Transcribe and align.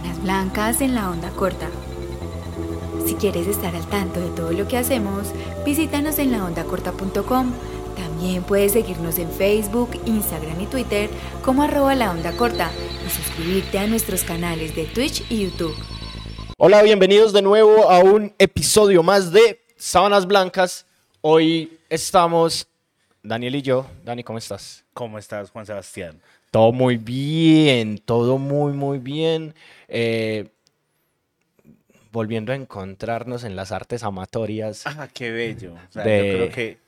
Sábanas 0.00 0.22
Blancas 0.22 0.80
en 0.80 0.94
la 0.94 1.10
onda 1.10 1.30
corta. 1.30 1.68
Si 3.06 3.14
quieres 3.16 3.46
estar 3.46 3.74
al 3.76 3.86
tanto 3.88 4.18
de 4.18 4.30
todo 4.30 4.50
lo 4.52 4.66
que 4.66 4.78
hacemos, 4.78 5.28
visítanos 5.64 6.18
en 6.18 6.32
laondacorta.com. 6.32 7.52
También 7.96 8.42
puedes 8.44 8.72
seguirnos 8.72 9.18
en 9.18 9.30
Facebook, 9.30 9.90
Instagram 10.06 10.58
y 10.58 10.66
Twitter 10.66 11.10
como 11.44 11.62
arroba 11.64 11.94
la 11.94 12.12
onda 12.12 12.34
corta 12.34 12.70
y 13.06 13.10
suscribirte 13.10 13.78
a 13.78 13.86
nuestros 13.86 14.24
canales 14.24 14.74
de 14.74 14.86
Twitch 14.86 15.22
y 15.30 15.44
YouTube. 15.44 15.74
Hola, 16.56 16.82
bienvenidos 16.82 17.34
de 17.34 17.42
nuevo 17.42 17.90
a 17.90 17.98
un 17.98 18.32
episodio 18.38 19.02
más 19.02 19.32
de 19.32 19.60
Sábanas 19.76 20.26
Blancas. 20.26 20.86
Hoy 21.20 21.78
estamos 21.90 22.66
Daniel 23.22 23.56
y 23.56 23.62
yo. 23.62 23.86
Dani, 24.02 24.24
¿cómo 24.24 24.38
estás? 24.38 24.82
¿Cómo 24.94 25.18
estás, 25.18 25.50
Juan 25.50 25.66
Sebastián? 25.66 26.22
Todo 26.50 26.72
muy 26.72 26.96
bien, 26.96 27.98
todo 27.98 28.38
muy, 28.38 28.72
muy 28.72 28.98
bien. 28.98 29.54
Eh, 29.88 30.48
volviendo 32.12 32.52
a 32.52 32.56
encontrarnos 32.56 33.44
en 33.44 33.54
las 33.56 33.72
artes 33.72 34.02
amatorias. 34.02 34.84
Ah, 34.86 35.08
qué 35.12 35.30
bello. 35.30 35.74
O 35.74 35.92
sea, 35.92 36.04
De- 36.04 36.18
Yo 36.26 36.32
creo 36.34 36.50
que 36.50 36.78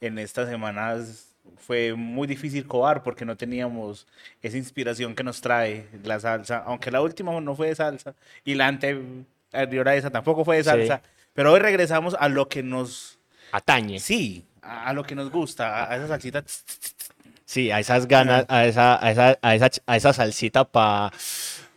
en 0.00 0.18
estas 0.18 0.48
semanas 0.48 1.28
fue 1.58 1.94
muy 1.94 2.26
difícil 2.26 2.66
cobar 2.66 3.02
porque 3.02 3.24
no 3.26 3.36
teníamos 3.36 4.06
esa 4.42 4.56
inspiración 4.56 5.14
que 5.14 5.22
nos 5.22 5.40
trae 5.42 5.86
la 6.02 6.18
salsa, 6.18 6.58
aunque 6.66 6.90
la 6.90 7.02
última 7.02 7.38
no 7.40 7.54
fue 7.54 7.68
de 7.68 7.74
salsa 7.74 8.14
y 8.44 8.54
la 8.54 8.66
anterior 8.68 9.88
a 9.88 9.94
esa 9.96 10.10
tampoco 10.10 10.44
fue 10.44 10.56
de 10.56 10.64
Sí. 10.64 10.70
salsa, 10.70 11.02
pero 11.34 11.52
hoy 11.52 11.60
regresamos 11.60 12.16
a 12.18 12.28
lo 12.30 12.48
que 12.48 12.62
nos, 12.62 13.18
Atañe. 13.52 13.98
sí, 13.98 14.44
a, 14.62 14.88
a 14.88 14.92
lo 14.94 15.04
que 15.04 15.14
nos 15.14 15.30
gusta, 15.30 15.84
a, 15.84 15.92
a 15.92 15.96
esa 15.96 16.08
salsita. 16.08 16.42
tss, 16.42 16.64
tss. 16.64 17.03
Sí, 17.44 17.70
a 17.70 17.78
esas 17.78 18.06
ganas, 18.08 18.46
a 18.48 18.64
esa, 18.66 19.04
a 19.04 19.10
esa, 19.10 19.38
a 19.42 19.54
esa, 19.54 19.70
a 19.86 19.96
esa 19.96 20.12
salsita 20.12 20.64
para 20.64 21.12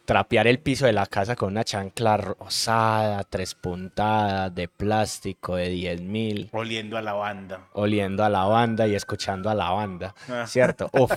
trapear 0.05 0.47
el 0.47 0.59
piso 0.59 0.85
de 0.85 0.93
la 0.93 1.05
casa 1.05 1.35
con 1.35 1.49
una 1.49 1.65
chancla 1.65 2.15
rosada, 2.15 3.25
tres 3.25 3.53
puntadas, 3.55 4.55
de 4.55 4.69
plástico, 4.69 5.57
de 5.57 5.67
10 5.67 6.01
mil. 6.01 6.49
oliendo 6.53 6.97
a 6.97 7.01
la 7.01 7.11
banda. 7.11 7.67
oliendo 7.73 8.23
a 8.23 8.29
la 8.29 8.45
banda 8.45 8.87
y 8.87 8.95
escuchando 8.95 9.49
a 9.49 9.53
la 9.55 9.69
banda, 9.71 10.15
Ah. 10.29 10.45
¿cierto? 10.47 10.89
Uf, 10.93 11.11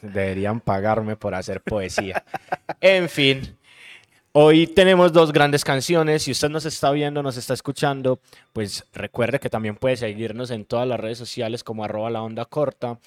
deberían 0.00 0.60
pagarme 0.60 1.16
por 1.16 1.34
hacer 1.34 1.60
poesía. 1.60 2.22
En 2.80 3.08
fin, 3.08 3.56
hoy 4.30 4.68
tenemos 4.68 5.12
dos 5.12 5.32
grandes 5.32 5.64
canciones. 5.64 6.22
Si 6.22 6.30
usted 6.30 6.48
nos 6.48 6.64
está 6.66 6.92
viendo, 6.92 7.24
nos 7.24 7.36
está 7.36 7.54
escuchando, 7.54 8.20
pues 8.52 8.86
recuerde 8.94 9.40
que 9.40 9.50
también 9.50 9.74
puede 9.74 9.96
seguirnos 9.96 10.52
en 10.52 10.64
todas 10.66 10.86
las 10.86 11.00
redes 11.00 11.18
sociales 11.18 11.64
como 11.64 11.82
arroba 11.84 12.10
la 12.10 12.22
onda 12.22 12.44
corta 12.44 12.98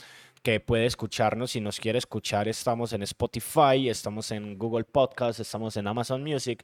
que 0.42 0.60
puede 0.60 0.86
escucharnos. 0.86 1.52
Si 1.52 1.62
nos 1.62 1.80
quiere 1.80 2.00
escuchar, 2.00 2.48
estamos 2.48 2.94
en 2.94 3.04
Spotify, 3.04 3.90
estamos 3.90 4.32
en 4.32 4.58
Google 4.58 4.84
Podcast, 4.84 5.40
estamos 5.40 5.78
en 5.78 5.88
Amazon 5.88 6.24
Music. 6.24 6.64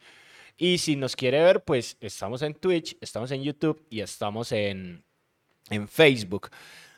Y 0.58 0.78
si 0.78 0.96
nos 0.96 1.16
quiere 1.16 1.42
ver, 1.42 1.64
pues 1.64 1.98
estamos 2.00 2.42
en 2.42 2.54
Twitch, 2.54 2.98
estamos 3.02 3.32
en 3.32 3.44
YouTube 3.44 3.86
y 3.90 4.00
estamos 4.00 4.52
en, 4.52 5.04
en 5.70 5.88
Facebook. 5.88 6.50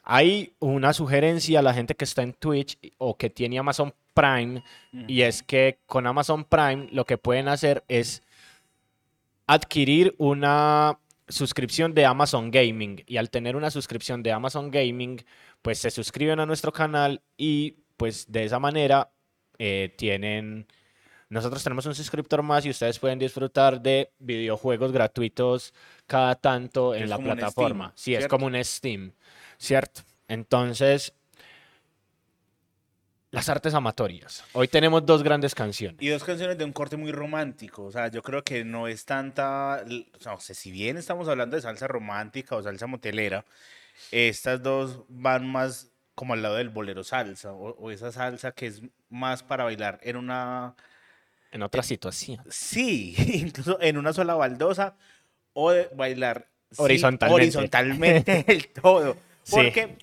Hay 0.03 0.53
una 0.59 0.93
sugerencia 0.93 1.59
a 1.59 1.63
la 1.63 1.73
gente 1.73 1.95
que 1.95 2.05
está 2.05 2.21
en 2.21 2.33
Twitch 2.33 2.77
o 2.97 3.17
que 3.17 3.29
tiene 3.29 3.59
Amazon 3.59 3.93
Prime 4.13 4.63
y 5.07 5.21
es 5.21 5.43
que 5.43 5.79
con 5.85 6.07
Amazon 6.07 6.43
Prime 6.45 6.87
lo 6.91 7.05
que 7.05 7.17
pueden 7.17 7.47
hacer 7.47 7.83
es 7.87 8.23
adquirir 9.45 10.15
una 10.17 10.97
suscripción 11.27 11.93
de 11.93 12.05
Amazon 12.05 12.51
Gaming 12.51 13.03
y 13.05 13.17
al 13.17 13.29
tener 13.29 13.55
una 13.55 13.69
suscripción 13.69 14.23
de 14.23 14.31
Amazon 14.31 14.71
Gaming 14.71 15.23
pues 15.61 15.79
se 15.79 15.91
suscriben 15.91 16.39
a 16.39 16.45
nuestro 16.45 16.71
canal 16.71 17.21
y 17.37 17.83
pues 17.97 18.31
de 18.31 18.45
esa 18.45 18.59
manera 18.59 19.11
eh, 19.57 19.93
tienen 19.97 20.67
nosotros 21.29 21.61
tenemos 21.61 21.85
un 21.85 21.93
suscriptor 21.93 22.41
más 22.41 22.65
y 22.65 22.69
ustedes 22.69 22.99
pueden 22.99 23.19
disfrutar 23.19 23.81
de 23.81 24.13
videojuegos 24.19 24.93
gratuitos 24.93 25.73
cada 26.05 26.35
tanto 26.35 26.95
en 26.95 27.03
Es 27.03 27.09
la 27.09 27.17
plataforma. 27.17 27.87
Steam, 27.87 27.97
sí, 27.97 28.15
es 28.15 28.27
como 28.27 28.45
un 28.45 28.63
Steam, 28.63 29.11
¿cierto? 29.57 30.01
Entonces, 30.29 31.13
las 33.31 33.49
artes 33.49 33.73
amatorias. 33.73 34.45
Hoy 34.53 34.69
tenemos 34.69 35.05
dos 35.05 35.21
grandes 35.21 35.53
canciones. 35.53 36.01
Y 36.01 36.07
dos 36.07 36.23
canciones 36.23 36.57
de 36.57 36.63
un 36.63 36.71
corte 36.71 36.95
muy 36.95 37.11
romántico. 37.11 37.83
O 37.83 37.91
sea, 37.91 38.07
yo 38.07 38.21
creo 38.21 38.43
que 38.45 38.63
no 38.63 38.87
es 38.87 39.03
tanta. 39.03 39.83
O 40.17 40.19
sea, 40.21 40.33
o 40.33 40.39
sea, 40.39 40.55
si 40.55 40.71
bien 40.71 40.95
estamos 40.95 41.27
hablando 41.27 41.57
de 41.57 41.61
salsa 41.61 41.87
romántica 41.87 42.55
o 42.55 42.63
salsa 42.63 42.87
motelera, 42.87 43.43
estas 44.11 44.61
dos 44.63 45.03
van 45.09 45.47
más 45.47 45.91
como 46.15 46.33
al 46.33 46.41
lado 46.41 46.55
del 46.55 46.69
bolero 46.69 47.03
salsa. 47.03 47.53
O, 47.53 47.69
o 47.77 47.91
esa 47.91 48.11
salsa 48.11 48.51
que 48.51 48.67
es 48.67 48.81
más 49.09 49.43
para 49.43 49.63
bailar 49.63 49.99
en 50.03 50.15
una. 50.17 50.75
En 51.51 51.63
otra 51.63 51.83
situación. 51.83 52.43
Sí, 52.49 53.15
incluso 53.33 53.79
en 53.81 53.97
una 53.97 54.13
sola 54.13 54.35
baldosa. 54.35 54.95
O 55.53 55.71
de 55.71 55.89
bailar 55.95 56.47
sí, 56.71 56.81
Horizontalmente. 56.81 57.43
horizontalmente 57.43 58.45
el 58.51 58.67
todo. 58.69 59.15
Sí. 59.43 59.51
Porque 59.55 59.97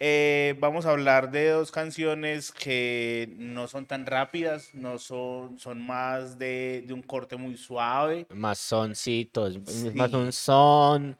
eh, 0.00 0.54
vamos 0.58 0.84
a 0.84 0.90
hablar 0.90 1.30
de 1.30 1.50
dos 1.50 1.70
canciones 1.70 2.50
que 2.50 3.32
no 3.38 3.68
son 3.68 3.86
tan 3.86 4.04
rápidas, 4.04 4.70
no 4.74 4.98
son, 4.98 5.58
son 5.58 5.80
más 5.86 6.38
de, 6.38 6.82
de 6.86 6.92
un 6.92 7.02
corte 7.02 7.36
muy 7.36 7.56
suave. 7.56 8.26
Más 8.30 8.58
soncito, 8.58 9.46
es, 9.46 9.56
es 9.56 9.94
más 9.94 10.10
Sí. 10.10 10.16
un 10.16 10.32
son, 10.32 11.16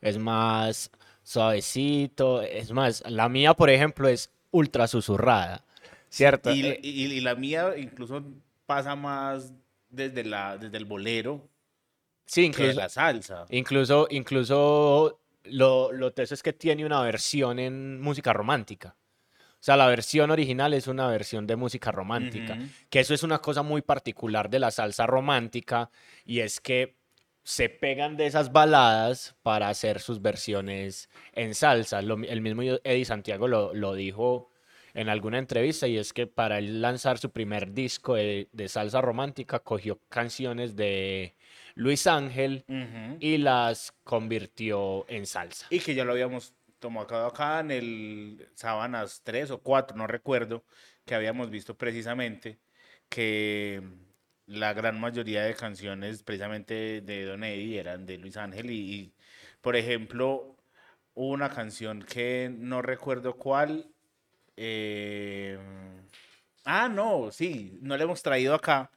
es 0.00 0.18
más 0.18 0.90
suavecito, 1.28 2.42
es 2.42 2.72
más, 2.72 3.02
la 3.06 3.28
mía, 3.28 3.54
por 3.54 3.70
ejemplo, 3.70 4.08
es 4.08 4.30
ultra 4.50 4.88
susurrada, 4.88 5.64
¿cierto? 6.08 6.50
Y, 6.50 6.64
Eh, 6.66 6.80
y- 6.82 7.04
y 7.04 7.20
la 7.20 7.34
mía 7.34 7.74
incluso 7.76 8.24
pasa 8.66 8.96
más 8.96 9.52
desde, 9.90 10.24
la, 10.24 10.56
desde 10.56 10.76
el 10.78 10.84
bolero 10.86 11.48
sí, 12.24 12.42
que 12.42 12.46
incluso, 12.46 12.78
la 12.80 12.88
salsa. 12.88 13.44
incluso, 13.50 14.06
incluso 14.10 15.20
lo, 15.44 15.92
lo 15.92 16.12
teso 16.12 16.34
es 16.34 16.42
que 16.42 16.52
tiene 16.52 16.84
una 16.86 17.02
versión 17.02 17.58
en 17.58 18.00
música 18.00 18.32
romántica. 18.32 18.96
O 19.60 19.60
sea, 19.60 19.76
la 19.76 19.88
versión 19.88 20.30
original 20.30 20.72
es 20.72 20.86
una 20.86 21.08
versión 21.08 21.46
de 21.46 21.56
música 21.56 21.90
romántica. 21.90 22.56
Que 22.88 23.00
eso 23.00 23.12
es 23.12 23.24
una 23.24 23.38
cosa 23.40 23.62
muy 23.62 23.82
particular 23.82 24.48
de 24.48 24.60
la 24.60 24.70
salsa 24.70 25.04
romántica 25.06 25.90
y 26.24 26.40
es 26.40 26.60
que 26.60 26.94
se 27.42 27.68
pegan 27.68 28.16
de 28.16 28.26
esas 28.26 28.52
baladas 28.52 29.36
para 29.42 29.68
hacer 29.68 30.00
sus 30.00 30.20
versiones 30.20 31.08
en 31.32 31.54
salsa. 31.54 32.02
Lo 32.02 32.16
el 32.16 32.40
mismo 32.40 32.62
Eddie 32.62 33.04
Santiago 33.04 33.48
lo, 33.48 33.72
lo 33.74 33.94
dijo 33.94 34.50
en 34.94 35.08
alguna 35.08 35.38
entrevista 35.38 35.86
y 35.86 35.96
es 35.96 36.12
que 36.12 36.26
para 36.26 36.58
él 36.58 36.82
lanzar 36.82 37.18
su 37.18 37.30
primer 37.30 37.72
disco 37.72 38.14
de, 38.14 38.48
de 38.52 38.68
salsa 38.68 39.00
romántica 39.00 39.60
cogió 39.60 40.00
canciones 40.08 40.76
de 40.76 41.36
Luis 41.74 42.06
Ángel 42.08 42.64
y 43.20 43.38
las 43.38 43.92
convirtió 44.02 45.08
en 45.08 45.26
salsa. 45.26 45.66
Y 45.70 45.78
que 45.78 45.94
ya 45.94 46.04
lo 46.04 46.12
habíamos 46.12 46.52
tomado 46.80 47.26
acá 47.26 47.60
en 47.60 47.70
el 47.70 48.48
Sábanas 48.54 49.22
3 49.22 49.52
o 49.52 49.58
4, 49.58 49.96
no 49.96 50.06
recuerdo, 50.06 50.64
que 51.04 51.14
habíamos 51.14 51.50
visto 51.50 51.76
precisamente 51.76 52.58
que 53.08 53.82
la 54.48 54.72
gran 54.72 54.98
mayoría 54.98 55.44
de 55.44 55.54
canciones 55.54 56.22
precisamente 56.22 57.00
de 57.02 57.24
Don 57.24 57.44
Eddie 57.44 57.78
eran 57.80 58.04
de 58.06 58.16
Luis 58.18 58.36
Ángel 58.36 58.70
y, 58.70 58.74
y, 58.94 59.12
por 59.60 59.76
ejemplo, 59.76 60.56
hubo 61.14 61.28
una 61.32 61.50
canción 61.50 62.02
que 62.02 62.50
no 62.52 62.82
recuerdo 62.82 63.36
cuál. 63.36 63.86
eh, 64.56 65.56
ah, 66.64 66.88
no, 66.88 67.30
sí, 67.30 67.78
no 67.82 67.96
la 67.96 68.02
hemos 68.04 68.22
traído 68.22 68.54
acá, 68.54 68.90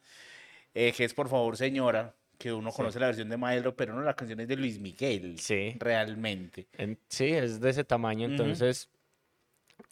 eh, 0.74 0.92
que 0.96 1.04
es 1.04 1.14
Por 1.14 1.28
favor, 1.28 1.56
señora, 1.56 2.14
que 2.38 2.52
uno 2.52 2.70
Sí. 2.70 2.76
conoce 2.78 2.98
la 2.98 3.06
versión 3.06 3.28
de 3.28 3.36
Maelo, 3.36 3.76
pero 3.76 3.94
no 3.94 4.00
la 4.02 4.14
canción 4.16 4.40
es 4.40 4.48
de 4.48 4.56
Luis 4.56 4.78
Miguel 4.80 5.38
Sí. 5.38 5.76
realmente. 5.78 6.66
En- 6.78 6.98
sí, 7.08 7.26
es 7.26 7.60
de 7.60 7.70
ese 7.70 7.84
tamaño, 7.84 8.26
entonces 8.26 8.88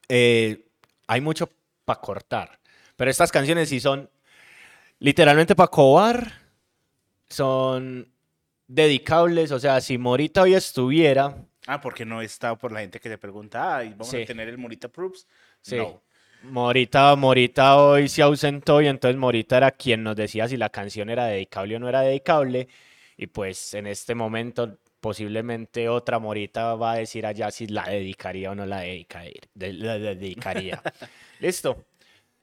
eh, 0.09 0.67
hay 1.07 1.21
mucho 1.21 1.49
para 1.85 2.01
cortar. 2.01 2.59
Pero 2.97 3.11
estas 3.11 3.31
canciones 3.31 3.69
sí 3.69 3.79
son 3.81 4.11
literalmente 5.01 5.55
para 5.57 5.67
cobar, 5.69 6.33
son 7.29 8.09
dedicables, 8.67 9.51
o 9.53 9.59
sea, 9.59 9.81
si 9.81 9.99
Morita 9.99 10.43
hoy 10.43 10.55
estuviera, 10.55 11.37
Ah, 11.67 11.81
porque 11.81 12.05
no 12.05 12.23
está 12.23 12.57
por 12.57 12.73
la 12.73 12.81
gente 12.81 12.99
que 13.01 13.09
se 13.09 13.19
pregunta, 13.19 13.77
ay, 13.77 13.91
vamos 13.91 14.09
Sí. 14.09 14.23
a 14.23 14.27
tener 14.27 14.49
el 14.49 14.59
Morita 14.59 14.89
Proofs. 14.89 15.27
sí, 15.61 15.77
No. 15.77 16.01
Morita, 16.43 17.15
Morita 17.17 17.77
hoy 17.77 18.09
se 18.09 18.23
ausentó 18.23 18.81
y 18.81 18.87
entonces 18.87 19.19
Morita 19.19 19.59
era 19.59 19.71
quien 19.73 20.03
nos 20.03 20.17
decía 20.17 20.49
si 20.49 20.57
la 20.57 20.71
canción 20.71 21.11
era 21.11 21.27
dedicable 21.27 21.77
o 21.77 21.79
no 21.79 21.89
era 21.89 22.01
dedicable. 22.01 22.67
Y 23.19 23.27
pues 23.27 23.75
en 23.75 23.87
este 23.87 24.15
momento 24.15 24.79
posiblemente 25.01 25.89
otra 25.91 26.19
Morita 26.19 26.75
va 26.77 26.93
a 26.93 26.97
decir 26.97 27.27
allá 27.27 27.51
si 27.51 27.67
la 27.67 27.85
dedicaría 27.85 28.51
o 28.51 28.55
no 28.55 28.65
la, 28.65 28.79
la 29.55 29.99
dedicaría. 29.99 30.83
Listo. 31.41 31.85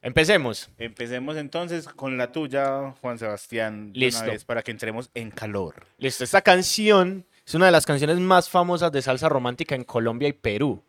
Empecemos. 0.08 0.70
Empecemos 0.78 1.36
entonces 1.36 1.86
con 1.86 2.18
la 2.18 2.32
tuya, 2.32 2.94
Juan 3.02 3.20
Sebastián, 3.20 3.92
una 3.94 4.00
Listo. 4.00 4.26
vez 4.26 4.46
para 4.46 4.62
que 4.64 4.72
entremos 4.72 5.10
en 5.14 5.32
calor. 5.32 5.86
Listo. 5.98 6.24
Esta 6.24 6.42
canción 6.42 7.26
es 7.46 7.54
una 7.56 7.66
de 7.66 7.74
las 7.74 7.86
canciones 7.86 8.18
más 8.18 8.50
famosas 8.50 8.90
de 8.94 9.02
salsa 9.02 9.28
romántica 9.28 9.76
en 9.76 9.84
Colombia 9.84 10.30
y 10.30 10.34
Perú. 10.34 10.82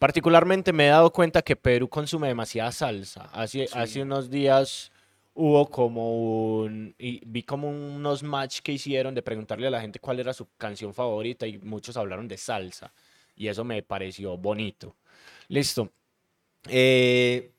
Particularmente 0.00 0.72
me 0.72 0.86
he 0.86 0.90
dado 0.90 1.12
cuenta 1.12 1.40
que 1.40 1.54
Perú 1.54 1.88
consume 1.88 2.26
demasiada 2.26 2.72
salsa. 2.72 3.30
Hace, 3.32 3.68
Sí. 3.68 3.78
hace 3.78 4.02
unos 4.02 4.28
días 4.28 4.90
hubo 5.32 5.70
como 5.70 6.58
un, 6.62 6.96
y 6.98 7.22
vi 7.24 7.44
como 7.44 7.70
unos 7.70 8.24
match 8.24 8.58
que 8.60 8.72
hicieron 8.72 9.14
de 9.14 9.22
preguntarle 9.22 9.68
a 9.68 9.70
la 9.70 9.80
gente 9.80 10.00
cuál 10.00 10.18
era 10.18 10.32
su 10.32 10.48
canción 10.58 10.92
favorita 10.92 11.46
y 11.46 11.58
muchos 11.58 11.96
hablaron 11.96 12.26
de 12.26 12.38
salsa 12.38 12.92
y 13.36 13.46
eso 13.46 13.62
me 13.62 13.84
pareció 13.84 14.36
bonito. 14.36 14.96
Listo. 15.46 15.92
Eh, 16.68 17.52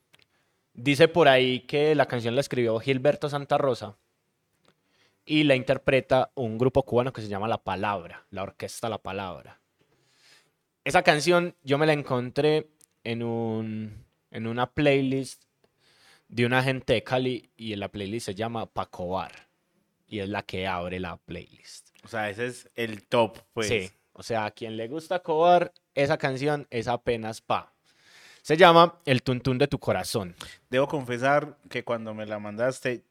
dice 0.77 1.09
por 1.09 1.27
ahí 1.27 1.61
que 1.61 1.93
la 1.95 2.05
canción 2.05 2.35
la 2.35 2.41
escribió 2.41 2.79
Gilberto 2.79 3.27
Santa 3.27 3.57
Rosa 3.57 3.97
y 5.25 5.43
la 5.43 5.55
interpreta 5.55 6.31
un 6.35 6.57
grupo 6.57 6.83
cubano 6.83 7.11
que 7.11 7.21
se 7.21 7.27
llama 7.27 7.49
La 7.49 7.63
Palabra, 7.63 8.25
la 8.29 8.43
orquesta 8.43 8.87
La 8.87 8.99
Palabra. 8.99 9.59
Esa 10.85 11.03
canción 11.03 11.55
yo 11.63 11.77
me 11.77 11.85
la 11.85 11.91
encontré 11.91 12.69
en, 13.03 13.23
un, 13.23 14.05
en 14.31 14.47
una 14.47 14.71
playlist 14.71 15.43
de 16.29 16.45
una 16.45 16.63
gente 16.63 16.93
de 16.93 17.03
Cali 17.03 17.51
y 17.57 17.73
en 17.73 17.81
la 17.81 17.89
playlist 17.89 18.27
se 18.27 18.35
llama 18.35 18.67
Pacobar 18.67 19.49
y 20.07 20.19
es 20.19 20.29
la 20.29 20.43
que 20.43 20.67
abre 20.67 21.01
la 21.01 21.17
playlist. 21.17 21.89
O 22.03 22.07
sea, 22.07 22.29
ese 22.29 22.45
es 22.47 22.69
el 22.75 23.05
top, 23.05 23.39
pues. 23.51 23.67
Sí, 23.67 23.91
o 24.13 24.23
sea, 24.23 24.45
a 24.45 24.51
quien 24.51 24.77
le 24.77 24.87
gusta 24.87 25.19
Cobar, 25.19 25.73
esa 25.93 26.17
canción 26.17 26.67
es 26.69 26.87
apenas 26.87 27.41
pa. 27.41 27.73
Se 28.47 28.55
llama 28.55 28.97
El 29.03 29.23
Tuntún 29.23 29.57
de 29.57 29.67
tu 29.67 29.77
Corazón. 29.77 30.33
Debo 30.69 30.87
confesar 30.87 31.57
que 31.69 31.83
cuando 31.83 32.13
me 32.13 32.25
la 32.25 32.39
mandaste, 32.39 33.03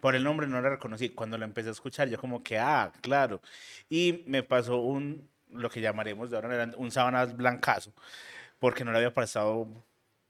por 0.00 0.14
el 0.14 0.22
nombre 0.22 0.46
no 0.46 0.60
la 0.60 0.68
reconocí. 0.68 1.08
Cuando 1.08 1.38
la 1.38 1.46
empecé 1.46 1.70
a 1.70 1.72
escuchar, 1.72 2.10
yo 2.10 2.20
como 2.20 2.42
que, 2.42 2.58
ah, 2.58 2.92
claro. 3.00 3.40
Y 3.88 4.22
me 4.26 4.42
pasó 4.42 4.82
un, 4.82 5.30
lo 5.48 5.70
que 5.70 5.80
llamaremos 5.80 6.28
de 6.28 6.36
ahora 6.36 6.48
en 6.48 6.52
adelante, 6.52 6.76
un 6.76 6.90
sábanas 6.90 7.34
blancazo, 7.34 7.94
porque 8.58 8.84
no 8.84 8.92
le 8.92 8.98
había 8.98 9.14
prestado 9.14 9.66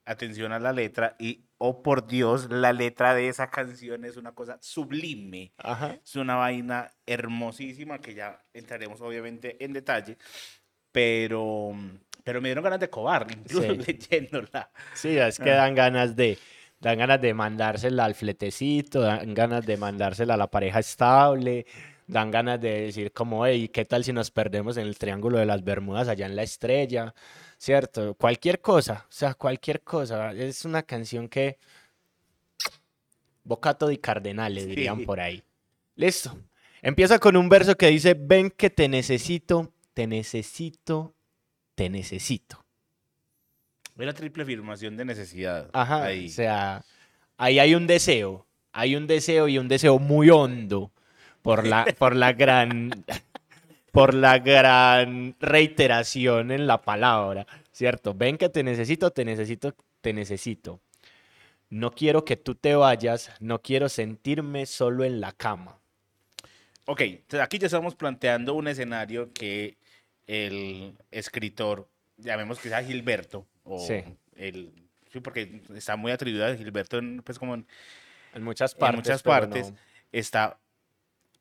atención 0.05 0.53
a 0.53 0.61
la 0.61 0.73
letra 0.73 1.17
y, 1.19 1.45
oh 1.59 1.83
por 1.83 2.07
Dios, 2.07 2.49
la 2.49 2.73
letra 2.73 3.17
de 3.17 3.27
esa 3.27 3.51
canción 3.51 4.05
es 4.05 4.17
una 4.17 4.31
cosa 4.31 4.59
sublime. 4.61 5.53
Ajá. 5.57 5.99
Es 6.05 6.15
una 6.15 6.37
vaina 6.37 6.93
hermosísima 7.05 7.99
que 7.99 8.15
ya 8.15 8.41
entraremos 8.53 9.01
obviamente 9.01 9.65
en 9.65 9.73
detalle, 9.73 10.19
pero, 10.93 11.73
pero 12.23 12.41
me 12.41 12.49
dieron 12.49 12.63
ganas 12.65 12.81
de 12.81 12.89
cobar, 12.91 13.27
incluso 13.31 13.73
Sí. 13.75 13.79
leyéndola. 13.87 14.71
Sí, 14.95 15.17
es 15.19 15.39
que 15.39 15.51
dan 15.51 15.75
ganas 15.75 16.15
de, 16.15 16.39
dan 16.81 16.99
ganas 16.99 17.21
de 17.21 17.35
mandársela 17.35 18.05
al 18.05 18.15
fletecito, 18.15 19.01
dan 19.01 19.35
ganas 19.35 19.67
de 19.67 19.77
mandársela 19.77 20.35
a 20.35 20.37
la 20.37 20.51
pareja 20.51 20.79
estable, 20.81 21.67
dan 22.07 22.31
ganas 22.31 22.61
de 22.61 22.83
decir 22.83 23.13
como, 23.13 23.47
hey, 23.47 23.69
¿qué 23.69 23.85
tal 23.85 24.05
si 24.05 24.13
nos 24.13 24.31
perdemos 24.31 24.77
en 24.77 24.87
el 24.87 24.99
Triángulo 24.99 25.39
de 25.39 25.47
las 25.47 25.65
Bermudas 25.65 26.09
allá 26.09 26.27
en 26.27 26.37
la 26.37 26.43
estrella? 26.43 27.15
¿Cierto? 27.59 28.15
Cualquier 28.15 28.61
cosa, 28.61 29.07
o 29.09 29.13
sea, 29.13 29.35
cualquier 29.35 29.83
cosa. 29.83 30.33
Es 30.33 30.65
una 30.65 30.83
canción 30.83 31.29
que... 31.29 31.59
Bocato 33.45 33.89
di 33.89 33.99
Cardenale, 33.99 34.65
dirían 34.67 34.99
Sí. 34.99 35.05
por 35.07 35.21
ahí. 35.21 35.43
Listo. 35.97 36.37
Empieza 36.81 37.19
con 37.19 37.37
un 37.37 37.49
verso 37.49 37.77
que 37.77 37.89
dice, 37.89 38.15
ven 38.19 38.51
que 38.51 38.71
te 38.71 38.89
necesito, 38.89 39.72
te 39.95 40.07
necesito, 40.07 41.15
te 41.75 41.89
necesito. 41.91 42.65
Ve 43.95 44.07
la 44.07 44.15
triple 44.15 44.43
afirmación 44.43 44.97
de 44.97 45.05
necesidad. 45.05 45.69
Ajá, 45.73 46.05
ahí. 46.05 46.27
o 46.27 46.31
sea, 46.31 46.85
ahí 47.37 47.59
hay 47.59 47.75
un 47.75 47.87
deseo, 47.87 48.47
hay 48.73 48.97
un 48.97 49.07
deseo 49.07 49.49
y 49.49 49.59
un 49.59 49.69
deseo 49.69 49.99
muy 49.99 50.31
hondo 50.31 50.93
por 51.43 51.67
la, 51.67 51.85
por 51.99 52.17
la 52.17 52.33
gran, 52.33 53.05
por 53.91 54.15
la 54.15 54.39
gran 54.39 55.37
reiteración 55.41 56.51
en 56.51 56.67
la 56.67 56.81
palabra, 56.81 57.47
¿cierto? 57.71 58.15
Ven 58.15 58.39
que 58.39 58.49
te 58.49 58.63
necesito, 58.63 59.11
te 59.11 59.25
necesito, 59.25 59.75
te 60.01 60.13
necesito. 60.13 60.81
No 61.69 61.91
quiero 61.93 62.25
que 62.25 62.37
tú 62.37 62.55
te 62.55 62.75
vayas, 62.75 63.31
no 63.41 63.61
quiero 63.61 63.89
sentirme 63.89 64.67
solo 64.67 65.05
en 65.05 65.21
la 65.21 65.33
cama. 65.33 65.82
Ok, 66.93 67.01
entonces 67.01 67.41
aquí 67.41 67.59
ya 67.59 67.67
estamos 67.69 67.95
planteando 67.95 68.53
un 68.53 68.69
escenario 68.69 69.33
que 69.33 69.79
el 70.27 70.93
escritor, 71.11 71.89
llamemos 72.19 72.59
que 72.59 72.69
sea 72.69 72.85
Gilberto, 72.85 73.47
o 73.65 73.79
Sí. 73.79 74.05
el, 74.37 74.71
sí, 75.11 75.21
porque 75.21 75.63
está 75.75 75.97
muy 75.97 76.13
atribuido 76.13 76.45
a 76.47 76.55
Gilberto 76.55 76.99
en, 76.99 77.23
pues 77.23 77.39
como 77.39 77.55
en, 77.55 77.67
En 78.35 78.43
muchas 78.43 78.75
en 78.75 78.79
partes. 78.81 78.97
muchas 78.99 79.23
pero 79.23 79.33
partes, 79.33 79.71
no. 79.73 79.79
está 80.13 80.59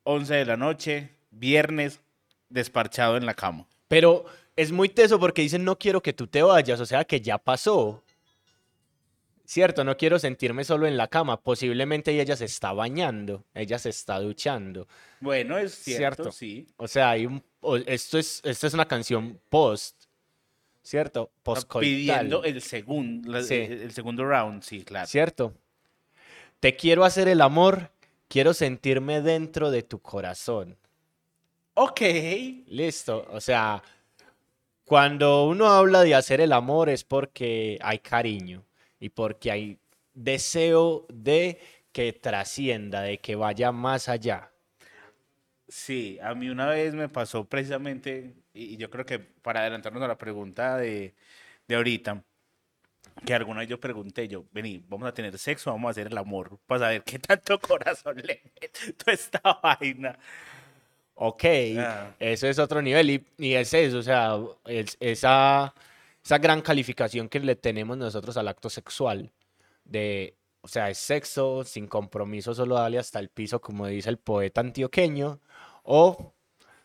11 0.04 0.36
de 0.36 0.46
la 0.46 0.56
noche, 0.56 1.10
viernes, 1.32 2.00
desparchado 2.48 3.18
en 3.18 3.26
la 3.26 3.34
cama. 3.34 3.68
Pero 3.90 4.24
es 4.56 4.72
muy 4.72 4.88
teso 4.88 5.20
porque 5.20 5.42
dicen 5.42 5.66
no 5.66 5.78
quiero 5.78 6.02
que 6.02 6.14
tú 6.14 6.28
te 6.28 6.42
vayas, 6.44 6.80
o 6.80 6.86
sea 6.86 7.04
que 7.04 7.20
ya 7.20 7.38
pasó. 7.38 8.02
Cierto, 9.52 9.84
no 9.84 9.98
quiero 9.98 10.18
sentirme 10.18 10.64
solo 10.64 10.88
en 10.88 10.96
la 10.96 11.10
cama. 11.10 11.42
Posiblemente 11.42 12.18
ella 12.18 12.38
se 12.38 12.46
está 12.46 12.72
bañando, 12.72 13.44
ella 13.54 13.80
se 13.80 13.90
está 13.90 14.18
duchando. 14.18 14.88
Bueno, 15.20 15.58
es 15.58 15.74
cierto, 15.76 16.24
Cierto. 16.24 16.32
sí. 16.32 16.68
O 16.78 16.88
sea, 16.88 17.10
hay 17.10 17.26
un, 17.26 17.44
esto, 17.86 18.18
es, 18.18 18.40
esto 18.46 18.68
es 18.68 18.74
una 18.74 18.88
canción 18.88 19.42
post, 19.50 20.06
¿cierto? 20.82 21.34
Post 21.44 21.70
Pidiendo 21.82 22.46
el, 22.46 22.62
segundo 22.62 23.44
Sí. 23.44 23.56
el 23.56 23.92
segundo 23.92 24.24
round, 24.24 24.64
sí, 24.64 24.86
claro. 24.86 25.06
¿Cierto? 25.06 25.54
Te 26.62 26.78
quiero 26.78 27.04
hacer 27.04 27.28
el 27.28 27.42
amor, 27.42 27.92
quiero 28.30 28.54
sentirme 28.54 29.20
dentro 29.20 29.70
de 29.70 29.84
tu 29.84 30.00
corazón. 30.00 30.78
Ok. 31.74 32.00
Listo, 32.68 33.28
o 33.30 33.42
sea, 33.42 33.84
cuando 34.86 35.44
uno 35.46 35.68
habla 35.68 36.04
de 36.04 36.16
hacer 36.16 36.40
el 36.40 36.54
amor 36.54 36.88
es 36.88 37.04
porque 37.04 37.78
hay 37.82 38.00
cariño 38.00 38.64
y 39.02 39.10
porque 39.10 39.52
hay 39.52 39.80
deseo 40.14 41.06
de 41.10 41.60
que 41.92 42.14
trascienda, 42.14 43.02
de 43.02 43.18
que 43.18 43.36
vaya 43.36 43.74
más 43.74 44.08
allá. 44.08 44.50
Sí, 45.68 46.18
a 46.22 46.34
mí 46.36 46.50
una 46.50 46.68
vez 46.68 46.94
me 46.94 47.10
pasó 47.10 47.46
precisamente, 47.46 48.34
y 48.54 48.78
yo 48.78 48.90
creo 48.90 49.06
que 49.06 49.20
para 49.20 49.62
adelantarnos 49.62 50.02
a 50.04 50.08
la 50.08 50.18
pregunta 50.18 50.78
de, 50.78 51.14
de 51.68 51.76
ahorita, 51.76 52.24
que 53.26 53.34
alguna 53.34 53.62
vez 53.62 53.70
yo 53.70 53.80
pregunté, 53.80 54.28
yo, 54.28 54.46
vení, 54.52 54.84
¿vamos 54.88 55.08
a 55.08 55.14
tener 55.14 55.38
sexo 55.38 55.72
vamos 55.72 55.90
a 55.90 55.92
hacer 55.92 56.08
el 56.08 56.18
amor? 56.18 56.60
Para 56.68 56.82
saber 56.86 57.04
qué 57.04 57.20
tanto 57.20 57.60
corazón 57.60 58.18
le 58.18 58.42
meto 58.62 59.06
a 59.08 59.12
esta 59.14 59.42
vaina. 59.64 60.18
Ok, 61.16 61.44
Ah. 61.78 62.12
eso 62.20 62.48
es 62.48 62.58
otro 62.60 62.82
nivel 62.82 63.10
y, 63.12 63.26
y 63.38 63.54
es 63.54 63.74
eso, 63.74 64.00
o 64.00 64.04
sea, 64.04 64.38
es- 64.66 64.98
esa, 65.00 65.74
esa 66.24 66.38
gran 66.38 66.62
calificación 66.62 67.30
que 67.30 67.40
le 67.40 67.56
tenemos 67.56 67.98
nosotros 67.98 68.38
al 68.38 68.48
acto 68.48 68.70
sexual, 68.70 69.32
de, 69.86 70.36
o 70.62 70.68
sea, 70.68 70.90
es 70.90 70.98
sexo 70.98 71.64
sin 71.64 71.88
compromiso, 71.88 72.54
solo 72.54 72.76
dale 72.76 73.00
hasta 73.00 73.20
el 73.20 73.30
piso, 73.30 73.60
como 73.60 73.88
dice 73.88 74.10
el 74.10 74.18
poeta 74.18 74.62
antioqueño, 74.62 75.40
o 75.84 76.34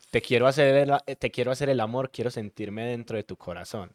te 0.09 0.21
quiero 0.21 0.47
hacer 0.47 0.75
el, 0.75 0.91
a- 0.91 0.99
te 0.99 1.29
quiero 1.31 1.51
hacer 1.51 1.69
el 1.69 1.79
amor, 1.79 2.09
quiero 2.11 2.31
sentirme 2.31 2.85
dentro 2.85 3.17
de 3.17 3.23
tu 3.23 3.35
corazón. 3.37 3.91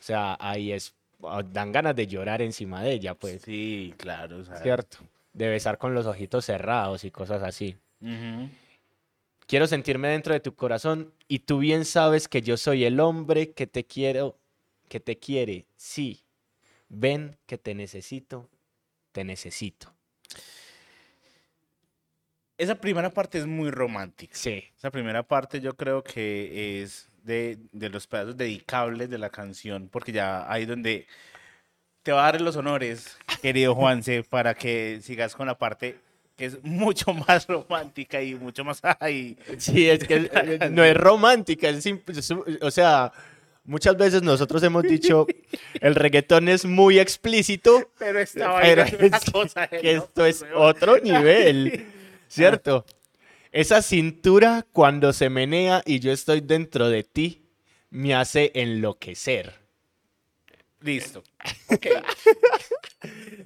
O 0.00 0.02
sea, 0.04 0.36
ahí 0.40 0.72
es, 0.72 0.94
ah, 1.22 1.42
dan 1.44 1.70
ganas 1.72 1.94
de 1.94 2.06
llorar 2.06 2.40
encima 2.42 2.82
de 2.82 2.92
ella, 2.92 3.14
pues, 3.14 3.42
Sí, 3.42 3.94
claro. 3.98 4.38
o 4.38 4.44
sea, 4.44 4.56
¿cierto? 4.56 4.98
De 5.32 5.48
besar 5.48 5.78
con 5.78 5.94
los 5.94 6.06
ojitos 6.06 6.44
cerrados 6.44 7.04
y 7.04 7.10
cosas 7.10 7.42
así. 7.42 7.76
Quiero 9.46 9.66
sentirme 9.66 10.08
dentro 10.08 10.32
de 10.32 10.40
tu 10.40 10.54
corazón 10.54 11.12
y 11.28 11.40
tú 11.40 11.58
bien 11.58 11.84
sabes 11.84 12.26
que 12.28 12.40
yo 12.42 12.56
soy 12.56 12.84
el 12.84 13.00
hombre 13.00 13.52
que 13.52 13.66
te 13.66 13.84
quiero, 13.84 14.38
que 14.92 15.00
te 15.00 15.18
quiere. 15.18 15.64
Sí, 15.74 16.22
ven 16.90 17.38
que 17.46 17.56
te 17.56 17.74
necesito, 17.74 18.50
te 19.12 19.24
necesito. 19.24 19.90
Esa 22.58 22.74
primera 22.74 23.08
parte 23.08 23.38
es 23.38 23.46
muy 23.46 23.70
romántica. 23.70 24.34
Sí, 24.36 24.62
Esa 24.76 24.90
primera 24.90 25.22
parte 25.22 25.62
yo 25.62 25.78
creo 25.78 26.04
que 26.04 26.82
es 26.82 27.08
de, 27.22 27.58
de 27.72 27.88
los 27.88 28.06
pedazos 28.06 28.36
dedicables 28.36 29.08
de 29.08 29.16
la 29.16 29.30
canción, 29.30 29.88
porque 29.88 30.12
ya 30.12 30.52
ahí 30.52 30.66
donde 30.66 31.06
te 32.02 32.12
va 32.12 32.28
a 32.28 32.32
dar 32.32 32.42
los 32.42 32.56
honores, 32.56 33.16
querido 33.40 33.74
Juanse, 33.74 34.24
para 34.24 34.52
que 34.52 35.00
sigas 35.00 35.34
con 35.34 35.46
la 35.46 35.56
parte 35.56 35.96
que 36.36 36.44
es 36.44 36.62
mucho 36.62 37.14
más 37.28 37.46
romántica 37.46 38.20
y 38.20 38.34
mucho 38.34 38.62
más... 38.62 38.82
Ay, 39.00 39.38
sí, 39.56 39.88
es 39.88 40.06
que 40.06 40.68
no 40.70 40.84
es 40.84 40.94
romántica, 40.98 41.70
es 41.70 41.82
simple, 41.82 42.18
es 42.18 42.30
o 42.30 42.70
sea, 42.70 43.10
muchas 43.64 43.96
veces 43.96 44.22
nosotros 44.22 44.62
hemos 44.62 44.82
dicho, 44.82 45.26
el 45.80 45.94
reggaetón 45.94 46.48
es 46.48 46.64
muy 46.64 46.98
explícito, 46.98 47.90
pero 47.98 48.18
esta 48.18 48.60
pero 48.60 48.82
vaina 48.82 48.82
es 48.84 48.92
una 48.92 49.16
es 49.16 49.30
cosa 49.30 49.66
de 49.66 49.80
que 49.80 49.92
esto 49.94 50.26
es 50.26 50.44
otro 50.54 50.98
nivel, 50.98 51.86
¿cierto? 52.28 52.84
Esa 53.50 53.82
cintura 53.82 54.66
cuando 54.72 55.12
se 55.12 55.28
menea 55.28 55.82
y 55.84 56.00
yo 56.00 56.12
estoy 56.12 56.40
dentro 56.40 56.88
de 56.88 57.04
ti, 57.04 57.42
me 57.90 58.14
hace 58.14 58.50
enloquecer. 58.54 59.61
Listo. 60.82 61.22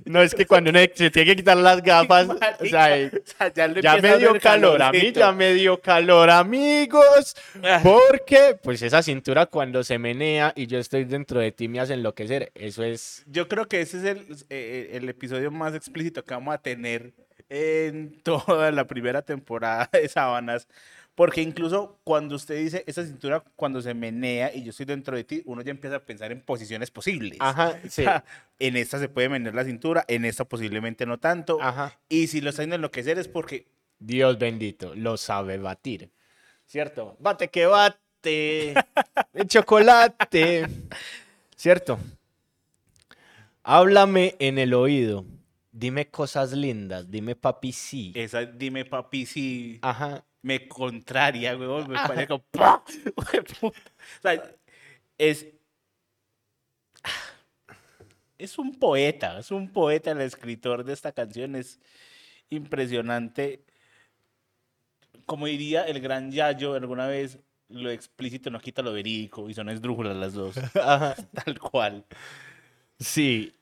No 0.04 0.22
es 0.22 0.34
que 0.34 0.46
cuando 0.46 0.70
uno 0.70 0.78
se 0.94 1.10
tiene 1.10 1.30
que 1.30 1.36
quitar 1.36 1.56
las 1.56 1.82
gafas, 1.82 2.28
o 2.28 2.66
sea, 2.66 2.96
eh, 2.96 3.10
O 3.12 3.26
sea, 3.26 3.52
ya, 3.52 3.72
ya 3.80 3.96
me 3.96 4.18
dio 4.18 4.38
calor, 4.38 4.80
a 4.82 4.92
mí 4.92 5.12
ya 5.12 5.32
me 5.32 5.54
dio 5.54 5.80
calor, 5.80 6.30
amigos, 6.30 7.34
Ah. 7.64 7.80
porque 7.82 8.56
pues 8.62 8.82
esa 8.82 9.02
cintura 9.02 9.46
cuando 9.46 9.82
se 9.82 9.98
menea 9.98 10.52
y 10.54 10.66
yo 10.66 10.78
estoy 10.78 11.04
dentro 11.04 11.40
de 11.40 11.52
ti 11.52 11.68
me 11.68 11.80
hace 11.80 11.94
enloquecer, 11.94 12.52
eso 12.54 12.84
es... 12.84 13.24
Yo 13.26 13.48
creo 13.48 13.66
que 13.66 13.80
ese 13.80 13.96
es 13.98 14.04
el, 14.04 14.36
eh, 14.50 14.90
el 14.92 15.08
episodio 15.08 15.50
más 15.50 15.74
explícito 15.74 16.22
que 16.24 16.34
vamos 16.34 16.54
a 16.54 16.58
tener 16.58 17.14
en 17.48 18.20
toda 18.22 18.70
la 18.72 18.86
primera 18.86 19.22
temporada 19.22 19.88
de 19.92 20.08
Sábanas. 20.08 20.68
Porque 21.16 21.40
incluso 21.40 21.98
cuando 22.04 22.36
usted 22.36 22.58
dice 22.58 22.84
esa 22.86 23.02
cintura, 23.02 23.42
cuando 23.56 23.80
se 23.80 23.94
menea 23.94 24.54
y 24.54 24.62
yo 24.62 24.70
estoy 24.70 24.84
dentro 24.84 25.16
de 25.16 25.24
ti, 25.24 25.42
uno 25.46 25.62
ya 25.62 25.70
empieza 25.70 25.96
a 25.96 26.00
pensar 26.00 26.30
en 26.30 26.42
posiciones 26.42 26.90
posibles. 26.90 27.38
Ajá, 27.40 27.80
sí. 27.88 28.04
en 28.58 28.76
esta 28.76 28.98
se 28.98 29.08
puede 29.08 29.30
menear 29.30 29.54
la 29.54 29.64
cintura, 29.64 30.04
en 30.08 30.26
esta 30.26 30.44
posiblemente 30.44 31.06
no 31.06 31.18
tanto. 31.18 31.58
Ajá. 31.60 31.98
Y 32.10 32.26
si 32.26 32.42
lo 32.42 32.50
está 32.50 32.60
haciendo 32.60 32.76
enloquecer 32.76 33.18
es 33.18 33.28
porque 33.28 33.66
Dios 33.98 34.38
bendito, 34.38 34.94
lo 34.94 35.16
sabe 35.16 35.56
batir. 35.56 36.10
¿Cierto? 36.66 37.16
Bate 37.18 37.48
que 37.48 37.64
bate. 37.64 38.74
de 39.32 39.46
chocolate. 39.46 40.68
¿Cierto? 41.56 41.98
Háblame 43.62 44.36
en 44.38 44.58
el 44.58 44.74
oído. 44.74 45.24
Dime 45.72 46.08
cosas 46.08 46.52
lindas. 46.52 47.10
Dime 47.10 47.36
papi 47.36 47.72
sí. 47.72 48.12
esa, 48.14 48.44
dime 48.44 48.84
papi, 48.84 49.24
si 49.24 49.78
Ajá. 49.80 50.22
Me 50.46 50.68
contraria, 50.68 51.56
huevón, 51.56 51.90
me 51.90 51.96
parece 51.96 52.28
como... 52.28 52.44
O 52.52 53.72
sea, 54.22 54.40
es... 55.18 55.48
Es 58.38 58.58
un 58.58 58.74
poeta, 58.78 59.40
es 59.40 59.50
un 59.50 59.72
poeta 59.72 60.12
el 60.12 60.20
escritor 60.20 60.84
de 60.84 60.92
esta 60.92 61.10
canción, 61.10 61.56
es 61.56 61.80
impresionante. 62.50 63.64
Como 65.24 65.46
diría 65.46 65.84
el 65.84 66.00
gran 66.00 66.30
Yayo 66.30 66.74
alguna 66.74 67.08
vez, 67.08 67.40
lo 67.68 67.90
explícito 67.90 68.50
no 68.50 68.60
quita 68.60 68.82
lo 68.82 68.92
verídico 68.92 69.48
y 69.48 69.54
son 69.54 69.68
esdrújulas 69.70 70.16
las 70.16 70.34
dos, 70.34 70.56
Ajá. 70.76 71.16
tal 71.44 71.58
cual. 71.58 72.04
Sí. 73.00 73.52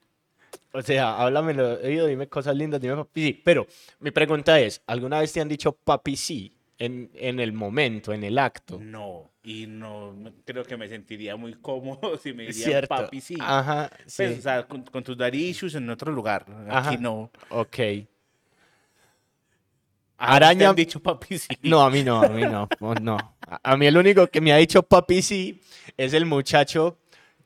O 0.72 0.82
sea, 0.82 1.16
háblame 1.16 1.52
el 1.52 1.60
oído, 1.60 2.06
dime 2.08 2.28
cosas 2.28 2.56
lindas, 2.56 2.80
dime 2.80 2.96
papi 2.96 3.22
sí. 3.22 3.42
Pero 3.42 3.66
mi 4.00 4.10
pregunta 4.10 4.58
es, 4.60 4.82
¿alguna 4.86 5.20
vez 5.20 5.32
te 5.32 5.40
han 5.40 5.48
dicho 5.48 5.72
papi 5.72 6.16
sí 6.16 6.52
en, 6.78 7.10
en 7.14 7.40
el 7.40 7.52
momento, 7.52 8.12
en 8.12 8.24
el 8.24 8.38
acto? 8.38 8.78
No, 8.80 9.30
y 9.42 9.66
no 9.66 10.14
creo 10.44 10.64
que 10.64 10.76
me 10.76 10.88
sentiría 10.88 11.36
muy 11.36 11.54
cómodo 11.54 12.16
si 12.22 12.32
me 12.32 12.46
dirían 12.46 12.86
papi 12.88 13.20
sí. 13.20 13.36
Ajá, 13.40 13.90
sí. 14.06 14.24
Pues, 14.24 14.38
o 14.38 14.42
sea, 14.42 14.66
con, 14.66 14.82
con 14.82 15.02
tus 15.04 15.16
daddy 15.16 15.48
issues 15.48 15.74
en 15.74 15.88
otro 15.90 16.10
lugar. 16.12 16.46
Ajá. 16.68 16.90
Aquí 16.90 16.98
no. 17.00 17.30
Ok. 17.50 17.78
Araña- 20.16 20.58
¿te 20.58 20.66
han 20.66 20.76
dicho 20.76 21.00
papi 21.00 21.38
sí. 21.38 21.48
No, 21.62 21.82
a 21.82 21.90
mí 21.90 22.02
no, 22.02 22.22
a 22.22 22.28
mí 22.28 22.42
no. 22.42 22.68
no, 22.80 22.94
no. 22.94 23.16
A, 23.46 23.72
a 23.72 23.76
mí 23.76 23.86
el 23.86 23.96
único 23.96 24.26
que 24.28 24.40
me 24.40 24.52
ha 24.52 24.56
dicho 24.56 24.82
papi 24.82 25.22
sí 25.22 25.60
es 25.96 26.12
el 26.14 26.24
muchacho 26.24 26.98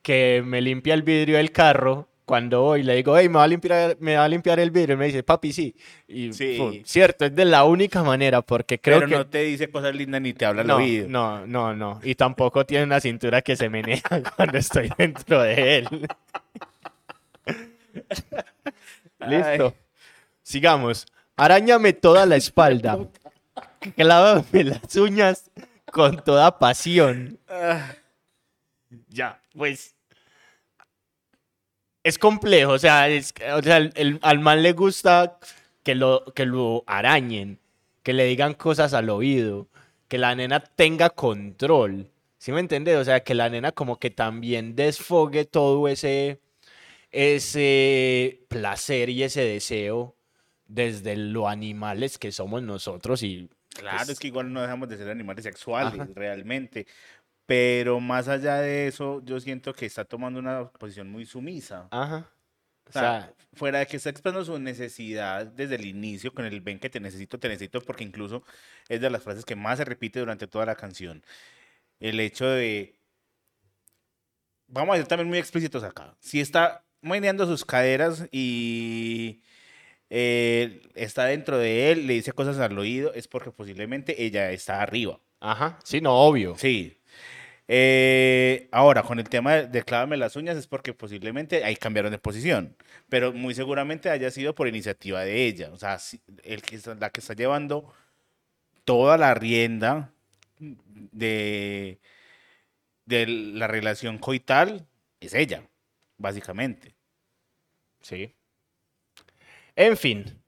que 0.03 0.43
me 0.45 0.61
limpia 0.61 0.95
el 0.95 1.03
vidrio 1.03 1.39
del 1.39 1.51
carro 1.51 2.09
cuando 2.29 2.61
voy. 2.61 2.83
Le 2.83 2.95
digo, 2.95 3.17
hey, 3.17 3.27
me 3.31 3.37
va 3.39 3.45
a 3.45 3.49
limpiar, 3.49 3.97
me 4.01 4.15
va 4.17 4.25
a 4.25 4.29
limpiar 4.29 4.61
el 4.61 4.71
vidrio. 4.71 4.95
Y 4.95 4.99
me 4.99 5.07
dice, 5.07 5.23
papi 5.23 5.51
sí. 5.51 5.75
Y 6.07 6.31
Sí. 6.35 6.57
pum, 6.59 6.75
cierto, 6.85 7.25
es 7.25 7.35
de 7.35 7.47
la 7.47 7.65
única 7.65 8.03
manera 8.03 8.43
porque 8.43 8.79
creo 8.79 8.99
Pero 8.99 9.09
que... 9.09 9.17
no 9.17 9.27
te 9.27 9.39
dice 9.45 9.71
cosas 9.71 9.95
lindas 9.97 10.21
ni 10.21 10.35
te 10.35 10.45
habla 10.45 10.61
al 10.61 10.69
No, 10.69 10.77
oído. 10.77 11.09
no, 11.09 11.47
no, 11.47 11.75
no. 11.75 12.01
Y 12.05 12.15
tampoco 12.15 12.67
tiene 12.67 12.85
una 12.85 13.01
cintura 13.01 13.41
que 13.41 13.57
se 13.57 13.71
menea 13.71 14.03
cuando 14.37 14.59
estoy 14.59 14.91
dentro 14.99 15.41
de 15.43 15.79
él. 15.79 15.89
Listo. 19.27 19.75
Sigamos. 20.43 21.07
Arañame 21.37 21.93
toda 21.95 22.27
la 22.27 22.37
espalda. 22.37 22.99
Clávame 23.97 24.65
las 24.65 24.95
uñas 24.97 25.51
con 25.91 26.23
toda 26.25 26.59
pasión. 26.59 27.39
Ah, 27.49 27.93
Ya, 29.09 29.41
pues. 29.57 29.95
Es 32.09 32.19
complejo, 32.19 32.73
o 32.73 32.79
sea, 32.79 33.07
es- 33.11 33.35
o 33.55 33.63
sea, 33.63 33.77
el- 33.77 33.93
el- 33.95 34.19
al 34.23 34.39
man 34.39 34.63
le 34.63 34.73
gusta 34.73 35.39
que 35.83 35.95
lo, 35.95 36.25
que 36.35 36.47
lo 36.47 36.83
arañen, 36.87 37.59
que 38.03 38.15
le 38.15 38.25
digan 38.25 38.55
cosas 38.55 38.95
al 38.95 39.11
oído, 39.11 39.69
que 40.09 40.17
la 40.17 40.35
nena 40.35 40.61
tenga 40.61 41.11
control. 41.11 42.09
¿Sí 42.39 42.51
me 42.51 42.61
entiendes? 42.61 42.97
O 42.97 43.05
sea, 43.05 43.21
que 43.21 43.35
la 43.35 43.51
nena 43.51 43.73
como 43.73 43.99
que 43.99 44.09
también 44.11 44.75
desfogue 44.75 45.45
todo 45.45 45.87
ese, 45.87 46.41
ese 47.11 48.41
placer 48.49 49.11
y 49.11 49.23
ese 49.23 49.43
deseo 49.43 50.15
desde 50.67 51.15
lo 51.15 51.47
animales 51.47 52.17
que 52.17 52.33
somos 52.33 52.63
nosotros 52.63 53.23
y 53.23 53.51
claro, 53.75 53.99
pues, 53.99 54.09
es 54.11 54.19
que 54.19 54.29
igual 54.29 54.51
no 54.53 54.63
dejamos 54.63 54.89
de 54.89 54.97
ser 54.97 55.11
animales 55.11 55.43
sexuales, 55.45 56.01
Ajá. 56.01 56.09
realmente. 56.15 56.87
Pero 57.49 57.99
más 57.99 58.29
allá 58.29 58.57
de 58.57 58.89
eso, 58.89 59.23
yo 59.25 59.41
siento 59.41 59.73
que 59.73 59.87
está 59.87 60.05
tomando 60.05 60.39
una 60.39 60.69
posición 60.69 61.11
muy 61.11 61.25
sumisa. 61.25 61.89
Ajá. 61.91 62.31
O 62.87 62.93
sea, 62.93 63.33
fuera 63.55 63.79
de 63.79 63.87
que 63.87 63.97
está 63.97 64.11
expresando 64.11 64.45
su 64.45 64.59
necesidad 64.59 65.47
desde 65.47 65.77
el 65.77 65.87
inicio 65.87 66.35
con 66.35 66.45
el 66.45 66.61
ven 66.61 66.79
que 66.79 66.91
te 66.91 67.01
necesito, 67.01 67.39
te 67.39 67.49
necesito, 67.49 67.81
porque 67.81 68.05
incluso 68.05 68.43
es 68.91 69.01
de 69.01 69.09
las 69.09 69.23
frases 69.23 69.47
que 69.47 69.57
más 69.57 69.79
se 69.79 69.87
repite 69.87 70.21
durante 70.21 70.47
toda 70.47 70.67
la 70.67 70.75
canción. 70.75 71.25
El 72.01 72.21
hecho 72.21 72.47
de... 72.47 72.97
Vamos 74.67 74.97
a 74.97 74.99
ser 74.99 75.07
también 75.07 75.29
muy 75.31 75.39
explícitos 75.39 75.83
acá. 75.85 76.19
Si 76.21 76.41
está 76.41 76.85
meneando 77.01 77.47
sus 77.47 77.65
caderas 77.65 78.29
y 78.31 79.41
eh, 80.11 80.83
está 80.95 81.25
dentro 81.25 81.57
de 81.57 81.93
él, 81.93 82.07
le 82.07 82.13
dice 82.13 82.33
cosas 82.33 82.59
al 82.59 82.79
oído, 82.79 83.15
es 83.15 83.27
porque 83.27 83.53
posiblemente 83.53 84.23
ella 84.23 84.51
está 84.51 84.83
arriba. 84.83 85.19
ajá, 85.41 85.79
sí, 85.83 86.03
no, 86.03 86.13
obvio. 86.13 86.55
Sí. 86.59 86.98
Eh, 87.71 88.69
ahora, 88.73 89.03
con 89.03 89.19
el 89.19 89.29
tema 89.29 89.57
de, 89.57 89.83
clávame 89.83 90.17
las 90.17 90.37
uñas 90.37 90.57
es 90.57 90.67
porque 90.67 90.95
posiblemente 90.95 91.65
ahí 91.65 91.77
cambiaron 91.77 92.11
de 92.11 92.19
posición, 92.19 92.75
pero 93.11 93.33
muy 93.35 93.55
seguramente 93.55 94.09
haya 94.09 94.31
sido 94.31 94.55
por 94.55 94.69
iniciativa 94.69 95.21
de 95.21 95.45
ella. 95.45 95.71
O 95.73 95.77
sea, 95.77 95.99
la 96.99 97.11
que 97.11 97.21
está 97.21 97.35
llevando 97.35 97.93
toda 98.85 99.19
la 99.19 99.35
rienda 99.35 100.11
de, 100.59 102.01
de 103.05 103.27
la 103.27 103.67
relación 103.67 104.17
coital 104.17 104.87
es 105.21 105.35
ella, 105.35 105.69
básicamente. 106.17 106.95
Sí. 108.01 108.35
En 109.77 109.99
fin. 109.99 110.41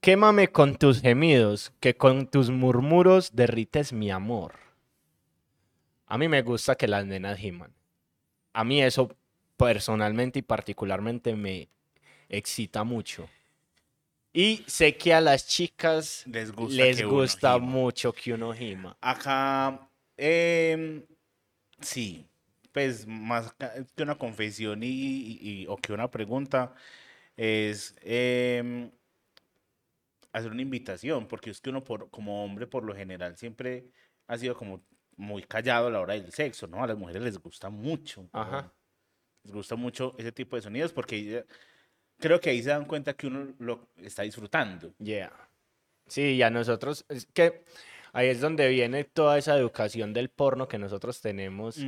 Quémame 0.00 0.48
con 0.48 0.76
tus 0.76 1.02
gemidos, 1.02 1.72
que 1.78 1.94
con 1.94 2.26
tus 2.26 2.48
murmuros 2.48 3.36
derrites 3.36 3.92
mi 3.92 4.10
amor. 4.10 4.69
A 6.10 6.18
mí 6.18 6.26
me 6.26 6.42
gusta 6.42 6.74
que 6.74 6.88
las 6.88 7.06
nenas 7.06 7.38
giman. 7.38 7.72
A 8.52 8.64
mí 8.64 8.82
eso 8.82 9.16
personalmente 9.56 10.40
y 10.40 10.42
particularmente 10.42 11.36
me 11.36 11.68
excita 12.28 12.82
mucho. 12.82 13.28
Y 14.32 14.64
sé 14.66 14.96
que 14.96 15.14
a 15.14 15.20
las 15.20 15.46
chicas 15.46 16.24
Les 16.26 16.50
gusta. 16.50 16.74
les 16.74 17.04
gusta 17.06 17.58
mucho 17.58 18.12
que 18.12 18.32
uno 18.32 18.52
gima. 18.52 18.96
Acá, 19.00 19.88
em, 20.16 21.04
sí, 21.80 22.26
pues 22.72 23.06
más 23.06 23.54
que 23.94 24.02
una 24.02 24.16
confesión 24.16 24.82
y, 24.82 24.88
y- 24.88 25.38
y- 25.62 25.66
o 25.68 25.76
que 25.76 25.92
una 25.92 26.10
pregunta 26.10 26.74
es 27.36 27.94
em, 28.02 28.90
hacer 30.32 30.50
una 30.50 30.62
invitación, 30.62 31.28
porque 31.28 31.50
es 31.50 31.60
que 31.60 31.70
uno 31.70 31.84
por, 31.84 32.10
como 32.10 32.44
hombre 32.44 32.66
por 32.66 32.82
lo 32.84 32.96
general 32.96 33.36
siempre 33.36 33.86
ha 34.26 34.38
sido 34.38 34.56
como 34.56 34.80
muy 35.20 35.44
callado 35.44 35.86
a 35.86 35.90
la 35.90 36.00
hora 36.00 36.14
del 36.14 36.32
sexo, 36.32 36.66
¿no? 36.66 36.82
A 36.82 36.86
las 36.86 36.96
mujeres 36.96 37.22
les 37.22 37.38
gusta 37.38 37.70
mucho. 37.70 38.28
Ajá. 38.32 38.72
Les 39.44 39.52
gusta 39.52 39.76
mucho 39.76 40.14
ese 40.18 40.32
tipo 40.32 40.56
de 40.56 40.62
sonidos 40.62 40.92
porque 40.92 41.44
creo 42.18 42.40
que 42.40 42.50
ahí 42.50 42.62
se 42.62 42.70
dan 42.70 42.84
cuenta 42.84 43.14
que 43.14 43.26
uno 43.26 43.54
lo 43.58 43.88
está 43.96 44.22
disfrutando. 44.22 44.94
Yeah. 44.98 45.32
Sí, 46.06 46.36
y 46.36 46.42
a 46.42 46.50
nosotros, 46.50 47.04
es 47.08 47.26
que 47.26 47.64
ahí 48.12 48.28
es 48.28 48.40
donde 48.40 48.68
viene 48.68 49.04
toda 49.04 49.38
esa 49.38 49.56
educación 49.56 50.12
del 50.12 50.28
porno 50.30 50.68
que 50.68 50.78
nosotros 50.78 51.20
tenemos, 51.20 51.78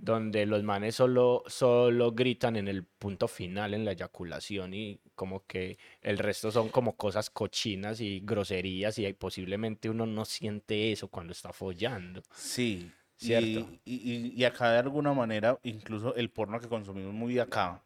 donde 0.00 0.46
los 0.46 0.62
manes 0.62 0.94
solo, 0.94 1.42
solo 1.46 2.12
gritan 2.12 2.56
en 2.56 2.68
el 2.68 2.84
punto 2.84 3.28
final, 3.28 3.74
en 3.74 3.84
la 3.84 3.92
eyaculación, 3.92 4.72
y 4.74 5.00
como 5.14 5.44
que 5.46 5.78
el 6.00 6.18
resto 6.18 6.50
son 6.50 6.68
como 6.70 6.96
cosas 6.96 7.28
cochinas 7.30 8.00
y 8.00 8.20
groserías, 8.20 8.98
y 8.98 9.12
posiblemente 9.12 9.90
uno 9.90 10.06
no 10.06 10.24
siente 10.24 10.92
eso 10.92 11.08
cuando 11.08 11.32
está 11.32 11.52
follando. 11.52 12.22
Sí, 12.34 12.90
Cierto. 13.16 13.68
Y, 13.84 13.96
y- 13.96 14.32
y 14.34 14.44
acá 14.44 14.72
de 14.72 14.78
alguna 14.78 15.12
manera, 15.12 15.58
incluso 15.62 16.14
el 16.14 16.30
porno 16.30 16.58
que 16.58 16.68
consumimos 16.68 17.12
muy 17.12 17.38
acá, 17.38 17.82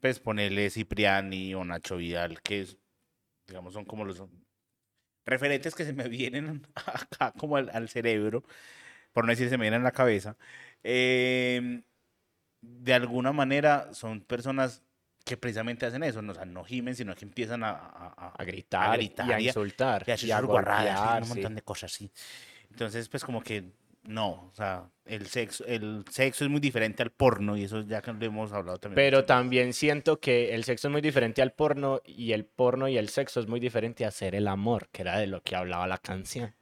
pues 0.00 0.20
ponerle 0.20 0.70
Cipriani 0.70 1.54
o 1.54 1.64
Nacho 1.64 1.96
Vidal, 1.96 2.40
que 2.42 2.60
es, 2.60 2.76
digamos, 3.46 3.72
son 3.72 3.84
como 3.84 4.04
los 4.04 4.22
referentes 5.28 5.74
que 5.74 5.84
se 5.84 5.92
me 5.92 6.08
vienen 6.08 6.66
acá 6.74 7.32
como 7.38 7.56
al, 7.56 7.70
al 7.72 7.88
cerebro, 7.88 8.44
por 9.12 9.24
no 9.24 9.30
decir 9.30 9.48
se 9.48 9.58
me 9.58 9.62
vienen 9.64 9.82
a 9.82 9.84
la 9.84 9.92
cabeza, 9.92 10.36
em, 10.82 11.82
de 12.60 12.94
alguna 12.94 13.32
manera 13.32 13.92
son 13.94 14.20
personas 14.20 14.82
que 15.24 15.36
precisamente 15.36 15.86
hacen 15.86 16.02
eso, 16.02 16.22
no, 16.22 16.32
o 16.32 16.34
sea, 16.34 16.44
no 16.46 16.64
gimen, 16.64 16.94
sino 16.96 17.14
que 17.14 17.24
empiezan 17.24 17.62
a, 17.62 17.70
a- 17.70 18.14
a- 18.16 18.34
A 18.38 18.44
gritar, 18.44 18.96
gritar 18.96 19.28
y 19.28 19.32
a 19.32 19.40
y 19.40 19.44
a- 19.46 19.50
insultar, 19.50 20.04
y 20.06 20.10
a 20.10 20.14
hacer 20.14 20.28
y 20.28 20.32
a 20.32 20.38
sus 20.38 20.46
guarradas, 20.46 20.84
golpear, 21.00 21.22
un 21.22 21.28
montón 21.28 21.54
de 21.54 21.62
cosas 21.62 21.92
así. 21.92 22.10
Entonces, 22.70 23.08
pues 23.08 23.24
como 23.24 23.42
que 23.42 23.72
no, 24.08 24.50
o 24.50 24.52
sea, 24.54 24.90
el 25.04 25.26
sexo, 25.26 25.64
el 25.66 26.04
sexo 26.10 26.44
es 26.44 26.50
muy 26.50 26.60
diferente 26.60 27.02
al 27.02 27.10
porno 27.10 27.56
y 27.56 27.64
eso 27.64 27.82
ya 27.82 28.00
que 28.00 28.12
lo 28.12 28.24
hemos 28.24 28.52
hablado 28.52 28.78
también. 28.78 28.96
Pero 28.96 29.24
también 29.24 29.74
siento 29.74 30.18
que 30.18 30.54
el 30.54 30.64
sexo 30.64 30.88
es 30.88 30.92
muy 30.92 31.02
diferente 31.02 31.42
al 31.42 31.52
porno 31.52 32.00
y 32.06 32.32
el 32.32 32.46
porno 32.46 32.88
y 32.88 32.96
el 32.96 33.10
sexo 33.10 33.38
es 33.38 33.46
muy 33.46 33.60
diferente 33.60 34.06
a 34.06 34.08
hacer 34.08 34.34
el 34.34 34.48
amor, 34.48 34.88
que 34.92 35.02
era 35.02 35.18
de 35.18 35.26
lo 35.26 35.42
que 35.42 35.56
hablaba 35.56 35.86
la 35.86 35.98
canción. 35.98 36.54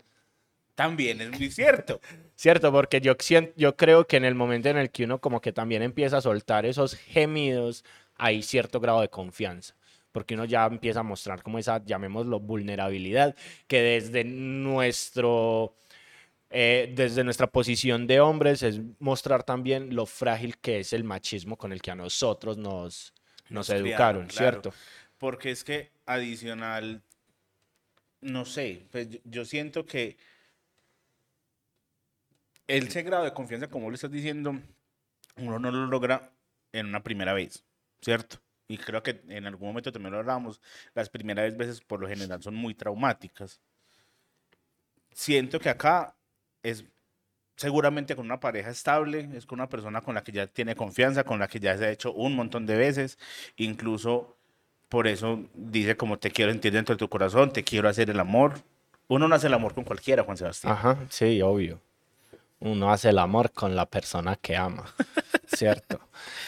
También 0.75 1.21
es 1.21 1.31
muy 1.31 1.51
cierto. 1.51 2.01
Cierto, 2.35 2.71
porque 2.71 3.01
yo, 3.01 3.15
yo 3.57 3.77
creo 3.77 4.07
que 4.07 4.19
en 4.19 4.27
el 4.27 4.35
momento 4.35 4.69
en 4.69 4.77
el 4.77 4.91
que 4.91 5.05
uno 5.05 5.23
como 5.23 5.41
que 5.41 5.51
también 5.51 5.83
empieza 5.83 6.19
a 6.19 6.21
soltar 6.21 6.67
esos 6.67 6.95
gemidos, 6.95 7.83
hay 8.17 8.43
cierto 8.43 8.79
grado 8.79 9.01
de 9.01 9.09
confianza. 9.09 9.75
Porque 10.13 10.35
uno 10.35 10.45
ya 10.45 10.67
empieza 10.67 11.01
a 11.01 11.03
mostrar 11.03 11.43
como 11.43 11.59
esa, 11.59 11.83
llamémoslo, 11.83 12.41
vulnerabilidad, 12.41 13.35
que 13.67 13.81
desde 13.81 14.25
nuestro, 14.25 15.77
eh, 16.59 16.91
desde 16.95 17.23
nuestra 17.23 17.49
posición 17.49 18.07
de 18.07 18.19
hombres 18.19 18.63
es 18.63 18.81
mostrar 18.99 19.43
también 19.43 19.95
lo 19.95 20.07
frágil 20.07 20.57
que 20.57 20.81
es 20.81 20.95
el 20.95 21.05
machismo 21.05 21.59
con 21.59 21.71
el 21.71 21.83
que 21.83 21.91
a 21.91 21.95
nosotros 21.95 22.57
nos, 22.57 23.13
nos 23.51 23.51
Nos 23.51 23.67
criaron, 23.67 23.87
educaron, 23.89 24.27
claro. 24.27 24.63
¿cierto? 24.63 24.75
Porque 25.19 25.51
es 25.51 25.63
que 25.65 25.93
adicional, 26.07 27.03
no 28.23 28.47
sé, 28.47 28.87
pues 28.91 29.11
yo, 29.11 29.19
yo 29.25 29.45
siento 29.45 29.85
que 29.85 30.17
ese 32.67 33.03
grado 33.03 33.25
de 33.25 33.35
confianza, 33.35 33.69
como 33.69 33.91
le 33.91 33.97
estás 33.97 34.11
diciendo, 34.11 34.59
uno 35.37 35.59
no 35.59 35.71
lo 35.71 35.87
logra 35.87 36.33
en 36.73 36.87
una 36.87 37.03
primera 37.03 37.35
vez, 37.35 37.67
¿cierto? 38.01 38.39
Y 38.67 38.79
creo 38.79 39.03
que 39.03 39.21
en 39.29 39.47
algún 39.47 39.69
momento 39.69 39.93
también 39.93 40.13
lo 40.13 40.21
hablamos, 40.21 40.63
las 40.95 41.11
primeras 41.11 41.55
veces 41.55 41.83
por 41.83 42.01
lo 42.01 42.09
general 42.09 42.43
son 42.43 42.55
muy 42.55 42.73
traumáticas. 42.75 43.61
Siento 45.13 45.61
que 45.61 45.69
acá 45.69 46.16
es 46.71 46.85
seguramente 47.57 48.15
con 48.17 48.27
una 48.27 48.41
pareja 48.41 48.71
estable, 48.71 49.29
es 49.35 49.47
con 49.47 49.59
una 49.61 49.69
persona 49.69 50.01
con 50.01 50.15
la 50.15 50.23
que 50.23 50.33
ya 50.33 50.47
tiene 50.47 50.75
confianza, 50.77 51.25
con 51.25 51.39
la 51.39 51.49
que 51.49 51.59
ya 51.59 51.77
se 51.77 51.87
ha 51.87 51.91
hecho 51.91 52.13
un 52.13 52.35
montón 52.37 52.67
de 52.67 52.77
veces, 52.77 53.19
incluso 53.57 54.37
por 54.89 55.07
eso 55.07 55.41
dice 55.55 55.97
como 55.97 56.19
te 56.19 56.31
quiero 56.31 56.53
sentir 56.53 56.73
dentro 56.73 56.95
de 56.95 56.99
tu 56.99 57.09
corazón, 57.09 57.53
te 57.53 57.65
quiero 57.65 57.89
hacer 57.89 58.11
el 58.11 58.21
amor. 58.21 58.61
Uno 59.09 59.29
no 59.29 59.35
hace 59.35 59.47
el 59.47 59.55
amor 59.55 59.75
con 59.75 59.85
cualquiera, 59.85 60.25
Juan 60.25 60.37
Sebastián. 60.37 60.73
Ajá, 60.73 60.99
sí, 61.09 61.41
obvio. 61.41 61.81
Uno 62.59 62.91
hace 62.91 63.11
el 63.11 63.19
amor 63.19 63.53
con 63.53 63.77
la 63.77 63.87
persona 63.87 64.37
que 64.37 64.57
ama, 64.57 64.85
¿cierto? 65.47 66.01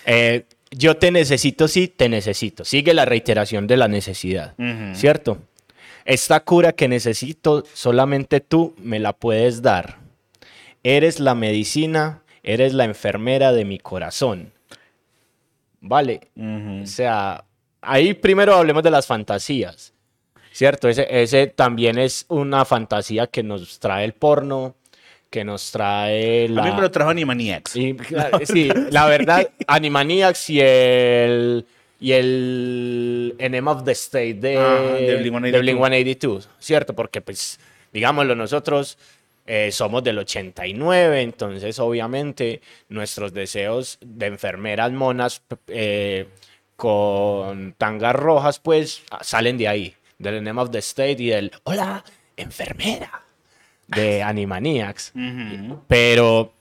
Eh, 0.05 0.47
yo 0.71 0.97
te 0.97 1.11
necesito, 1.11 1.69
sí, 1.69 1.89
te 1.89 2.09
necesito. 2.09 2.65
Sigue 2.65 2.93
la 2.95 3.05
reiteración 3.05 3.67
de 3.67 3.77
la 3.77 3.89
necesidad. 3.89 4.55
¿cierto? 4.95 5.39
Esta 6.05 6.41
cura 6.41 6.73
que 6.73 6.89
necesito, 6.89 7.65
solamente 7.73 8.41
tú 8.41 8.75
me 8.79 8.99
la 8.99 9.13
puedes 9.13 9.63
dar. 9.63 10.08
Eres 10.89 11.21
la 11.21 11.35
medicina, 11.35 12.23
eres 12.43 12.73
la 12.73 12.87
enfermera 12.87 13.53
de 13.53 13.67
mi 13.67 13.79
corazón. 13.79 14.55
Vale, 15.83 16.31
o 16.35 16.87
sea, 16.87 17.45
ahí 17.83 18.15
primero 18.15 18.55
hablemos 18.55 18.83
de 18.83 18.91
las 18.91 19.07
fantasías, 19.07 19.93
¿cierto? 20.51 20.89
Ese, 20.89 21.07
ese 21.11 21.47
también 21.49 21.99
es 21.99 22.25
una 22.29 22.65
fantasía 22.65 23.27
que 23.27 23.43
nos 23.43 23.79
trae 23.81 24.07
el 24.07 24.15
porno, 24.15 24.77
que 25.29 25.45
nos 25.45 25.71
trae 25.73 26.49
la... 26.49 26.63
A 26.63 26.65
mí 26.65 26.73
me 26.73 26.81
lo 26.81 26.91
trajo 26.91 27.11
Animaniacs. 27.11 27.77
Y, 27.77 27.95
claro, 28.09 28.41
sí, 28.45 28.71
la 28.91 29.05
verdad, 29.05 29.47
Animaniacs 29.67 30.49
y 30.49 30.61
el... 30.63 31.67
Y 32.01 32.13
el 32.13 33.35
Enema 33.39 33.73
of 33.73 33.85
the 33.85 33.93
State 33.93 34.35
de, 34.35 34.57
Blink-182. 34.57 35.51
de 35.51 35.63
Blink-182, 35.63 36.47
¿cierto? 36.61 36.95
Porque, 36.95 37.21
pues, 37.21 37.61
digámoslo, 37.93 38.37
nosotros 38.37 38.97
eh, 39.51 39.73
somos 39.73 40.05
del 40.05 40.19
89, 40.19 41.23
entonces, 41.23 41.79
obviamente, 41.79 42.61
nuestros 42.91 43.33
deseos 43.33 43.97
de 44.03 44.27
enfermeras 44.27 44.93
monas 44.93 45.41
eh, 45.69 46.29
con 46.77 47.73
tangas 47.79 48.15
rojas, 48.15 48.59
pues, 48.59 49.03
salen 49.23 49.57
de 49.57 49.67
ahí, 49.67 49.95
del 50.19 50.35
Enema 50.35 50.61
of 50.61 50.71
the 50.71 50.81
State 50.81 51.17
y 51.23 51.29
del 51.29 51.51
Hola, 51.65 52.05
enfermera, 52.37 53.23
de 53.87 54.23
Animaniacs. 54.23 55.15
Pero 55.87 56.53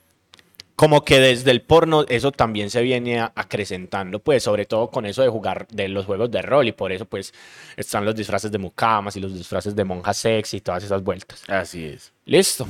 como 0.78 1.04
que 1.04 1.20
desde 1.20 1.50
el 1.50 1.64
porno 1.64 2.06
eso 2.08 2.32
también 2.32 2.70
se 2.70 2.84
viene 2.84 3.20
acrecentando, 3.20 4.20
pues 4.20 4.44
sobre 4.44 4.68
todo 4.68 4.92
con 4.92 5.08
eso 5.08 5.24
de 5.24 5.28
jugar 5.28 5.68
de 5.70 5.88
los 5.88 6.06
juegos 6.06 6.30
de 6.30 6.44
rol 6.44 6.68
y 6.68 6.72
por 6.72 6.92
eso 6.92 7.06
pues 7.06 7.34
están 7.76 8.06
los 8.06 8.16
disfraces 8.16 8.52
de 8.52 8.60
mucamas 8.60 9.16
y 9.16 9.20
los 9.20 9.34
disfraces 9.34 9.76
de 9.76 9.84
monjas 9.84 10.18
sexy 10.18 10.58
y 10.58 10.62
todas 10.62 10.84
esas 10.84 11.02
vueltas. 11.02 11.44
Así 11.48 11.84
es. 11.84 12.14
Listo. 12.26 12.68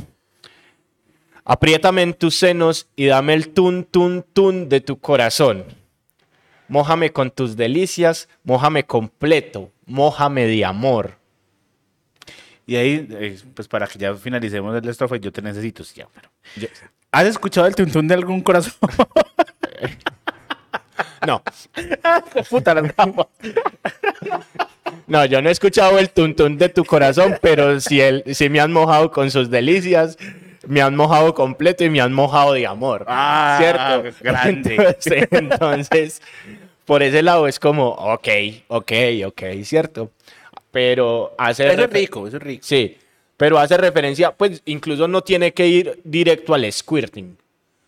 Apriétame 1.44 2.02
en 2.02 2.14
tus 2.14 2.36
senos 2.36 2.88
y 2.96 3.08
dame 3.08 3.34
el 3.34 3.50
tun 3.50 3.84
tun 3.84 4.24
tun 4.32 4.70
de 4.70 4.80
tu 4.80 5.00
corazón. 5.02 5.66
Mójame 6.70 7.12
con 7.12 7.30
tus 7.30 7.58
delicias, 7.58 8.30
mójame 8.46 8.86
completo, 8.86 9.70
mójame 9.86 10.46
de 10.46 10.64
amor. 10.64 11.17
Y 12.68 12.76
ahí, 12.76 13.08
eh, 13.12 13.40
pues 13.56 13.68
para 13.68 13.88
que 13.88 13.98
ya 13.98 14.14
finalicemos 14.14 14.76
el 14.76 14.88
estrofa, 14.90 15.16
yo 15.16 15.32
te 15.32 15.42
necesito, 15.42 15.84
sí, 15.84 15.96
ya, 15.96 16.08
pero... 16.14 16.30
Yo- 16.58 16.68
¿Has 17.12 17.26
escuchado 17.26 17.66
el 17.66 17.74
tuntún 17.74 18.08
de 18.08 18.14
algún 18.14 18.42
corazón? 18.42 18.74
No, 21.26 21.42
Puta 22.50 22.74
las 22.74 22.96
gafas. 22.96 23.28
No, 25.08 25.26
yo 25.26 25.42
no 25.42 25.50
he 25.50 25.52
escuchado 25.52 25.98
el 26.00 26.10
tuntún 26.10 26.58
de 26.58 26.70
tu 26.70 26.86
corazón, 26.86 27.38
pero 27.42 27.80
si, 27.80 28.02
el, 28.02 28.24
si 28.36 28.50
me 28.50 28.60
han 28.60 28.72
mojado 28.72 29.12
con 29.12 29.32
sus 29.32 29.50
delicias, 29.50 30.18
me 30.68 30.82
han 30.82 30.96
mojado 30.96 31.34
completo 31.34 31.84
y 31.84 31.90
me 31.90 32.02
han 32.02 32.14
mojado 32.14 32.54
de 32.54 32.68
amor. 32.68 33.06
Ah, 33.08 33.58
¿Cierto? 33.60 34.18
grande. 34.22 34.76
Entonces, 34.76 35.28
entonces, 35.32 36.22
por 36.86 37.02
ese 37.04 37.22
lado 37.24 37.48
es 37.48 37.60
como, 37.60 37.88
ok, 37.90 38.28
ok, 38.68 38.92
ok, 39.28 39.42
¿cierto? 39.64 40.12
Pero 40.78 41.34
hace... 41.40 41.64
Eso 41.66 41.74
es 41.74 41.80
refer- 41.90 41.94
rico, 41.94 42.28
eso 42.28 42.38
es 42.38 42.44
rico. 42.44 42.62
Sí, 42.64 42.96
pero 43.36 43.58
hace 43.58 43.76
referencia, 43.78 44.32
pues 44.32 44.62
incluso 44.66 45.08
no 45.08 45.22
tiene 45.22 45.52
que 45.52 45.66
ir 45.66 46.00
directo 46.04 46.54
al 46.54 46.72
squirting, 46.72 47.36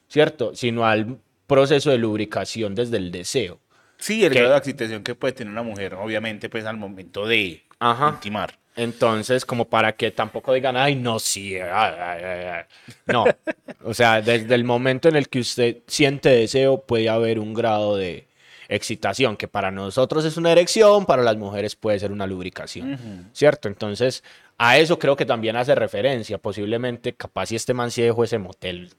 ¿cierto? 0.08 0.56
Sino 0.56 0.84
al 0.88 1.18
proceso 1.46 1.92
de 1.92 2.00
lubricación 2.00 2.74
desde 2.74 2.98
el 2.98 3.12
deseo. 3.12 3.60
Sí, 4.00 4.26
el 4.26 4.34
grado 4.34 4.54
de 4.54 4.58
excitación 4.58 5.04
que 5.04 5.14
puede 5.14 5.34
tener 5.34 5.52
una 5.54 5.62
mujer, 5.62 5.94
obviamente, 5.94 6.50
pues 6.50 6.66
al 6.66 6.78
momento 6.78 7.28
de 7.28 7.62
Ajá. 7.78 8.10
intimar. 8.10 8.58
Entonces, 8.76 9.46
como 9.46 9.66
para 9.66 9.92
que 9.92 10.10
tampoco 10.10 10.52
digan, 10.54 10.76
ay, 10.76 10.96
no, 10.96 11.20
sí, 11.20 11.58
ay, 11.58 11.94
ay, 12.00 12.24
ay, 12.24 12.46
ay". 12.46 12.64
no. 13.06 13.26
O 13.84 13.94
sea, 13.94 14.20
desde 14.22 14.56
el 14.56 14.64
momento 14.64 15.10
en 15.10 15.16
el 15.16 15.30
que 15.30 15.40
usted 15.42 15.78
siente 15.86 16.30
deseo, 16.30 16.82
puede 16.82 17.08
haber 17.08 17.38
un 17.38 17.54
grado 17.54 17.96
de 17.98 18.26
excitación, 18.70 19.36
que 19.36 19.48
para 19.48 19.72
nosotros 19.72 20.24
es 20.24 20.38
una 20.38 20.52
erección, 20.52 21.06
para 21.06 21.24
las 21.24 21.36
mujeres 21.36 21.76
puede 21.76 22.00
ser 22.00 22.12
una 22.12 22.28
lubricación, 22.28 23.30
¿cierto? 23.34 23.68
Entonces, 23.68 24.24
a 24.58 24.78
eso 24.78 25.00
creo 25.00 25.16
que 25.16 25.26
también 25.26 25.56
hace 25.56 25.74
referencia. 25.74 26.38
Posiblemente, 26.38 27.14
capaz 27.14 27.48
si 27.48 27.56
este 27.56 27.74
man 27.74 27.92
sí 27.92 28.02
dejó 28.02 28.24
ese 28.24 28.38
motel 28.38 28.92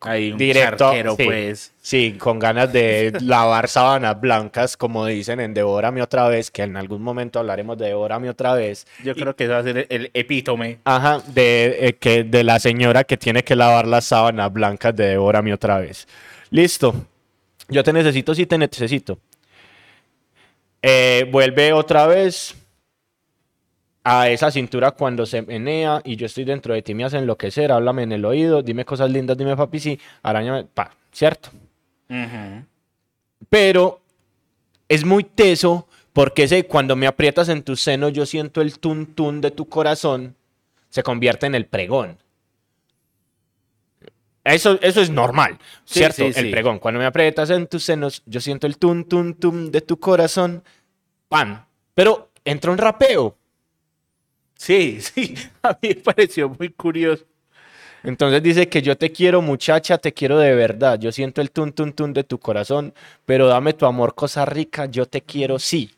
Hay 0.00 0.32
un 0.32 0.38
directo, 0.38 0.86
charquero, 0.86 1.14
sí, 1.16 1.24
pues. 1.24 1.72
sí, 1.80 2.16
con 2.18 2.38
ganas 2.38 2.72
de 2.72 3.12
lavar 3.20 3.68
sábanas 3.68 4.20
blancas, 4.20 4.76
como 4.76 5.06
dicen 5.06 5.38
en 5.38 5.54
Devórame 5.54 6.02
otra 6.02 6.28
vez, 6.28 6.50
que 6.50 6.62
en 6.62 6.76
algún 6.76 7.02
momento 7.02 7.38
hablaremos 7.38 7.78
de 7.78 7.86
Devórame 7.86 8.28
otra 8.28 8.54
vez. 8.54 8.86
Yo 9.04 9.14
creo 9.14 9.36
que 9.36 9.44
eso 9.44 9.52
va 9.52 9.60
a 9.60 9.62
ser 9.62 9.78
el, 9.78 9.86
el 9.88 10.10
epítome. 10.14 10.80
Ajá, 10.84 11.22
de, 11.28 11.76
eh, 11.86 11.92
que, 11.94 12.24
de 12.24 12.42
la 12.42 12.58
señora 12.58 13.04
que 13.04 13.16
tiene 13.16 13.44
que 13.44 13.54
lavar 13.54 13.86
las 13.86 14.06
sábanas 14.06 14.52
blancas 14.52 14.96
de 14.96 15.08
Devórame 15.08 15.54
otra 15.54 15.78
vez. 15.78 16.08
Listo. 16.50 17.06
Yo 17.68 17.82
te 17.82 17.92
necesito, 17.92 18.34
sí 18.34 18.46
te 18.46 18.58
necesito. 18.58 19.18
Eh, 20.82 21.28
vuelve 21.30 21.72
otra 21.72 22.06
vez 22.06 22.54
a 24.04 24.28
esa 24.28 24.50
cintura 24.50 24.90
cuando 24.90 25.24
se 25.24 25.40
menea 25.40 26.02
y 26.04 26.16
yo 26.16 26.26
estoy 26.26 26.44
dentro 26.44 26.74
de 26.74 26.82
ti, 26.82 26.92
me 26.92 27.04
hace 27.04 27.16
enloquecer, 27.16 27.72
háblame 27.72 28.02
en 28.02 28.12
el 28.12 28.24
oído, 28.26 28.62
dime 28.62 28.84
cosas 28.84 29.10
lindas, 29.10 29.38
dime 29.38 29.56
papi, 29.56 29.80
sí, 29.80 29.98
arañame, 30.22 30.64
pa, 30.64 30.94
¿cierto? 31.10 31.48
Ujú. 32.10 32.66
pero 33.48 34.02
es 34.90 35.06
muy 35.06 35.24
teso 35.24 35.88
porque 36.12 36.42
ese, 36.42 36.66
cuando 36.66 36.96
me 36.96 37.06
aprietas 37.06 37.48
en 37.48 37.62
tu 37.62 37.76
seno 37.76 38.10
yo 38.10 38.26
siento 38.26 38.60
el 38.60 38.78
tun 38.78 39.06
tun 39.06 39.40
de 39.40 39.50
tu 39.50 39.70
corazón, 39.70 40.36
se 40.90 41.02
convierte 41.02 41.46
en 41.46 41.54
el 41.54 41.64
pregón. 41.64 42.18
Eso, 44.44 44.78
eso 44.82 45.00
es 45.00 45.08
normal, 45.10 45.58
Sí, 45.84 46.00
¿cierto? 46.00 46.30
sí, 46.30 46.38
el 46.38 46.50
pregón. 46.50 46.78
Cuando 46.78 47.00
me 47.00 47.06
aprietas 47.06 47.48
en 47.50 47.66
tus 47.66 47.82
senos, 47.84 48.22
yo 48.26 48.40
siento 48.40 48.66
el 48.66 48.76
tun 48.76 49.04
tun 49.08 49.34
tun 49.34 49.72
de 49.72 49.80
tu 49.80 49.98
corazón, 49.98 50.62
pan. 51.28 51.64
Pero 51.94 52.30
entra 52.44 52.70
un 52.70 52.78
rapeo. 52.78 53.36
Sí, 54.56 55.00
sí, 55.00 55.34
a 55.62 55.70
mí 55.80 55.88
me 55.88 55.94
pareció 55.96 56.48
muy 56.50 56.68
curioso. 56.70 57.24
Entonces 58.02 58.42
dice 58.42 58.68
que 58.68 58.82
yo 58.82 58.98
te 58.98 59.10
quiero 59.12 59.40
muchacha, 59.40 59.96
te 59.96 60.12
quiero 60.12 60.38
de 60.38 60.54
verdad. 60.54 60.98
Yo 60.98 61.10
siento 61.10 61.40
el 61.40 61.50
tun 61.50 61.72
tun 61.72 61.94
tun 61.94 62.12
de 62.12 62.22
tu 62.22 62.38
corazón, 62.38 62.92
pero 63.24 63.46
dame 63.46 63.72
tu 63.72 63.86
amor, 63.86 64.14
cosa 64.14 64.44
rica, 64.44 64.84
yo 64.86 65.06
te 65.06 65.22
quiero 65.22 65.58
sí. 65.58 65.90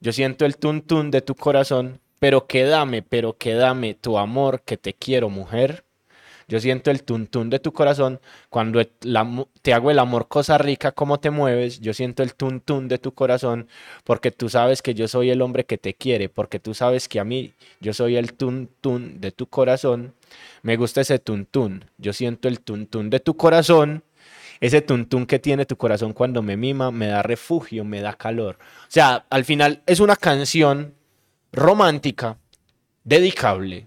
Yo 0.00 0.12
siento 0.12 0.44
el 0.44 0.58
tun 0.58 0.82
tun 0.82 1.10
de 1.10 1.22
tu 1.22 1.34
corazón, 1.34 2.00
pero 2.18 2.46
que 2.46 2.64
dame, 2.64 3.00
pero 3.00 3.38
que 3.38 3.54
dame 3.54 3.94
tu 3.94 4.18
amor, 4.18 4.60
que 4.62 4.76
te 4.76 4.92
quiero 4.92 5.30
mujer. 5.30 5.84
Yo 6.50 6.58
siento 6.58 6.90
el 6.90 7.04
tuntún 7.04 7.48
de 7.48 7.60
tu 7.60 7.72
corazón. 7.72 8.20
Cuando 8.48 8.84
te 8.84 9.72
hago 9.72 9.92
el 9.92 10.00
amor 10.00 10.26
cosa 10.26 10.58
rica, 10.58 10.90
cómo 10.90 11.20
te 11.20 11.30
mueves, 11.30 11.78
yo 11.78 11.94
siento 11.94 12.24
el 12.24 12.34
tuntún 12.34 12.88
de 12.88 12.98
tu 12.98 13.14
corazón, 13.14 13.68
porque 14.02 14.32
tú 14.32 14.48
sabes 14.48 14.82
que 14.82 14.92
yo 14.92 15.06
soy 15.06 15.30
el 15.30 15.42
hombre 15.42 15.64
que 15.64 15.78
te 15.78 15.94
quiere, 15.94 16.28
porque 16.28 16.58
tú 16.58 16.74
sabes 16.74 17.08
que 17.08 17.20
a 17.20 17.24
mí 17.24 17.54
yo 17.80 17.94
soy 17.94 18.16
el 18.16 18.32
tuntún 18.32 19.20
de 19.20 19.30
tu 19.30 19.46
corazón. 19.46 20.12
Me 20.62 20.76
gusta 20.76 21.02
ese 21.02 21.20
tuntún. 21.20 21.84
Yo 21.98 22.12
siento 22.12 22.48
el 22.48 22.58
tuntún 22.58 23.10
de 23.10 23.20
tu 23.20 23.36
corazón. 23.36 24.02
Ese 24.58 24.82
tuntún 24.82 25.26
que 25.26 25.38
tiene 25.38 25.66
tu 25.66 25.76
corazón 25.76 26.12
cuando 26.12 26.42
me 26.42 26.56
mima, 26.56 26.90
me 26.90 27.06
da 27.06 27.22
refugio, 27.22 27.84
me 27.84 28.00
da 28.00 28.14
calor. 28.14 28.58
O 28.60 28.90
sea, 28.90 29.24
al 29.30 29.44
final 29.44 29.84
es 29.86 30.00
una 30.00 30.16
canción 30.16 30.94
romántica, 31.52 32.38
dedicable, 33.04 33.86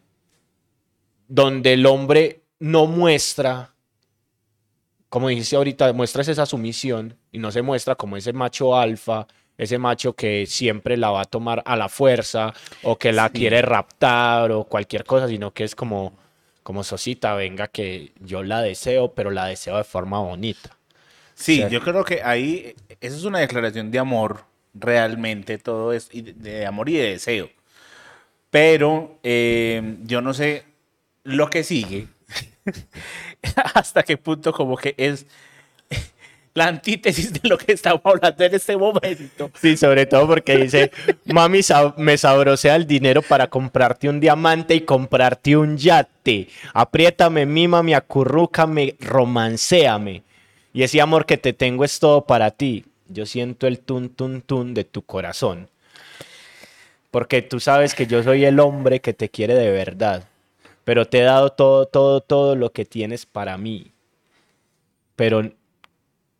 donde 1.27 1.73
el 1.73 1.85
hombre 1.85 2.42
no 2.63 2.85
muestra, 2.85 3.71
como 5.09 5.27
dijiste 5.27 5.57
ahorita, 5.57 5.91
muestras 5.91 6.29
esa 6.29 6.45
sumisión 6.45 7.17
y 7.29 7.37
no 7.37 7.51
se 7.51 7.61
muestra 7.61 7.95
como 7.95 8.15
ese 8.15 8.31
macho 8.31 8.77
alfa, 8.77 9.27
ese 9.57 9.77
macho 9.77 10.13
que 10.13 10.45
siempre 10.45 10.95
la 10.95 11.11
va 11.11 11.23
a 11.23 11.25
tomar 11.25 11.61
a 11.65 11.75
la 11.75 11.89
fuerza 11.89 12.53
o 12.83 12.97
que 12.97 13.11
la 13.11 13.27
Sí. 13.27 13.33
quiere 13.39 13.61
raptar 13.61 14.53
o 14.53 14.63
cualquier 14.63 15.03
cosa, 15.03 15.27
sino 15.27 15.51
que 15.51 15.65
es 15.65 15.75
como, 15.75 16.13
como 16.63 16.85
Sosita, 16.85 17.35
venga, 17.35 17.67
que 17.67 18.13
yo 18.21 18.43
la 18.43 18.61
deseo, 18.61 19.13
pero 19.13 19.29
la 19.29 19.47
deseo 19.47 19.75
de 19.77 19.83
forma 19.83 20.19
bonita. 20.19 20.77
Sí, 21.35 21.65
yo 21.69 21.81
creo 21.81 22.05
que 22.05 22.23
ahí, 22.23 22.73
eso 23.01 23.17
es 23.17 23.25
una 23.25 23.39
declaración 23.39 23.91
de 23.91 23.99
amor, 23.99 24.45
realmente, 24.73 25.57
todo 25.57 25.91
es 25.91 26.09
de 26.13 26.65
amor 26.65 26.87
y 26.87 26.93
de 26.93 27.09
deseo. 27.09 27.49
Pero 28.49 29.19
eh, 29.21 29.97
yo 30.03 30.21
no 30.21 30.33
sé 30.33 30.63
lo 31.23 31.49
que 31.49 31.63
sigue, 31.63 32.07
hasta 33.73 34.03
qué 34.03 34.17
punto 34.17 34.53
como 34.53 34.77
que 34.77 34.95
es 34.97 35.25
la 36.53 36.67
antítesis 36.67 37.33
de 37.33 37.49
lo 37.49 37.57
que 37.57 37.73
estamos 37.73 38.01
hablando 38.03 38.43
en 38.43 38.53
este 38.53 38.77
momento. 38.77 39.51
Sí, 39.59 39.75
sobre 39.75 40.05
todo 40.05 40.27
porque 40.27 40.57
dice, 40.57 40.91
mami, 41.25 41.61
me 41.97 42.17
sabrosea 42.17 42.75
el 42.75 42.85
dinero 42.85 43.21
para 43.21 43.47
comprarte 43.47 44.07
un 44.07 44.19
diamante 44.19 44.75
y 44.75 44.81
comprarte 44.81 45.57
un 45.57 45.77
yate. 45.77 46.49
Apriétame, 46.73 47.45
mímame, 47.45 47.95
acurrúcame, 47.95 48.95
romancéame. 48.99 50.23
Y 50.73 50.83
ese 50.83 51.01
amor 51.01 51.25
que 51.25 51.37
te 51.37 51.53
tengo 51.53 51.85
es 51.85 51.99
todo 51.99 52.25
para 52.25 52.51
ti. 52.51 52.85
Yo 53.07 53.25
siento 53.25 53.67
el 53.67 53.79
tun, 53.79 54.09
tun, 54.09 54.41
tun 54.41 54.73
de 54.73 54.83
tu 54.83 55.03
corazón. 55.03 55.69
Porque 57.11 57.41
tú 57.43 57.59
sabes 57.59 57.93
que 57.93 58.07
yo 58.07 58.23
soy 58.23 58.45
el 58.45 58.59
hombre 58.59 58.99
que 58.99 59.13
te 59.13 59.29
quiere 59.29 59.53
de 59.53 59.69
verdad. 59.71 60.23
Pero 60.83 61.07
te 61.07 61.19
he 61.19 61.23
dado 61.23 61.51
todo, 61.51 61.85
todo, 61.85 62.21
todo 62.21 62.55
lo 62.55 62.71
que 62.71 62.85
tienes 62.85 63.25
para 63.25 63.57
mí. 63.57 63.93
Pero 65.15 65.51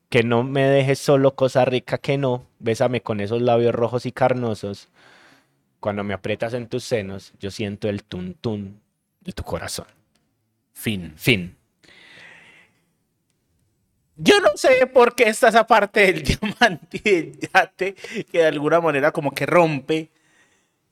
que 0.09 0.23
no 0.23 0.43
me 0.43 0.63
dejes 0.63 0.99
solo 0.99 1.35
cosa 1.35 1.65
rica 1.65 1.97
que 1.97 2.17
no. 2.17 2.45
Bésame 2.59 3.01
con 3.01 3.19
esos 3.19 3.41
labios 3.41 3.73
rojos 3.73 4.05
y 4.05 4.11
carnosos. 4.11 4.89
Cuando 5.79 6.03
me 6.03 6.13
aprietas 6.13 6.53
en 6.53 6.67
tus 6.67 6.83
senos, 6.83 7.33
yo 7.39 7.51
siento 7.51 7.89
el 7.89 8.03
tun 8.03 8.35
tun 8.35 8.79
de 9.21 9.33
tu 9.33 9.43
corazón. 9.43 9.87
Fin. 10.73 11.13
Fin. 11.15 11.57
Yo 14.15 14.39
no 14.39 14.49
sé 14.55 14.85
por 14.87 15.15
qué 15.15 15.23
está 15.23 15.47
esa 15.47 15.65
parte 15.65 16.11
del 16.11 16.23
diamante 16.39 17.01
y 17.03 17.09
del 17.09 17.39
yate 17.39 17.93
que 17.93 18.39
de 18.39 18.45
alguna 18.45 18.79
manera 18.81 19.11
como 19.11 19.31
que 19.31 19.45
rompe 19.45 20.11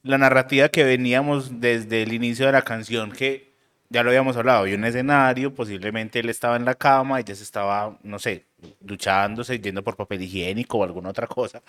la 0.04 0.18
narrativa 0.18 0.70
que 0.70 0.84
veníamos 0.84 1.60
desde 1.60 2.04
el 2.04 2.14
inicio 2.14 2.46
de 2.46 2.52
la 2.52 2.64
canción, 2.64 3.12
que 3.12 3.52
ya 3.90 4.04
lo 4.04 4.10
habíamos 4.10 4.38
hablado, 4.38 4.60
había 4.62 4.78
un 4.78 4.86
escenario, 4.86 5.54
posiblemente 5.54 6.20
él 6.20 6.30
estaba 6.30 6.56
en 6.56 6.66
la 6.66 6.76
cama, 6.76 7.20
ella 7.20 7.36
se 7.36 7.44
estaba, 7.44 7.98
no 8.04 8.20
sé, 8.20 8.46
duchándose, 8.80 9.60
yendo 9.60 9.84
por 9.84 9.98
papel 9.98 10.22
higiénico 10.22 10.78
o 10.78 10.84
alguna 10.84 11.10
otra 11.10 11.28
cosa. 11.28 11.62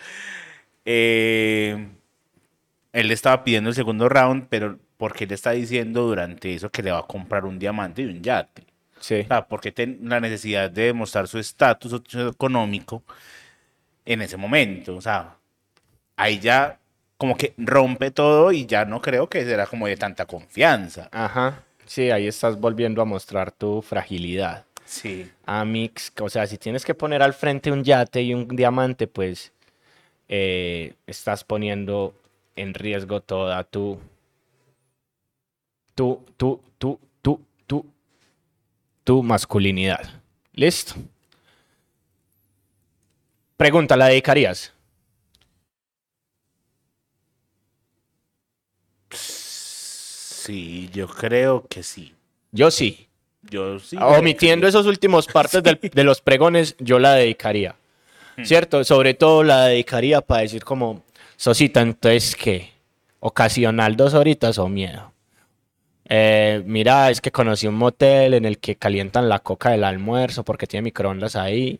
Eh, 0.84 1.88
él 2.92 3.08
le 3.08 3.14
estaba 3.14 3.42
pidiendo 3.44 3.70
el 3.70 3.76
segundo 3.76 4.08
round, 4.08 4.46
pero 4.48 4.78
porque 4.96 5.24
él 5.24 5.32
está 5.32 5.50
diciendo 5.50 6.02
durante 6.06 6.54
eso 6.54 6.70
que 6.70 6.82
le 6.82 6.92
va 6.92 7.00
a 7.00 7.06
comprar 7.06 7.44
un 7.44 7.58
diamante 7.58 8.02
y 8.02 8.04
un 8.06 8.22
yate. 8.22 8.64
Sí. 9.00 9.20
O 9.20 9.26
sea, 9.26 9.48
porque 9.48 9.72
ten 9.72 9.98
la 10.02 10.20
necesidad 10.20 10.70
de 10.70 10.86
demostrar 10.86 11.26
su 11.26 11.38
estatus 11.38 11.90
socioeconómico 11.90 13.02
en 14.04 14.22
ese 14.22 14.36
momento. 14.36 14.94
O 14.94 15.00
sea, 15.00 15.36
ahí 16.16 16.38
ya 16.38 16.78
como 17.22 17.36
que 17.36 17.54
rompe 17.56 18.10
todo 18.10 18.50
y 18.50 18.66
ya 18.66 18.84
no 18.84 19.00
creo 19.00 19.28
que 19.28 19.44
será 19.44 19.68
como 19.68 19.86
de 19.86 19.96
tanta 19.96 20.26
confianza. 20.26 21.08
Ajá. 21.12 21.62
Sí, 21.86 22.10
ahí 22.10 22.26
estás 22.26 22.58
volviendo 22.58 23.00
a 23.00 23.04
mostrar 23.04 23.52
tu 23.52 23.80
fragilidad. 23.80 24.64
Sí. 24.84 25.30
Amix, 25.46 26.12
o 26.20 26.28
sea, 26.28 26.48
si 26.48 26.58
tienes 26.58 26.84
que 26.84 26.94
poner 26.94 27.22
al 27.22 27.32
frente 27.32 27.70
un 27.70 27.84
yate 27.84 28.22
y 28.22 28.34
un 28.34 28.48
diamante, 28.48 29.06
pues 29.06 29.52
eh, 30.28 30.94
estás 31.06 31.44
poniendo 31.44 32.12
en 32.56 32.74
riesgo 32.74 33.20
toda 33.20 33.62
tu, 33.62 34.00
tu, 35.94 36.24
tu, 36.36 36.60
tu, 36.76 36.98
tu, 37.22 37.40
tu, 37.68 37.86
tu 39.04 39.22
masculinidad. 39.22 40.20
¿Listo? 40.54 40.94
Pregunta, 43.56 43.96
¿la 43.96 44.08
dedicarías? 44.08 44.71
Sí, 50.44 50.90
yo 50.92 51.06
creo 51.08 51.66
que 51.68 51.82
sí. 51.82 52.14
Yo 52.50 52.70
sí. 52.70 53.08
Yo 53.42 53.78
sí. 53.78 53.96
Omitiendo 54.00 54.66
esos 54.66 54.86
últimos 54.86 55.26
partes 55.26 55.62
del- 55.62 55.78
de 55.80 56.04
los 56.04 56.20
pregones, 56.20 56.76
yo 56.78 56.98
la 56.98 57.14
dedicaría. 57.14 57.76
¿Cierto? 58.44 58.82
Sobre 58.82 59.14
todo 59.14 59.42
la 59.44 59.66
dedicaría 59.66 60.20
para 60.22 60.40
decir 60.42 60.64
como, 60.64 61.02
Sosita, 61.36 61.80
entonces, 61.82 62.34
¿qué? 62.34 62.70
¿Ocasional 63.20 63.94
dos 63.96 64.14
horitas 64.14 64.58
o 64.58 64.68
miedo? 64.68 65.12
Eh, 66.08 66.62
mira, 66.66 67.10
es 67.10 67.20
que 67.20 67.30
conocí 67.30 67.66
un 67.66 67.74
motel 67.74 68.34
en 68.34 68.44
el 68.44 68.58
que 68.58 68.76
calientan 68.76 69.28
la 69.28 69.38
coca 69.38 69.70
del 69.70 69.84
almuerzo 69.84 70.44
porque 70.44 70.66
tiene 70.66 70.84
microondas 70.84 71.36
ahí. 71.36 71.78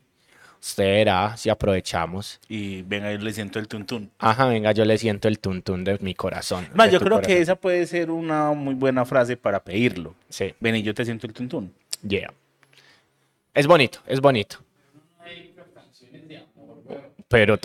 Usted 0.63 0.85
verá 0.85 1.37
si 1.37 1.51
aprovechamos. 1.51 2.39
Y 2.49 2.83
venga, 2.83 3.11
yo 3.13 3.19
le 3.19 3.33
siento 3.33 3.59
el 3.59 3.67
tuntún. 3.67 4.11
Ajá, 4.19 4.47
venga, 4.47 4.71
yo 4.71 4.85
le 4.85 4.97
siento 4.97 5.27
el 5.27 5.41
tuntún 5.41 5.83
de 5.83 5.99
mi 6.01 6.15
corazón. 6.15 6.69
Más, 6.75 6.91
yo 6.93 7.01
creo 7.01 7.21
que 7.21 7.41
esa 7.41 7.57
puede 7.57 7.85
ser 7.87 8.11
una 8.13 8.53
muy 8.53 8.75
buena 8.75 9.05
frase 9.05 9.37
para 9.37 9.59
pedirlo. 9.63 10.15
Sí, 10.29 10.55
Ven 10.61 10.77
y 10.77 10.83
yo 10.83 10.95
te 10.95 11.05
siento 11.05 11.27
el 11.27 11.33
tuntún. 11.33 11.75
yeah. 12.07 12.33
Es 13.55 13.67
bonito, 13.67 13.99
es 14.07 14.21
bonito. 14.21 14.59
Pero 17.29 17.59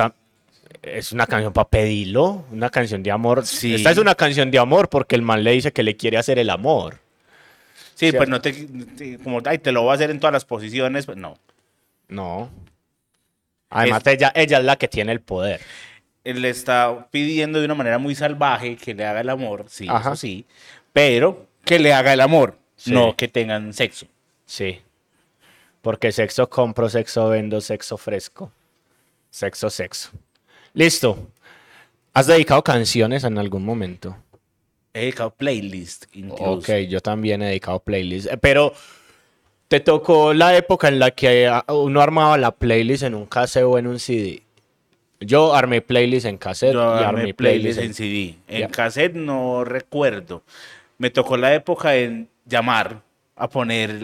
es 0.81 1.11
una 1.11 1.27
canción 1.27 1.53
para 1.53 1.67
pedirlo, 1.69 2.45
una 2.51 2.69
canción 2.69 3.03
de 3.03 3.11
amor. 3.11 3.45
Sí. 3.45 3.75
Esta 3.75 3.91
es 3.91 3.97
una 3.97 4.15
canción 4.15 4.49
de 4.49 4.57
amor 4.59 4.89
porque 4.89 5.15
el 5.15 5.21
man 5.21 5.43
le 5.43 5.51
dice 5.51 5.71
que 5.71 5.83
le 5.83 5.95
quiere 5.95 6.17
hacer 6.17 6.39
el 6.39 6.49
amor. 6.49 6.95
Sí, 7.93 8.09
Cierto. 8.11 8.17
pues 8.19 8.29
no 8.29 8.41
te, 8.41 8.53
te- 8.53 9.17
como, 9.19 9.41
ay, 9.45 9.57
te 9.59 9.71
lo 9.71 9.81
voy 9.83 9.91
a 9.91 9.95
hacer 9.95 10.09
en 10.09 10.19
todas 10.19 10.33
las 10.33 10.45
posiciones, 10.45 11.05
pues 11.05 11.17
no. 11.17 11.37
No. 12.07 12.49
Además, 13.69 14.05
ella, 14.07 14.31
ella 14.35 14.59
es 14.59 14.63
la 14.63 14.75
que 14.77 14.87
tiene 14.87 15.11
el 15.11 15.21
poder. 15.21 15.61
Él 16.23 16.41
le 16.41 16.49
está 16.49 17.07
pidiendo 17.11 17.59
de 17.59 17.65
una 17.65 17.75
manera 17.75 17.97
muy 17.99 18.15
salvaje 18.15 18.75
que 18.75 18.93
le 18.93 19.05
haga 19.05 19.21
el 19.21 19.29
amor, 19.29 19.65
sí, 19.67 19.87
Ajá. 19.89 20.09
eso 20.09 20.15
sí, 20.17 20.45
pero 20.93 21.47
que 21.65 21.79
le 21.79 21.93
haga 21.93 22.13
el 22.13 22.21
amor, 22.21 22.57
Sí. 22.75 22.91
no 22.91 23.15
que 23.15 23.27
tengan 23.27 23.73
sexo. 23.73 24.07
Sí. 24.45 24.81
Porque 25.81 26.11
sexo 26.11 26.49
compro, 26.49 26.89
sexo 26.89 27.29
vendo, 27.29 27.61
sexo 27.61 27.97
fresco. 27.97 28.51
Sexo, 29.29 29.69
sexo. 29.69 30.09
Listo. 30.73 31.29
¿Has 32.13 32.27
dedicado 32.27 32.63
canciones 32.63 33.23
en 33.23 33.37
algún 33.37 33.63
momento? 33.63 34.17
He 34.93 35.01
dedicado 35.01 35.31
playlist 35.31 36.05
incluso. 36.13 36.43
Ok, 36.53 36.69
yo 36.89 36.99
también 37.01 37.41
he 37.41 37.47
dedicado 37.47 37.79
playlists. 37.79 38.31
Eh, 38.31 38.37
Pero 38.37 38.73
te 39.67 39.79
tocó 39.79 40.33
la 40.33 40.55
época 40.55 40.87
en 40.87 40.99
la 40.99 41.11
que 41.11 41.47
ah, 41.47 41.63
uno 41.69 42.01
armaba 42.01 42.37
la 42.37 42.51
playlist 42.51 43.03
en 43.03 43.15
un 43.15 43.25
cassette 43.25 43.63
o 43.63 43.77
en 43.77 43.87
un 43.87 43.99
CD. 43.99 44.41
Yo 45.19 45.55
armé 45.55 45.81
playlist 45.81 46.25
en 46.27 46.37
cassette 46.37 46.73
Yo 46.73 46.79
y 46.99 47.03
armé 47.03 47.21
armé 47.21 47.33
playlist 47.33 47.79
playlist 47.79 47.79
en 47.79 47.85
en... 47.85 47.93
CD. 47.93 48.35
En 48.47 48.69
cassette 48.69 49.13
no 49.15 49.63
recuerdo. 49.63 50.43
Me 50.99 51.09
tocó 51.09 51.37
la 51.37 51.53
época 51.53 51.95
en 51.95 52.29
llamar 52.45 53.01
a 53.35 53.49
poner 53.49 53.99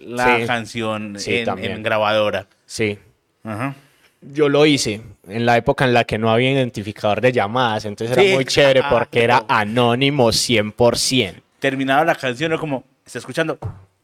la 0.00 0.38
Sí. 0.40 0.46
canción 0.46 1.14
Sí, 1.18 1.44
en, 1.46 1.82
grabadora. 1.82 2.46
Sí. 2.66 2.98
Ajá. 3.44 3.74
Yo 4.20 4.48
lo 4.48 4.66
hice 4.66 5.00
en 5.28 5.46
la 5.46 5.56
época 5.56 5.84
en 5.84 5.94
la 5.94 6.04
que 6.04 6.16
no 6.16 6.30
había 6.30 6.52
identificador 6.52 7.20
de 7.20 7.32
llamadas, 7.32 7.84
entonces 7.84 8.16
era 8.16 8.34
muy 8.34 8.44
chévere 8.44 8.82
porque 8.88 9.24
era 9.24 9.44
anónimo 9.48 10.28
100%. 10.28 11.34
Terminaba 11.58 12.04
la 12.04 12.14
canción, 12.14 12.52
era 12.52 12.60
como, 12.60 12.84
¿está 13.04 13.18
escuchando? 13.18 13.58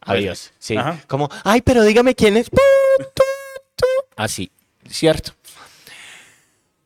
Adiós. 0.09 0.53
Sí. 0.59 0.77
Ajá. 0.77 1.01
Como, 1.07 1.31
ay, 1.45 1.63
pero 1.63 1.85
dígame 1.85 2.15
quién 2.15 2.37
es. 2.37 2.51
Así, 4.17 4.51
¿cierto? 4.89 5.33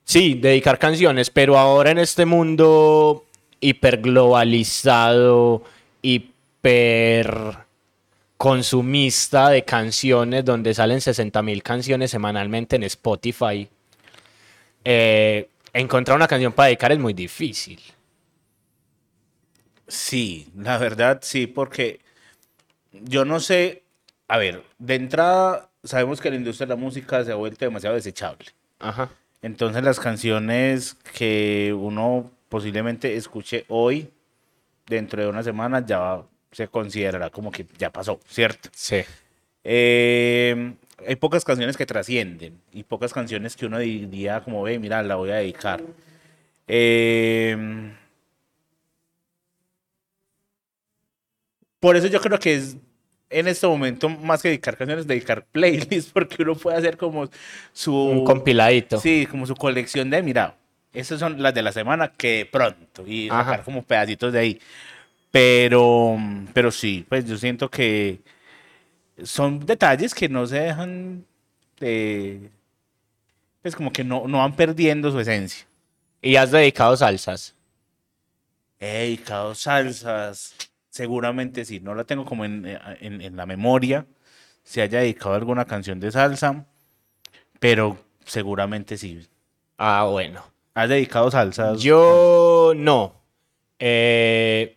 Sí, 0.05 0.35
dedicar 0.35 0.79
canciones, 0.79 1.31
pero 1.31 1.59
ahora 1.59 1.91
en 1.93 1.99
este 1.99 2.27
mundo 2.27 3.25
hiperglobalizado, 3.61 5.63
hiper 6.03 7.57
consumista 8.37 9.49
de 9.49 9.65
canciones 9.65 10.45
donde 10.45 10.75
salen 10.75 11.01
60 11.01 11.41
mil 11.43 11.63
canciones 11.63 12.11
semanalmente 12.11 12.77
en 12.77 12.83
Spotify, 12.83 13.67
eh, 14.85 15.49
encontrar 15.73 16.17
una 16.17 16.29
canción 16.29 16.53
para 16.53 16.67
dedicar 16.67 16.93
es 16.93 16.99
muy 16.99 17.15
difícil. 17.15 17.81
Sí, 19.87 20.51
la 20.57 20.77
verdad 20.77 21.21
sí, 21.23 21.47
porque 21.47 22.02
yo 22.93 23.25
no 23.25 23.41
sé, 23.41 23.83
a 24.29 24.39
ver, 24.39 24.63
de 24.79 24.95
entrada 24.95 25.71
sabemos 25.85 26.21
que 26.21 26.31
la 26.31 26.37
industria 26.37 26.67
de 26.67 26.75
la 26.75 26.81
música 26.81 27.25
se 27.25 27.33
ha 27.33 27.37
vuelto 27.37 27.65
demasiado 27.65 27.97
desechable. 27.97 28.47
Ajá. 28.79 29.11
Entonces 29.43 29.83
las 29.83 29.99
canciones 29.99 30.95
que 31.15 31.75
uno 31.77 32.31
posiblemente 32.49 33.17
escuche 33.17 33.65
hoy, 33.69 34.11
dentro 34.87 35.23
de 35.23 35.29
una 35.29 35.43
semana, 35.43 35.85
ya 35.85 36.23
se 36.51 36.69
considerará 36.69 37.31
como 37.31 37.51
que 37.51 37.67
ya 37.79 37.91
pasó, 37.91 38.21
¿cierto? 38.29 38.69
Sí. 38.73 39.01
Eh, 39.65 40.75
hay 41.07 41.17
pocas 41.17 41.45
canciones 41.45 41.77
que 41.77 41.87
trascienden 41.87 42.61
y 42.73 42.85
pocas 42.85 43.13
canciones 43.13 43.57
que 43.57 43.67
uno 43.67 43.79
diría 43.79 44.43
como, 44.43 44.63
ve, 44.63 44.79
mira, 44.79 45.03
la 45.03 45.17
voy 45.17 45.31
a 45.31 45.37
dedicar. 45.37 45.83
Eh, 46.69 47.93
por 51.83 51.97
eso 51.97 52.07
yo 52.07 52.21
creo 52.21 52.39
que 52.39 52.55
es 52.55 52.77
en 53.29 53.49
este 53.49 53.67
momento 53.67 54.09
más 54.09 54.41
que 54.41 54.51
dedicar 54.51 54.77
canciones, 54.77 55.05
dedicar 55.05 55.45
playlists, 55.53 56.13
porque 56.13 56.41
uno 56.45 56.55
puede 56.55 56.77
hacer 56.77 56.97
como 56.97 57.29
su... 57.73 57.93
Un 57.93 58.25
compiladito. 58.25 59.01
Sí, 59.01 59.27
como 59.29 59.47
su 59.49 59.57
colección 59.57 60.09
de, 60.09 60.23
mira, 60.23 60.55
esas 60.93 61.19
son 61.19 61.43
las 61.43 61.53
de 61.53 61.63
la 61.63 61.73
semana 61.73 62.13
que 62.13 62.49
pronto 62.51 63.05
y 63.05 63.29
Ajá. 63.29 63.45
sacar 63.45 63.65
como 63.65 63.83
pedacitos 63.83 64.33
de 64.33 64.39
ahí. 64.39 64.61
Pero, 65.33 66.17
pero 66.55 66.71
sí, 66.71 67.05
pues 67.09 67.27
yo 67.27 67.37
siento 67.37 67.69
que 67.69 68.21
son 69.25 69.67
detalles 69.67 70.15
que 70.15 70.29
no 70.29 70.47
se 70.47 70.61
dejan 70.61 71.25
de... 71.81 72.49
Pues 73.61 73.75
como 73.75 73.93
que 73.93 74.05
no, 74.05 74.29
no 74.29 74.39
van 74.39 74.55
perdiendo 74.55 75.11
su 75.11 75.19
esencia. 75.19 75.67
¿Y 76.21 76.37
has 76.37 76.53
dedicado 76.53 76.97
salsas? 76.97 77.57
He 78.79 78.87
dedicado 78.87 79.57
salsas, 79.57 80.55
seguramente 80.93 81.65
sí, 81.65 81.81
no 81.81 81.95
la 81.95 82.05
tengo 82.05 82.27
como 82.27 82.45
en, 82.45 82.67
eh, 82.67 82.79
en- 83.01 83.23
en 83.23 83.35
la 83.37 83.47
memoria, 83.47 84.05
si 84.63 84.81
haya 84.83 85.01
dedicado 85.01 85.35
alguna 85.35 85.65
canción 85.65 85.99
de 86.01 86.13
salsa, 86.13 86.67
pero 87.59 87.97
seguramente 88.27 88.99
sí. 88.99 89.27
Ah, 89.79 90.07
bueno. 90.11 90.45
¿Has 90.75 90.91
dedicado 90.91 91.31
salsas? 91.31 91.81
Yo 91.81 92.73
no. 92.77 93.15
Eh, 93.79 94.77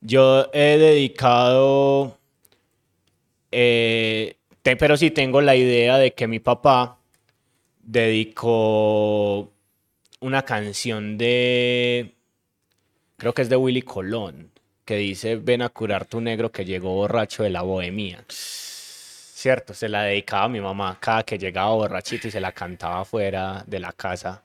yo 0.00 0.48
he 0.54 0.78
dedicado, 0.78 2.18
eh, 3.52 4.38
te- 4.62 4.76
pero 4.76 4.96
sí 4.96 5.10
tengo 5.10 5.42
la 5.42 5.56
idea 5.56 5.98
de 5.98 6.14
que 6.14 6.26
mi 6.26 6.38
papá 6.40 6.98
dedicó 7.82 9.52
una 10.20 10.42
canción 10.42 11.18
de, 11.18 12.14
creo 13.18 13.34
que 13.34 13.42
es 13.42 13.48
de 13.50 13.56
Willy 13.56 13.82
Colón, 13.82 14.50
que 14.86 14.96
dice, 14.96 15.36
ven 15.36 15.62
a 15.62 15.68
curar 15.68 16.06
tu 16.06 16.20
negro 16.20 16.50
que 16.50 16.64
llegó 16.64 16.94
borracho 16.94 17.42
de 17.42 17.50
la 17.50 17.62
bohemia. 17.62 18.24
Cierto, 18.28 19.74
se 19.74 19.88
la 19.88 20.04
dedicaba 20.04 20.44
a 20.44 20.48
mi 20.48 20.60
mamá 20.60 20.96
cada 21.00 21.24
que 21.24 21.38
llegaba 21.38 21.74
borrachito 21.74 22.28
y 22.28 22.30
se 22.30 22.40
la 22.40 22.52
cantaba 22.52 23.04
fuera 23.04 23.64
de 23.66 23.80
la 23.80 23.92
casa 23.92 24.42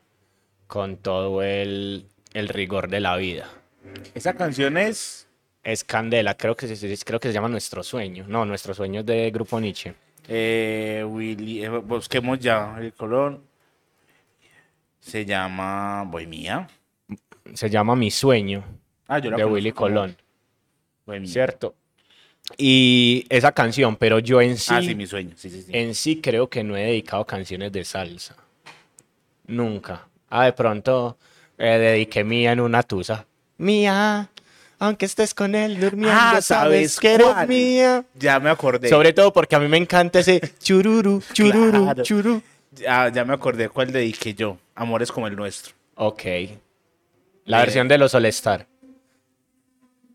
con 0.67 0.97
todo 0.97 1.43
el, 1.43 2.07
el 2.33 2.49
rigor 2.49 2.89
de 2.89 2.99
la 2.99 3.15
vida. 3.15 3.49
Esa 4.13 4.33
canción 4.33 4.77
es... 4.77 5.27
Es 5.63 5.83
Candela, 5.83 6.33
creo 6.35 6.55
que 6.55 6.67
se, 6.75 7.05
creo 7.05 7.19
que 7.19 7.27
se 7.27 7.33
llama 7.35 7.47
Nuestro 7.47 7.83
Sueño. 7.83 8.25
No, 8.27 8.45
Nuestro 8.45 8.73
Sueño 8.73 9.01
es 9.01 9.05
de 9.05 9.29
Grupo 9.29 9.59
Nietzsche. 9.59 9.93
Eh, 10.27 11.05
Willy, 11.07 11.63
eh, 11.63 11.69
busquemos 11.69 12.39
ya 12.39 12.77
el 12.79 12.93
color. 12.93 13.39
Se 14.99 15.23
llama 15.23 16.03
Bohemia. 16.07 16.67
Se 17.53 17.69
llama 17.69 17.95
Mi 17.95 18.09
Sueño, 18.09 18.63
Ah, 19.07 19.19
yo 19.19 19.29
la 19.29 19.37
de 19.37 19.45
Willy 19.45 19.71
Colón, 19.73 20.15
Bohemia. 21.05 21.29
¿cierto? 21.29 21.75
Y 22.57 23.25
esa 23.29 23.51
canción, 23.51 23.95
pero 23.95 24.19
yo 24.19 24.41
en 24.41 24.57
sí, 24.57 24.73
Ah, 24.73 24.81
sí, 24.81 24.95
mi 24.95 25.07
sueño. 25.07 25.31
Sí, 25.37 25.49
sí, 25.49 25.61
sí. 25.61 25.71
en 25.73 25.95
sí 25.95 26.19
creo 26.21 26.49
que 26.49 26.63
no 26.63 26.75
he 26.75 26.83
dedicado 26.83 27.25
canciones 27.25 27.71
de 27.71 27.83
salsa. 27.85 28.35
Nunca. 29.47 30.07
Ah, 30.29 30.45
de 30.45 30.53
pronto 30.53 31.17
eh, 31.57 31.77
dediqué 31.77 32.23
mía 32.23 32.51
en 32.53 32.59
una 32.59 32.83
tusa. 32.83 33.25
Mía, 33.57 34.29
aunque 34.79 35.05
estés 35.05 35.33
con 35.33 35.53
él 35.55 35.79
durmiendo, 35.79 36.17
Ah, 36.19 36.41
sabes 36.41 36.95
¿sabes 36.95 36.99
que 36.99 37.13
eres 37.13 37.47
mía. 37.47 38.05
Ya 38.15 38.39
me 38.39 38.49
acordé. 38.49 38.89
Sobre 38.89 39.13
todo 39.13 39.31
porque 39.31 39.55
a 39.55 39.59
mí 39.59 39.67
me 39.67 39.77
encanta 39.77 40.19
ese 40.19 40.41
chururu, 40.61 41.21
chururu, 41.33 41.83
Claro. 41.83 42.03
chururu. 42.03 42.41
Ya, 42.73 43.09
ya 43.09 43.25
me 43.25 43.33
acordé 43.33 43.69
cuál 43.69 43.91
dediqué 43.91 44.33
yo. 44.33 44.57
Amores 44.75 45.11
como 45.11 45.27
el 45.27 45.35
nuestro. 45.35 45.73
Ok. 45.95 46.23
La 47.45 47.57
Eh, 47.57 47.61
versión 47.65 47.87
de 47.87 47.97
los 47.97 48.15
All-Star. 48.15 48.65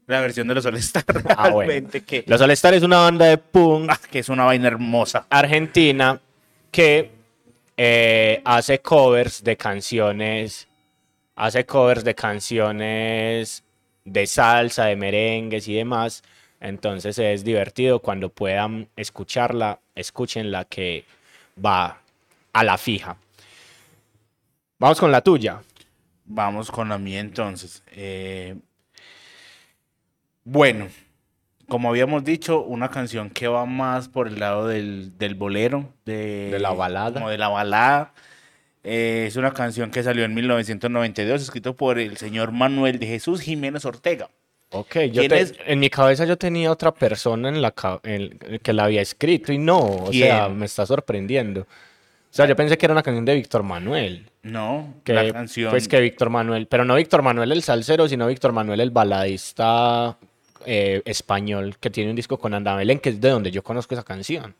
La 0.07 0.21
versión 0.21 0.47
de 0.47 0.55
los 0.55 0.67
All-Star. 0.67 1.05
Ah, 1.37 1.51
bueno. 1.51 1.89
que, 2.07 2.25
Los 2.27 2.41
All-Star 2.41 2.75
es 2.75 2.83
una 2.83 2.99
banda 2.99 3.27
de 3.27 3.39
punk 3.39 3.91
ah, 3.91 3.99
que 4.11 4.21
es 4.21 4.29
una 4.29 4.45
vaina 4.45 4.69
hermosa. 4.69 5.27
argentina 5.29 6.21
que 6.71 7.11
eh, 7.77 8.41
hace 8.45 8.81
covers 8.81 9.43
de 9.43 9.57
canciones, 9.57 10.69
hace 11.35 11.67
covers 11.67 12.05
de 12.05 12.15
canciones 12.15 13.65
de 14.05 14.27
salsa, 14.27 14.87
de 14.87 14.97
merengues 14.97 15.69
y 15.69 15.75
demás. 15.75 16.23
Entonces 16.61 17.19
es 17.19 17.45
divertido 17.45 18.01
cuando 18.01 18.31
puedan 18.31 18.89
escucharla, 18.97 19.81
escúchenla 19.95 20.65
que 20.65 21.05
va 21.63 22.01
a 22.53 22.65
la 22.65 22.79
fija. 22.79 23.17
Vamos 24.79 24.99
con 25.01 25.13
la 25.13 25.21
tuya. 25.21 25.61
Vamos 26.25 26.71
con 26.71 26.89
la 26.89 26.99
mía 26.99 27.21
entonces. 27.21 27.83
Eh, 27.93 28.57
bueno, 30.47 30.87
como 31.69 31.89
habíamos 31.89 32.23
dicho, 32.25 32.63
una 32.63 32.89
canción 32.91 33.29
que 33.31 33.49
va 33.49 33.67
más 33.67 34.09
por 34.09 34.29
el 34.29 34.39
lado 34.39 34.69
del, 34.69 35.19
del 35.19 35.35
bolero, 35.35 35.93
de, 36.05 36.51
De 36.53 36.59
la 36.61 36.71
balada. 36.73 37.15
Como 37.15 37.29
de 37.29 37.39
la 37.39 37.49
balada. 37.49 38.13
Eh, 38.85 39.25
es 39.27 39.35
una 39.35 39.53
canción 39.53 39.91
que 39.91 40.05
salió 40.05 40.25
en 40.25 40.33
1992, 40.33 41.43
escrito 41.43 41.75
por 41.75 41.99
el 41.99 42.17
señor 42.19 42.53
Manuel 42.53 43.01
de 43.01 43.07
Jesús 43.09 43.41
Jiménez 43.41 43.85
Ortega. 43.85 44.31
Ok, 44.71 44.97
yo 45.13 45.23
¿Quién 45.27 45.29
te- 45.29 45.73
en 45.73 45.81
mi 45.81 45.91
cabeza 45.91 46.25
yo 46.25 46.37
tenía 46.39 46.71
otra 46.71 46.93
persona 46.95 47.49
en 47.49 47.61
la 47.63 47.75
en- 48.05 48.39
que 48.63 48.73
la 48.73 48.85
había 48.85 49.01
escrito 49.03 49.53
y 49.53 49.59
no, 49.59 49.79
o 49.81 50.13
sea, 50.13 50.49
me 50.49 50.67
está 50.67 50.87
sorprendiendo. 50.87 51.63
O 51.63 52.37
sea, 52.37 52.47
yo 52.47 52.55
pensé 52.55 52.77
que 52.79 52.85
era 52.87 52.93
una 52.93 53.03
canción 53.03 53.25
de 53.25 53.35
Víctor 53.35 53.63
Manuel, 53.65 54.29
No, 54.43 54.95
que 55.03 55.15
la 55.15 55.33
canción. 55.33 55.71
pues 55.71 55.89
que 55.89 55.99
Víctor 56.01 56.31
Manuel, 56.31 56.67
pero 56.69 56.85
no 56.85 56.95
Víctor 56.95 57.23
Manuel 57.23 57.51
el 57.53 57.63
salsero, 57.63 58.07
sino 58.09 58.27
Víctor 58.29 58.53
Manuel 58.53 58.81
el 58.81 58.91
baladista 58.91 60.17
eh, 60.65 61.03
español 61.05 61.77
que 61.79 61.91
tiene 61.91 62.11
un 62.11 62.17
disco 62.17 62.39
con 62.39 62.55
Anda 62.55 62.75
Belén, 62.77 62.99
que 62.99 63.11
es 63.11 63.21
de 63.21 63.29
donde 63.31 63.51
yo 63.51 63.63
conozco 63.63 63.95
esa 63.95 64.05
canción. 64.05 64.55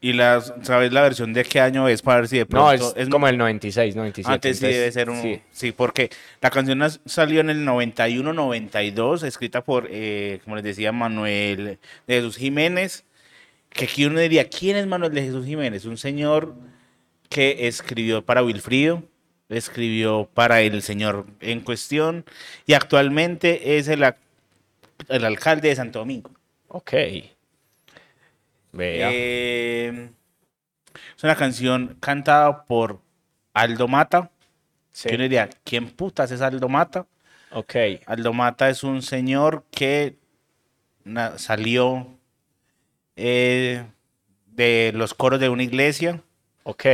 ¿Y 0.00 0.12
la, 0.12 0.40
sabes 0.62 0.92
la 0.92 1.00
versión 1.02 1.32
de 1.32 1.42
qué 1.42 1.58
año 1.58 1.88
es 1.88 2.02
para 2.02 2.20
ver 2.20 2.28
si 2.28 2.36
de 2.36 2.46
pronto 2.46 2.76
No, 2.94 3.00
es, 3.00 3.08
como 3.08 3.28
el 3.28 3.38
96, 3.38 3.96
97. 3.96 4.32
Antes 4.34 4.58
sí 4.58 4.66
debe 4.66 4.92
ser 4.92 5.08
un... 5.08 5.20
Sí. 5.22 5.40
sí. 5.50 5.72
porque 5.72 6.10
la 6.42 6.50
canción 6.50 6.80
salió 7.06 7.40
en 7.40 7.48
el 7.48 7.66
91-92, 7.66 9.24
escrita 9.24 9.64
por, 9.64 9.88
eh, 9.90 10.40
como 10.44 10.56
les 10.56 10.64
decía, 10.64 10.92
Manuel 10.92 11.78
de 12.06 12.14
Jesús 12.14 12.36
Jiménez. 12.36 13.04
Que 13.70 13.86
aquí 13.86 14.04
uno 14.06 14.20
diría, 14.20 14.48
¿quién 14.48 14.76
es 14.76 14.86
Manuel 14.86 15.12
de 15.12 15.22
Jesús 15.22 15.44
Jiménez? 15.46 15.84
Un 15.86 15.96
señor 15.98 16.54
que 17.28 17.66
escribió 17.66 18.24
para 18.24 18.42
Wilfrido, 18.42 19.02
escribió 19.48 20.28
para 20.32 20.60
el 20.62 20.82
señor 20.82 21.26
en 21.40 21.60
cuestión 21.60 22.24
y 22.66 22.74
actualmente 22.74 23.76
es 23.78 23.88
el, 23.88 24.02
ac- 24.02 24.16
el 25.08 25.24
alcalde 25.24 25.68
de 25.68 25.76
Santo 25.76 26.00
Domingo. 26.00 26.30
Ok. 26.68 26.92
Vea. 28.72 29.10
Eh, 29.12 30.10
es 31.16 31.24
una 31.24 31.36
canción 31.36 31.96
cantada 32.00 32.64
por 32.64 33.00
Aldo 33.54 33.88
Mata. 33.88 34.30
sí. 34.92 35.08
Uno 35.12 35.22
diría, 35.22 35.48
¿quién 35.64 35.88
putas 35.88 36.30
es 36.30 36.40
Aldo 36.40 36.68
Mata? 36.68 37.06
Ok. 37.52 37.74
Aldo 38.06 38.32
Mata 38.32 38.68
es 38.68 38.82
un 38.82 39.02
señor 39.02 39.64
que 39.70 40.16
salió 41.36 42.18
eh, 43.14 43.84
de 44.46 44.92
los 44.94 45.14
coros 45.14 45.40
de 45.40 45.48
una 45.48 45.62
iglesia. 45.62 46.20
Ok. 46.64 46.84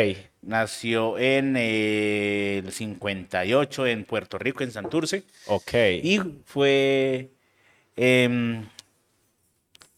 Nació 0.43 1.19
en 1.19 1.55
eh, 1.57 2.59
el 2.65 2.73
58 2.73 3.87
en 3.87 4.05
Puerto 4.05 4.38
Rico, 4.38 4.62
en 4.62 4.73
Santurce. 4.73 5.25
Ok. 5.47 5.73
Y 6.03 6.21
fue... 6.45 7.31
em, 7.96 8.64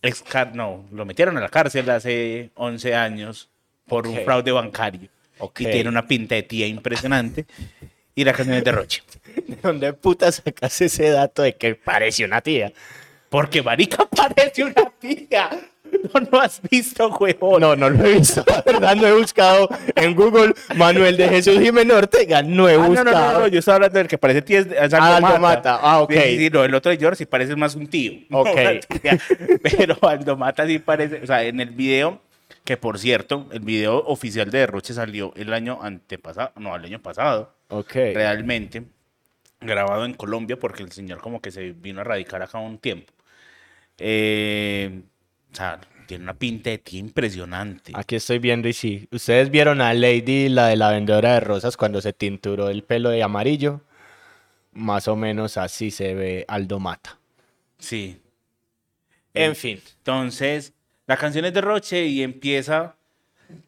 excar- 0.02 0.54
no, 0.54 0.85
lo 0.92 1.04
metieron 1.04 1.37
a 1.37 1.40
la 1.40 1.48
cárcel 1.48 1.88
hace 1.90 2.50
11 2.54 2.94
años 2.94 3.48
por 3.87 4.07
un 4.07 4.18
fraude 4.24 4.52
bancario. 4.52 5.09
Ok. 5.38 5.61
Y 5.61 5.64
tiene 5.66 5.88
una 5.88 6.07
pinta 6.07 6.35
de 6.35 6.42
tía 6.44 6.66
impresionante. 6.66 7.46
Y 8.14 8.24
la 8.24 8.33
canción 8.33 8.57
es 8.57 8.64
de 8.64 8.72
Roche. 8.72 9.02
¿De 9.46 9.57
dónde 9.62 9.92
puta 9.92 10.30
sacas 10.30 10.80
ese 10.80 11.11
dato 11.11 11.42
de 11.42 11.57
que 11.57 11.74
parece 11.74 12.24
una 12.24 12.40
tía? 12.40 12.72
Porque 13.28 13.62
marica 13.62 14.04
parece 14.16 14.64
una 14.64 14.90
tía. 15.00 15.50
No, 16.12 16.21
no 16.31 16.40
has 16.40 16.61
visto, 16.62 17.09
huevón. 17.09 17.61
No, 17.61 17.75
no 17.77 17.88
lo 17.90 18.05
he 18.05 18.14
visto, 18.14 18.45
la 18.47 18.62
verdad, 18.62 18.97
no 18.97 19.07
he 19.07 19.12
buscado 19.12 19.69
en 19.97 20.14
Google 20.14 20.53
Manuel 20.77 21.17
de 21.17 21.29
Jesús 21.29 21.59
Jiménez 21.59 21.97
Ortega, 21.97 22.43
no 22.43 22.69
he 22.69 22.75
Ah, 22.75 22.79
no, 22.79 22.88
buscado. 22.88 23.05
no, 23.11 23.33
no, 23.33 23.38
no, 23.40 23.47
yo 23.49 23.59
estaba 23.59 23.77
hablando 23.77 23.99
del 23.99 24.09
que 24.09 24.19
parece 24.19 24.45
es, 24.59 24.67
Ah, 24.93 24.97
Aldo 24.97 24.97
Aldo 24.97 25.21
Mata. 25.27 25.38
Mata. 25.38 25.79
Ah, 25.83 26.01
ok. 26.03 26.12
Sí, 26.12 26.38
sí, 26.38 26.51
no, 26.51 26.64
el 26.64 26.75
otro 26.75 26.90
de 26.90 26.99
George 26.99 27.17
sí 27.19 27.27
parece 27.27 27.57
más 27.57 27.75
un 27.75 27.87
tío. 27.87 28.12
no 28.29 28.40
Ok. 28.43 28.49
tía. 29.03 29.19
Pero 29.62 29.97
Aldo 30.03 30.37
Mata 30.37 30.67
sí 30.67 30.79
parece, 30.79 31.21
o 31.23 31.27
sea, 31.27 31.43
en 31.43 31.61
el 31.61 31.71
video, 31.71 32.21
que 32.64 32.77
por 32.77 32.99
cierto, 32.99 33.47
el 33.53 33.61
video 33.61 33.99
oficial 34.07 34.51
de 34.51 34.59
Derroche 34.61 34.93
salió 34.95 35.33
el 35.37 35.53
año 35.53 35.79
antepasado, 35.83 36.53
no, 36.57 36.75
el 36.77 36.85
año 36.85 37.01
pasado, 37.01 37.55
Ok. 37.69 37.93
realmente, 37.95 38.83
grabado 39.61 40.05
en 40.05 40.14
Colombia, 40.14 40.59
porque 40.59 40.83
el 40.83 40.93
señor 40.93 41.21
como 41.21 41.40
que 41.40 41.51
se 41.51 41.73
vino 41.73 42.01
a 42.01 42.05
radicar 42.05 42.43
acá 42.43 42.59
un 42.59 42.79
tiempo. 42.79 43.12
Eh, 43.99 45.03
o 45.53 45.57
sea, 45.57 45.81
tiene 46.05 46.25
una 46.25 46.35
pinta 46.35 46.71
de 46.71 46.79
tía 46.79 47.01
impresionante. 47.01 47.93
Aquí 47.95 48.17
estoy 48.17 48.38
viendo 48.38 48.69
y 48.69 48.73
sí. 48.73 49.09
¿Ustedes 49.11 49.51
vieron 49.51 49.81
a 49.81 49.93
Lady, 49.95 50.49
la 50.49 50.69
de 50.69 50.77
la 50.77 50.90
vendedora 50.90 51.35
de 51.35 51.40
rosas, 51.40 51.77
cuando 51.77 52.01
se 52.01 52.12
tinturó 52.12 52.69
el 52.69 52.83
pelo 52.85 53.11
de 53.11 53.23
amarillo? 53.23 53.81
Más 54.73 55.09
o 55.09 55.17
menos 55.17 55.57
así 55.57 55.90
se 55.90 56.14
ve 56.14 56.45
Aldo 56.49 56.81
Mata. 56.81 57.19
Sí. 57.79 58.21
En 59.35 59.57
fin. 59.57 59.81
Entonces, 59.99 60.73
la 61.07 61.17
canción 61.17 61.45
es 61.45 61.55
de 61.55 61.61
Roche 61.61 62.07
y 62.07 62.23
empieza 62.23 62.97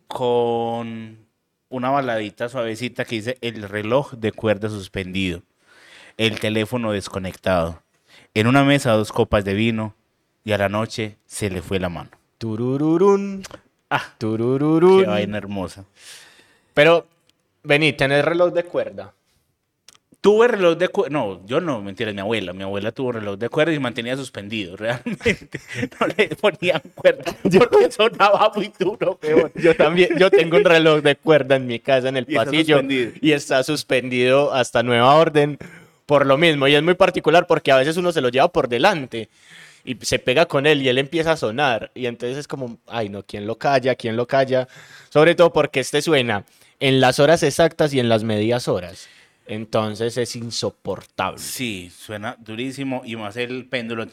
con 0.07 1.27
una 1.68 1.90
baladita 1.90 2.49
suavecita 2.49 3.05
que 3.05 3.16
dice 3.16 3.38
el 3.40 3.62
reloj 3.68 4.12
de 4.14 4.33
cuerda 4.33 4.68
suspendido, 4.68 5.42
el 6.16 6.40
teléfono 6.40 6.92
desconectado, 6.92 7.83
en 8.35 8.46
una 8.46 8.64
mesa 8.64 8.92
dos 8.92 9.12
copas 9.12 9.44
de 9.44 9.55
vino 9.55 9.94
y 10.44 10.53
a 10.53 10.59
la 10.59 10.68
noche 10.68 11.18
se 11.27 11.51
le 11.51 11.62
fue 11.62 11.81
la 11.81 11.88
mano. 11.88 12.11
Turururún. 12.38 13.42
Ah, 13.90 14.03
Turururún. 14.18 15.03
qué 15.03 15.07
vaina 15.07 15.38
hermosa. 15.38 15.85
Pero, 16.75 17.07
vení, 17.62 17.92
¿tenés 17.92 18.25
reloj 18.25 18.53
de 18.53 18.64
cuerda? 18.64 19.12
Tuve 20.20 20.49
reloj 20.49 20.77
de 20.77 20.88
cuerda, 20.88 21.12
no, 21.12 21.46
yo 21.46 21.61
no, 21.61 21.81
mentira, 21.81 22.12
mi 22.12 22.20
abuela, 22.20 22.53
mi 22.53 22.64
abuela 22.64 22.90
tuvo 22.90 23.12
reloj 23.12 23.38
de 23.38 23.49
cuerda 23.49 23.72
y 23.72 23.79
mantenía 23.79 24.16
suspendido, 24.16 24.77
realmente, 24.77 25.61
no 26.01 26.07
le 26.09 26.29
ponían 26.35 26.83
cuerda 26.96 27.37
porque 27.59 27.92
sonaba 27.92 28.51
muy 28.55 28.72
duro, 28.77 29.16
peor. 29.16 29.53
Yo 29.55 29.77
también, 29.77 30.18
yo 30.18 30.31
tengo 30.31 30.57
un 30.57 30.64
reloj 30.64 31.01
de 31.03 31.14
cuerda 31.14 31.55
en 31.55 31.66
mi 31.68 31.79
casa 31.79 32.09
en 32.09 32.16
el 32.16 32.27
Y 32.29 32.35
está 32.35 32.44
pasillo 32.44 32.77
suspendido. 32.79 33.12
y 33.20 33.33
está 33.33 33.62
suspendido 33.62 34.53
hasta 34.53 34.83
nueva 34.83 35.14
orden 35.14 35.59
por 36.07 36.27
lo 36.27 36.37
mismo. 36.37 36.66
Y 36.66 36.75
es 36.75 36.83
muy 36.83 36.94
particular 36.94 37.46
porque 37.46 37.70
a 37.70 37.77
veces 37.77 37.96
uno 37.96 38.11
se 38.11 38.20
lo 38.20 38.29
lleva 38.29 38.49
por 38.49 38.68
delante 38.68 39.29
y 39.87 39.96
se 40.05 40.18
pega 40.18 40.46
con 40.46 40.66
él 40.66 40.83
y 40.83 40.88
él 40.88 40.99
empieza 40.99 41.33
a 41.33 41.37
sonar. 41.37 41.90
Y 41.94 42.07
entonces 42.07 42.38
es 42.38 42.49
como, 42.49 42.79
ay 42.87 43.09
no, 43.09 43.22
¿quién 43.22 43.46
lo 43.46 43.57
calla? 43.57 43.94
¿Quién 43.94 44.16
lo 44.16 44.27
calla? 44.27 44.68
Sobre 45.09 45.35
todo 45.35 45.53
porque 45.53 45.81
este 45.81 46.03
suena 46.03 46.44
en 46.81 47.01
las 47.01 47.20
horas 47.20 47.42
exactas 47.42 47.94
y 47.94 48.01
en 48.01 48.09
las 48.09 48.25
medias 48.25 48.68
horas. 48.68 49.09
Entonces 49.46 50.16
es 50.16 50.35
insoportable. 50.37 51.38
Sí, 51.38 51.90
suena 51.96 52.37
durísimo 52.40 53.03
y 53.05 53.16
más 53.16 53.37
el 53.37 53.66
péndulo 53.66 54.07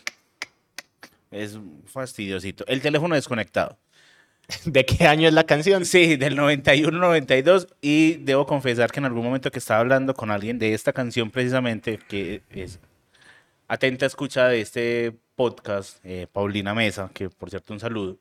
es 1.31 1.57
fastidiosito. 1.87 2.63
El 2.67 2.81
teléfono 2.81 3.15
desconectado. 3.15 3.77
¿De 4.65 4.85
qué 4.85 5.07
año 5.07 5.27
es 5.27 5.33
la 5.33 5.45
canción? 5.45 5.85
Sí, 5.85 6.15
del 6.17 6.37
91-92 6.37 7.67
y 7.81 8.15
debo 8.17 8.45
confesar 8.45 8.91
que 8.91 8.99
en 8.99 9.05
algún 9.05 9.23
momento 9.23 9.49
que 9.49 9.59
estaba 9.59 9.79
hablando 9.79 10.13
con 10.13 10.29
alguien 10.29 10.59
de 10.59 10.73
esta 10.73 10.93
canción 10.93 11.31
precisamente, 11.31 11.99
que 12.07 12.43
es 12.51 12.79
atenta 13.67 14.05
escucha 14.05 14.47
de 14.47 14.61
este 14.61 15.13
podcast, 15.35 15.97
eh, 16.03 16.27
Paulina 16.31 16.73
Mesa, 16.73 17.09
que 17.13 17.29
por 17.29 17.49
cierto 17.49 17.73
un 17.73 17.79
saludo, 17.79 18.17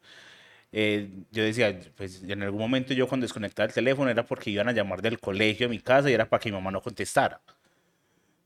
eh, 0.73 1.09
yo 1.31 1.45
decía, 1.45 1.79
pues 1.97 2.23
en 2.23 2.43
algún 2.43 2.61
momento 2.61 2.95
yo 2.95 3.07
cuando 3.07 3.25
desconectaba 3.25 3.67
el 3.67 3.75
teléfono 3.75 4.11
era 4.11 4.25
porque 4.25 4.51
iban 4.51 4.69
a 4.69 4.73
llamar 4.73 5.03
del 5.03 5.19
colegio 5.21 5.67
a 5.67 5.71
mi 5.71 5.79
casa 5.81 6.11
y 6.11 6.15
era 6.15 6.29
para 6.29 6.41
que 6.41 6.51
mi 6.51 6.57
mamá 6.57 6.71
no 6.71 6.81
contestara. 6.81 7.41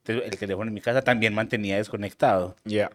Entonces 0.04 0.32
el 0.32 0.38
teléfono 0.38 0.68
en 0.68 0.74
mi 0.74 0.80
casa 0.80 1.02
también 1.02 1.34
mantenía 1.34 1.76
desconectado. 1.76 2.56
Ya. 2.64 2.90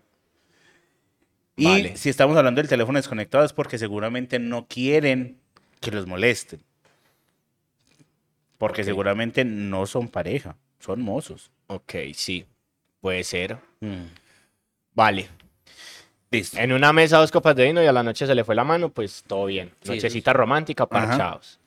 Y 1.55 1.65
Vale. 1.65 1.97
si 1.97 2.09
estamos 2.09 2.35
hablando 2.37 2.59
del 2.61 2.69
teléfono 2.69 2.97
desconectado 2.99 3.43
es 3.45 3.53
porque 3.53 3.77
seguramente 3.77 4.39
no 4.39 4.65
quieren 4.67 5.37
que 5.79 5.91
los 5.91 6.07
molesten. 6.07 6.61
Porque 8.57 8.81
Ok. 8.81 8.85
seguramente 8.85 9.43
no 9.43 9.85
son 9.85 10.07
pareja, 10.07 10.55
son 10.79 11.01
mozos. 11.01 11.51
Ok, 11.67 11.93
sí. 12.13 12.45
Puede 13.01 13.23
ser. 13.23 13.57
Mm. 13.79 14.05
Vale. 14.93 15.29
Listo. 16.31 16.57
En 16.57 16.71
una 16.71 16.93
mesa 16.93 17.17
dos 17.17 17.29
copas 17.31 17.55
de 17.55 17.65
vino 17.65 17.83
y 17.83 17.85
a 17.87 17.91
la 17.91 18.03
noche 18.03 18.25
se 18.25 18.33
le 18.33 18.43
fue 18.45 18.55
la 18.55 18.63
mano, 18.63 18.89
pues 18.89 19.23
todo 19.27 19.45
bien. 19.45 19.71
Sí, 19.81 19.89
Nochecita 19.91 20.31
romántica, 20.33 20.83
Ajá. 20.89 20.89
parchados. 21.07 21.59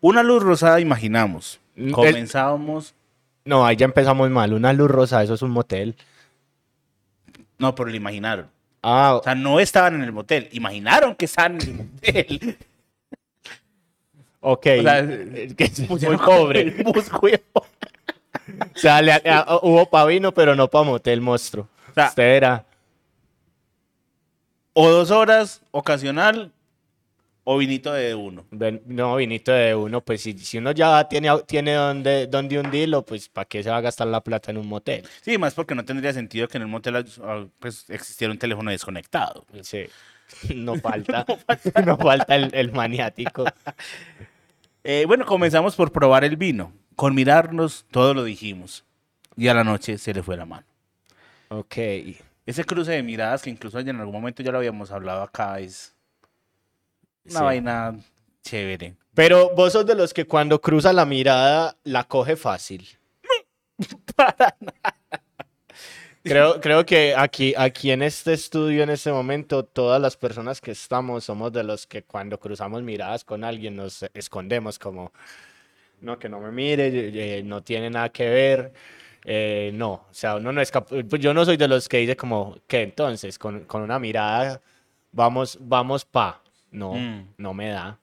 Una 0.00 0.22
luz 0.24 0.42
rosada, 0.42 0.80
imaginamos. 0.80 1.60
Mm, 1.76 1.86
el- 1.86 1.92
Comenzábamos. 1.92 2.94
No, 3.44 3.64
ahí 3.64 3.76
ya 3.76 3.84
empezamos 3.84 4.28
mal. 4.30 4.52
Una 4.52 4.72
luz 4.72 4.90
rosa, 4.90 5.22
eso 5.22 5.34
es 5.34 5.42
un 5.42 5.50
motel. 5.52 5.94
No, 7.58 7.74
pero 7.76 7.88
lo 7.90 7.96
imaginaron. 7.96 8.48
Ah, 8.82 9.14
O 9.20 9.22
sea, 9.22 9.36
no 9.36 9.60
estaban 9.60 9.94
en 9.94 10.02
el 10.02 10.10
motel. 10.12 10.48
Imaginaron 10.50 11.14
que 11.14 11.26
estaban 11.26 11.60
en 11.60 11.68
el 11.68 11.74
motel. 11.76 12.56
ok. 14.40 14.66
o 14.80 14.82
sea, 14.82 14.98
Es 14.98 15.54
que 15.54 15.64
es 15.64 15.88
muy 15.88 16.16
pobre. 16.16 16.74
O 18.74 18.78
sea, 18.78 19.00
le- 19.00 19.12
a- 19.12 19.60
hubo 19.62 19.88
pa' 19.88 20.04
vino, 20.06 20.32
pero 20.34 20.56
no 20.56 20.68
pa' 20.68 20.82
motel, 20.82 21.20
monstruo. 21.20 21.68
O 21.90 21.94
sea, 21.94 22.08
Usted 22.08 22.22
era. 22.36 22.64
O 24.74 24.88
dos 24.88 25.10
horas, 25.10 25.62
ocasional, 25.70 26.52
o 27.44 27.58
vinito 27.58 27.92
de 27.92 28.14
uno. 28.14 28.46
No, 28.86 29.16
vinito 29.16 29.52
de 29.52 29.74
uno, 29.74 30.00
pues 30.00 30.22
si, 30.22 30.38
si 30.38 30.58
uno 30.58 30.72
ya 30.72 31.08
tiene, 31.08 31.28
tiene 31.46 31.74
donde, 31.74 32.26
donde 32.26 32.58
hundirlo, 32.58 33.04
pues 33.04 33.28
¿para 33.28 33.46
qué 33.46 33.62
se 33.62 33.70
va 33.70 33.78
a 33.78 33.80
gastar 33.80 34.06
la 34.06 34.22
plata 34.22 34.50
en 34.50 34.58
un 34.58 34.68
motel? 34.68 35.06
Sí, 35.22 35.38
más 35.38 35.54
porque 35.54 35.74
no 35.74 35.84
tendría 35.84 36.12
sentido 36.12 36.46
que 36.48 36.58
en 36.58 36.62
el 36.62 36.68
motel 36.68 36.96
ah, 36.96 37.46
pues, 37.58 37.90
existiera 37.90 38.32
un 38.32 38.38
teléfono 38.38 38.70
desconectado. 38.70 39.46
Sí. 39.62 39.86
No 40.54 40.76
falta. 40.80 41.26
no 41.84 41.98
falta 41.98 42.34
el, 42.36 42.54
el 42.54 42.72
maniático. 42.72 43.44
Eh, 44.82 45.04
bueno, 45.06 45.26
comenzamos 45.26 45.76
por 45.76 45.92
probar 45.92 46.24
el 46.24 46.38
vino. 46.38 46.72
Con 46.96 47.14
mirarnos, 47.14 47.84
todo 47.90 48.14
lo 48.14 48.24
dijimos. 48.24 48.86
Y 49.36 49.48
a 49.48 49.54
la 49.54 49.62
noche 49.62 49.98
se 49.98 50.14
le 50.14 50.22
fue 50.22 50.38
la 50.38 50.46
mano. 50.46 50.64
Ok. 51.50 51.76
Ese 52.44 52.64
cruce 52.64 52.92
de 52.92 53.02
miradas, 53.02 53.42
que 53.42 53.50
incluso 53.50 53.78
en 53.78 54.00
algún 54.00 54.14
momento 54.14 54.42
ya 54.42 54.50
lo 54.52 54.58
habíamos 54.58 54.90
hablado 54.90 55.22
acá, 55.22 55.60
es 55.60 55.94
una 57.24 57.38
Sí. 57.38 57.44
vaina 57.44 57.94
chévere. 58.42 58.96
Pero 59.14 59.50
vos 59.54 59.72
sos 59.72 59.86
de 59.86 59.94
los 59.94 60.12
que 60.12 60.26
cuando 60.26 60.60
cruza 60.60 60.92
la 60.92 61.04
mirada 61.04 61.76
la 61.84 62.04
coge 62.04 62.36
fácil. 62.36 62.86
Creo, 66.24 66.60
creo 66.60 66.86
que 66.86 67.16
aquí, 67.16 67.52
aquí 67.56 67.90
en 67.90 68.00
este 68.00 68.32
estudio, 68.32 68.84
en 68.84 68.90
este 68.90 69.10
momento, 69.10 69.64
todas 69.64 70.00
las 70.00 70.16
personas 70.16 70.60
que 70.60 70.70
estamos 70.70 71.24
somos 71.24 71.52
de 71.52 71.64
los 71.64 71.84
que 71.88 72.04
cuando 72.04 72.38
cruzamos 72.38 72.80
miradas 72.84 73.24
con 73.24 73.42
alguien 73.42 73.74
nos 73.74 74.04
escondemos 74.14 74.78
como, 74.78 75.12
no, 76.00 76.20
que 76.20 76.28
no 76.28 76.38
me 76.38 76.52
mire, 76.52 77.38
eh, 77.38 77.42
no 77.42 77.64
tiene 77.64 77.90
nada 77.90 78.10
que 78.10 78.28
ver. 78.28 78.72
Eh, 79.24 79.70
no, 79.74 79.92
o 79.92 80.08
sea, 80.12 80.36
uno 80.36 80.52
no 80.52 80.60
es 80.60 80.70
cap- 80.70 80.88
pues 81.08 81.20
yo 81.22 81.32
no 81.34 81.44
soy 81.44 81.56
de 81.56 81.68
los 81.68 81.88
que 81.88 81.98
dice 81.98 82.16
como, 82.16 82.56
que 82.66 82.82
entonces, 82.82 83.38
con, 83.38 83.64
con 83.64 83.82
una 83.82 83.98
mirada, 83.98 84.60
vamos, 85.12 85.58
vamos 85.60 86.04
pa. 86.04 86.40
No, 86.70 86.94
Mm. 86.94 87.28
no 87.36 87.52
me 87.54 87.68
da. 87.68 87.98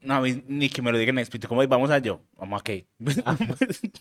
No, 0.00 0.14
a 0.14 0.20
mí 0.20 0.42
ni 0.46 0.68
que 0.68 0.80
me 0.82 0.92
lo 0.92 0.98
digan 0.98 1.18
explícito. 1.18 1.48
¿Cómo 1.48 1.62
es? 1.62 1.68
vamos 1.68 1.90
a 1.90 1.98
yo? 1.98 2.20
Vamos 2.36 2.60
a 2.60 2.64
qué. 2.64 2.86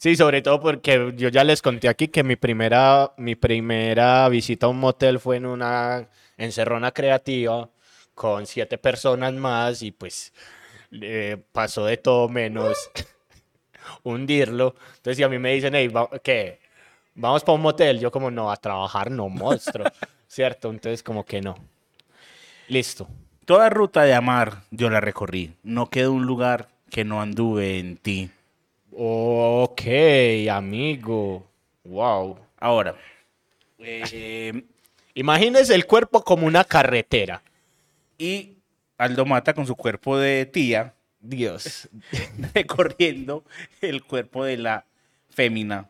Sí, 0.00 0.14
sobre 0.14 0.42
todo 0.42 0.60
porque 0.60 1.12
yo 1.16 1.28
ya 1.28 1.42
les 1.42 1.60
conté 1.60 1.88
aquí 1.88 2.06
que 2.06 2.22
mi 2.22 2.36
primera, 2.36 3.12
mi 3.16 3.34
primera 3.34 4.28
visita 4.28 4.66
a 4.66 4.68
un 4.68 4.78
motel 4.78 5.18
fue 5.18 5.38
en 5.38 5.46
una 5.46 6.08
encerrona 6.36 6.92
creativa 6.92 7.68
con 8.14 8.46
siete 8.46 8.78
personas 8.78 9.32
más 9.34 9.82
y 9.82 9.90
pues 9.90 10.32
eh, 10.92 11.36
pasó 11.50 11.84
de 11.84 11.96
todo 11.96 12.28
menos 12.28 12.78
hundirlo. 14.02 14.74
Entonces, 14.96 15.16
si 15.16 15.22
a 15.22 15.28
mí 15.28 15.38
me 15.38 15.54
dicen, 15.54 15.74
hey, 15.74 15.90
¿qué? 16.22 16.60
Vamos 17.14 17.42
para 17.42 17.56
un 17.56 17.62
motel, 17.62 17.98
yo 17.98 18.10
como 18.10 18.30
no, 18.30 18.50
a 18.50 18.56
trabajar 18.56 19.10
no, 19.10 19.28
monstruo, 19.28 19.86
¿cierto? 20.28 20.70
Entonces, 20.70 21.02
como 21.02 21.24
que 21.24 21.40
no. 21.40 21.56
Listo. 22.68 23.08
Toda 23.44 23.70
ruta 23.70 24.02
de 24.02 24.14
amar 24.14 24.62
yo 24.70 24.90
la 24.90 25.00
recorrí. 25.00 25.54
No 25.62 25.88
quedó 25.88 26.12
un 26.12 26.26
lugar 26.26 26.68
que 26.90 27.04
no 27.04 27.20
anduve 27.20 27.78
en 27.78 27.96
ti. 27.96 28.30
Ok, 28.92 29.82
amigo. 30.50 31.46
Wow. 31.84 32.38
Ahora, 32.60 32.94
eh, 33.78 34.64
Imagínese 35.18 35.74
el 35.74 35.84
cuerpo 35.84 36.22
como 36.22 36.46
una 36.46 36.62
carretera. 36.62 37.42
y 38.18 38.58
Aldo 38.98 39.24
Mata 39.24 39.52
con 39.52 39.66
su 39.66 39.74
cuerpo 39.74 40.16
de 40.16 40.46
tía 40.46 40.94
Dios. 41.20 41.88
recorriendo 42.54 43.44
el 43.80 44.04
cuerpo 44.04 44.44
de 44.44 44.56
la 44.56 44.86
fémina 45.28 45.88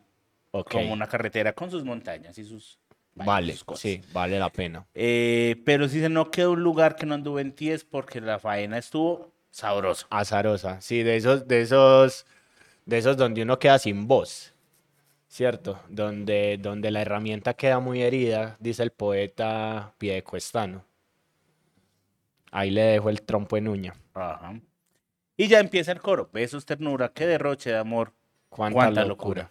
como 0.51 0.93
una 0.93 1.07
carretera 1.07 1.53
con 1.53 1.71
sus 1.71 1.85
montañas 1.85 2.39
y 2.39 2.45
sus... 2.45 2.79
Vale, 3.15 3.53
sus 3.53 3.65
cosas. 3.65 3.83
sí, 3.83 4.01
vale 4.13 4.39
la 4.39 4.51
pena. 4.51 4.87
Eh, 4.95 5.61
pero 5.65 5.89
sí 5.89 6.01
se 6.01 6.09
no 6.09 6.31
quedó 6.31 6.53
un 6.53 6.63
lugar 6.63 6.95
que 6.95 7.05
no 7.05 7.15
anduve 7.15 7.43
en 7.43 7.53
10 7.53 7.85
porque 7.85 8.21
la 8.21 8.39
faena 8.39 8.79
estuvo 8.79 9.33
sabrosa. 9.51 10.07
Azarosa, 10.11 10.81
sí, 10.81 11.03
de 11.03 11.17
esos, 11.17 11.49
de 11.49 11.63
esos, 11.63 12.27
de 12.87 12.99
esos 12.99 13.17
donde 13.17 13.43
uno 13.43 13.59
queda 13.59 13.81
sin 13.81 14.07
voz, 14.07 14.55
¿cierto? 15.27 15.83
Donde, 15.89 16.59
donde 16.61 16.93
la 16.93 17.03
herramienta 17.03 17.55
queda 17.55 17.81
muy 17.81 18.03
herida, 18.03 18.57
dice 18.61 18.85
el 18.85 18.93
poeta 18.93 19.95
Piedecuestano. 19.99 20.85
Ahí 22.53 22.71
le 22.71 22.83
dejo 22.83 23.11
el 23.11 23.23
trompo 23.23 23.57
en 23.57 23.67
uña. 23.67 23.95
Ajá. 24.15 24.61
Y 25.39 25.49
ya 25.49 25.61
empieza 25.61 25.93
el 25.93 26.01
coro. 26.03 26.29
Besos, 26.33 26.67
ternura, 26.67 27.13
qué 27.15 27.27
derroche 27.27 27.71
de 27.71 27.79
amor. 27.79 28.13
Cuánta, 28.51 28.75
Cuánta 28.75 29.05
locura. 29.05 29.43
locura. 29.45 29.51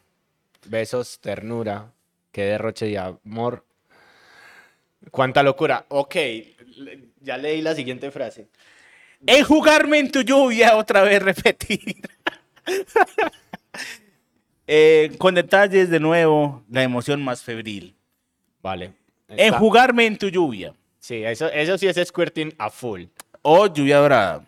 Besos, 0.68 1.20
ternura, 1.20 1.92
qué 2.32 2.44
derroche 2.44 2.86
de 2.88 2.98
amor. 3.00 3.64
Cuánta 5.12 5.42
locura. 5.44 5.86
Ok, 5.90 6.16
ya 7.22 7.38
leí 7.38 7.62
la 7.62 7.74
siguiente 7.74 8.12
frase. 8.12 8.50
Enjugarme 9.26 10.00
en 10.00 10.12
tu 10.12 10.22
lluvia, 10.22 10.76
otra 10.76 11.02
vez 11.02 11.24
repetir. 11.24 12.02
Eh, 14.70 15.16
con 15.18 15.34
detalles 15.36 15.90
de 15.90 16.00
nuevo, 16.02 16.62
la 16.70 16.84
emoción 16.84 17.24
más 17.24 17.42
febril. 17.42 17.96
Vale. 18.62 18.92
está- 19.30 19.46
Enjugarme 19.46 20.06
en 20.06 20.18
tu 20.18 20.28
lluvia. 20.28 20.74
Sí, 21.00 21.24
eso, 21.24 21.48
eso 21.48 21.78
sí 21.78 21.88
es 21.88 21.96
squirting 22.06 22.54
a 22.58 22.70
full. 22.70 23.04
O 23.44 23.68
lluvia 23.68 24.00
dorada. 24.00 24.44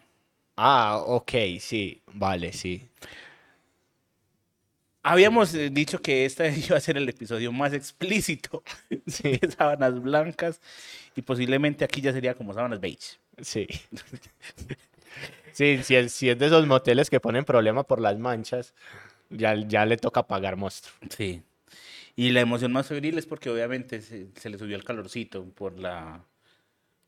Ah, 0.61 1.01
ok, 1.05 1.31
sí, 1.59 2.01
vale, 2.13 2.51
sí. 2.53 2.89
Habíamos 5.01 5.53
eh, 5.55 5.69
dicho 5.71 6.01
que 6.01 6.25
este 6.25 6.53
iba 6.67 6.77
a 6.77 6.79
ser 6.81 6.97
el 6.97 7.07
episodio 7.07 7.51
más 7.51 7.73
explícito 7.73 8.63
Sí, 9.07 9.37
de 9.37 9.51
sábanas 9.51 10.01
blancas 10.01 10.59
y 11.15 11.21
posiblemente 11.21 11.85
aquí 11.85 12.01
ya 12.01 12.11
sería 12.13 12.35
como 12.35 12.53
sábanas 12.53 12.79
beige. 12.79 13.17
sí. 13.41 13.67
Sí, 15.51 15.83
si 15.83 15.95
es, 15.95 16.13
si 16.13 16.29
es 16.29 16.37
de 16.39 16.45
esos 16.47 16.65
moteles 16.67 17.09
que 17.09 17.19
ponen 17.19 17.43
problema 17.45 17.83
por 17.83 17.99
las 17.99 18.17
manchas, 18.17 18.73
ya, 19.29 19.55
ya 19.55 19.85
le 19.85 19.97
toca 19.97 20.27
pagar 20.27 20.55
monstruo. 20.57 20.95
Sí. 21.09 21.43
Y 22.15 22.31
la 22.31 22.41
emoción 22.41 22.71
más 22.73 22.87
febril 22.87 23.17
es 23.17 23.25
porque 23.25 23.49
obviamente 23.49 24.01
se, 24.01 24.29
se 24.35 24.49
le 24.49 24.57
subió 24.57 24.75
el 24.75 24.83
calorcito 24.83 25.45
por 25.45 25.79
la 25.79 26.25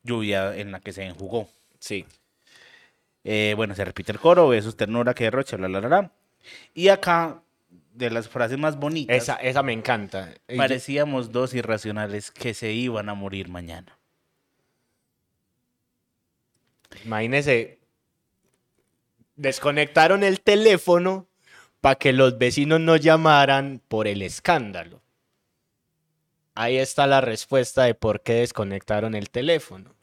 lluvia 0.02 0.56
en 0.56 0.72
la 0.72 0.80
que 0.80 0.92
se 0.92 1.04
enjugó. 1.04 1.48
Sí. 1.78 2.06
Eh, 3.24 3.54
bueno, 3.56 3.74
se 3.74 3.84
repite 3.84 4.12
el 4.12 4.18
coro, 4.18 4.48
besos, 4.48 4.76
ternura, 4.76 5.14
que 5.14 5.24
derroche, 5.24 5.56
bla, 5.56 5.68
bla, 5.68 5.80
bla, 5.80 5.88
bla. 5.88 6.12
Y 6.74 6.88
acá, 6.88 7.42
de 7.94 8.10
las 8.10 8.28
frases 8.28 8.58
más 8.58 8.76
bonitas, 8.76 9.16
Esa, 9.16 9.34
esa 9.36 9.62
me 9.62 9.72
encanta. 9.72 10.34
Parecíamos 10.56 11.30
dos 11.30 11.54
irracionales 11.54 12.30
que 12.30 12.54
se 12.54 12.72
iban 12.72 13.08
a 13.08 13.14
morir 13.14 13.48
mañana. 13.48 13.98
Imagínese, 17.04 17.78
desconectaron 19.36 20.24
el 20.24 20.40
teléfono 20.40 21.26
para 21.80 21.96
que 21.96 22.12
los 22.12 22.38
vecinos 22.38 22.80
no 22.80 22.96
llamaran 22.96 23.80
por 23.88 24.06
el 24.06 24.22
escándalo. 24.22 25.01
Ahí 26.54 26.76
está 26.76 27.06
la 27.06 27.20
respuesta 27.22 27.84
de 27.84 27.94
por 27.94 28.20
qué 28.22 28.34
desconectaron 28.34 29.14
el 29.14 29.30
teléfono. 29.30 29.94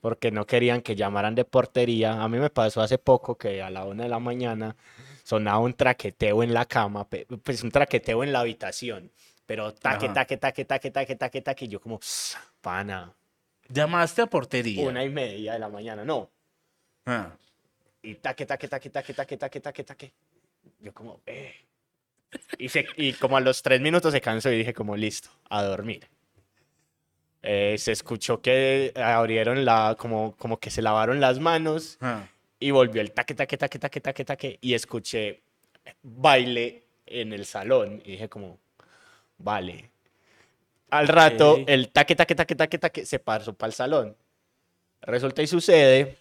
Porque 0.00 0.30
no 0.30 0.46
querían 0.46 0.82
que 0.82 0.94
llamaran 0.94 1.34
de 1.34 1.44
portería. 1.44 2.22
A 2.22 2.28
mí 2.28 2.38
me 2.38 2.50
pasó 2.50 2.80
hace 2.80 2.96
poco 2.98 3.36
que 3.36 3.60
a 3.62 3.70
la 3.70 3.84
una 3.84 4.04
de 4.04 4.08
la 4.08 4.20
mañana 4.20 4.76
sonaba 5.24 5.58
un 5.58 5.74
traqueteo 5.74 6.42
en 6.44 6.54
la 6.54 6.66
cama, 6.66 7.08
pues 7.42 7.62
un 7.64 7.70
traqueteo 7.72 8.22
en 8.22 8.32
la 8.32 8.40
habitación. 8.40 9.10
Pero 9.46 9.74
taque, 9.74 10.06
Ajá. 10.06 10.14
taque, 10.14 10.36
taque, 10.36 10.64
taque, 10.64 10.90
taque, 10.90 11.16
taque, 11.16 11.42
taque. 11.42 11.64
Y 11.64 11.68
yo 11.68 11.80
como, 11.80 11.98
pana, 12.60 13.12
Llamaste 13.68 14.22
a 14.22 14.26
portería. 14.26 14.86
una 14.88 15.02
y 15.04 15.08
media 15.08 15.54
de 15.54 15.58
la 15.58 15.68
mañana. 15.68 16.04
No, 16.04 16.30
Ah. 17.06 17.32
y 18.02 18.14
taque, 18.14 18.46
taque, 18.46 18.68
taque, 18.68 18.90
taque, 18.90 19.12
taque, 19.14 19.36
taque, 19.36 19.60
taque, 19.60 19.84
taque. 19.84 20.12
Yo 20.80 20.92
como, 20.94 21.20
eh. 21.26 21.52
Y, 22.58 22.68
se- 22.68 22.86
y 22.96 23.12
como 23.14 23.36
a 23.36 23.40
los 23.40 23.62
tres 23.62 23.80
minutos 23.80 24.12
se 24.12 24.20
cansó 24.20 24.50
y 24.52 24.58
dije 24.58 24.72
como, 24.74 24.96
listo, 24.96 25.30
a 25.50 25.62
dormir. 25.62 26.06
Eh, 27.42 27.76
se 27.78 27.92
escuchó 27.92 28.40
que 28.40 28.92
abrieron 28.96 29.64
la, 29.64 29.96
como, 29.98 30.34
como 30.36 30.58
que 30.58 30.70
se 30.70 30.80
lavaron 30.80 31.20
las 31.20 31.38
manos 31.40 31.98
Ah. 32.00 32.26
y 32.58 32.70
volvió 32.70 33.02
el 33.02 33.12
taque, 33.12 33.34
taque, 33.34 33.58
taque, 33.58 33.78
taque, 33.78 34.00
taque, 34.00 34.24
taque 34.24 34.58
y 34.62 34.72
escuché 34.74 35.42
baile 36.02 36.84
en 37.06 37.32
el 37.34 37.44
salón 37.44 38.00
y 38.04 38.12
dije 38.12 38.28
como, 38.30 38.58
vale. 39.36 39.90
Al 40.90 41.08
rato 41.08 41.58
el 41.66 41.90
taque, 41.90 42.14
taque, 42.16 42.34
taque, 42.34 42.54
taque, 42.54 42.78
taque 42.78 43.04
se 43.04 43.18
pasó 43.18 43.52
para 43.52 43.68
el 43.68 43.74
salón. 43.74 44.16
Resulta 45.02 45.42
y 45.42 45.46
sucede 45.46 46.16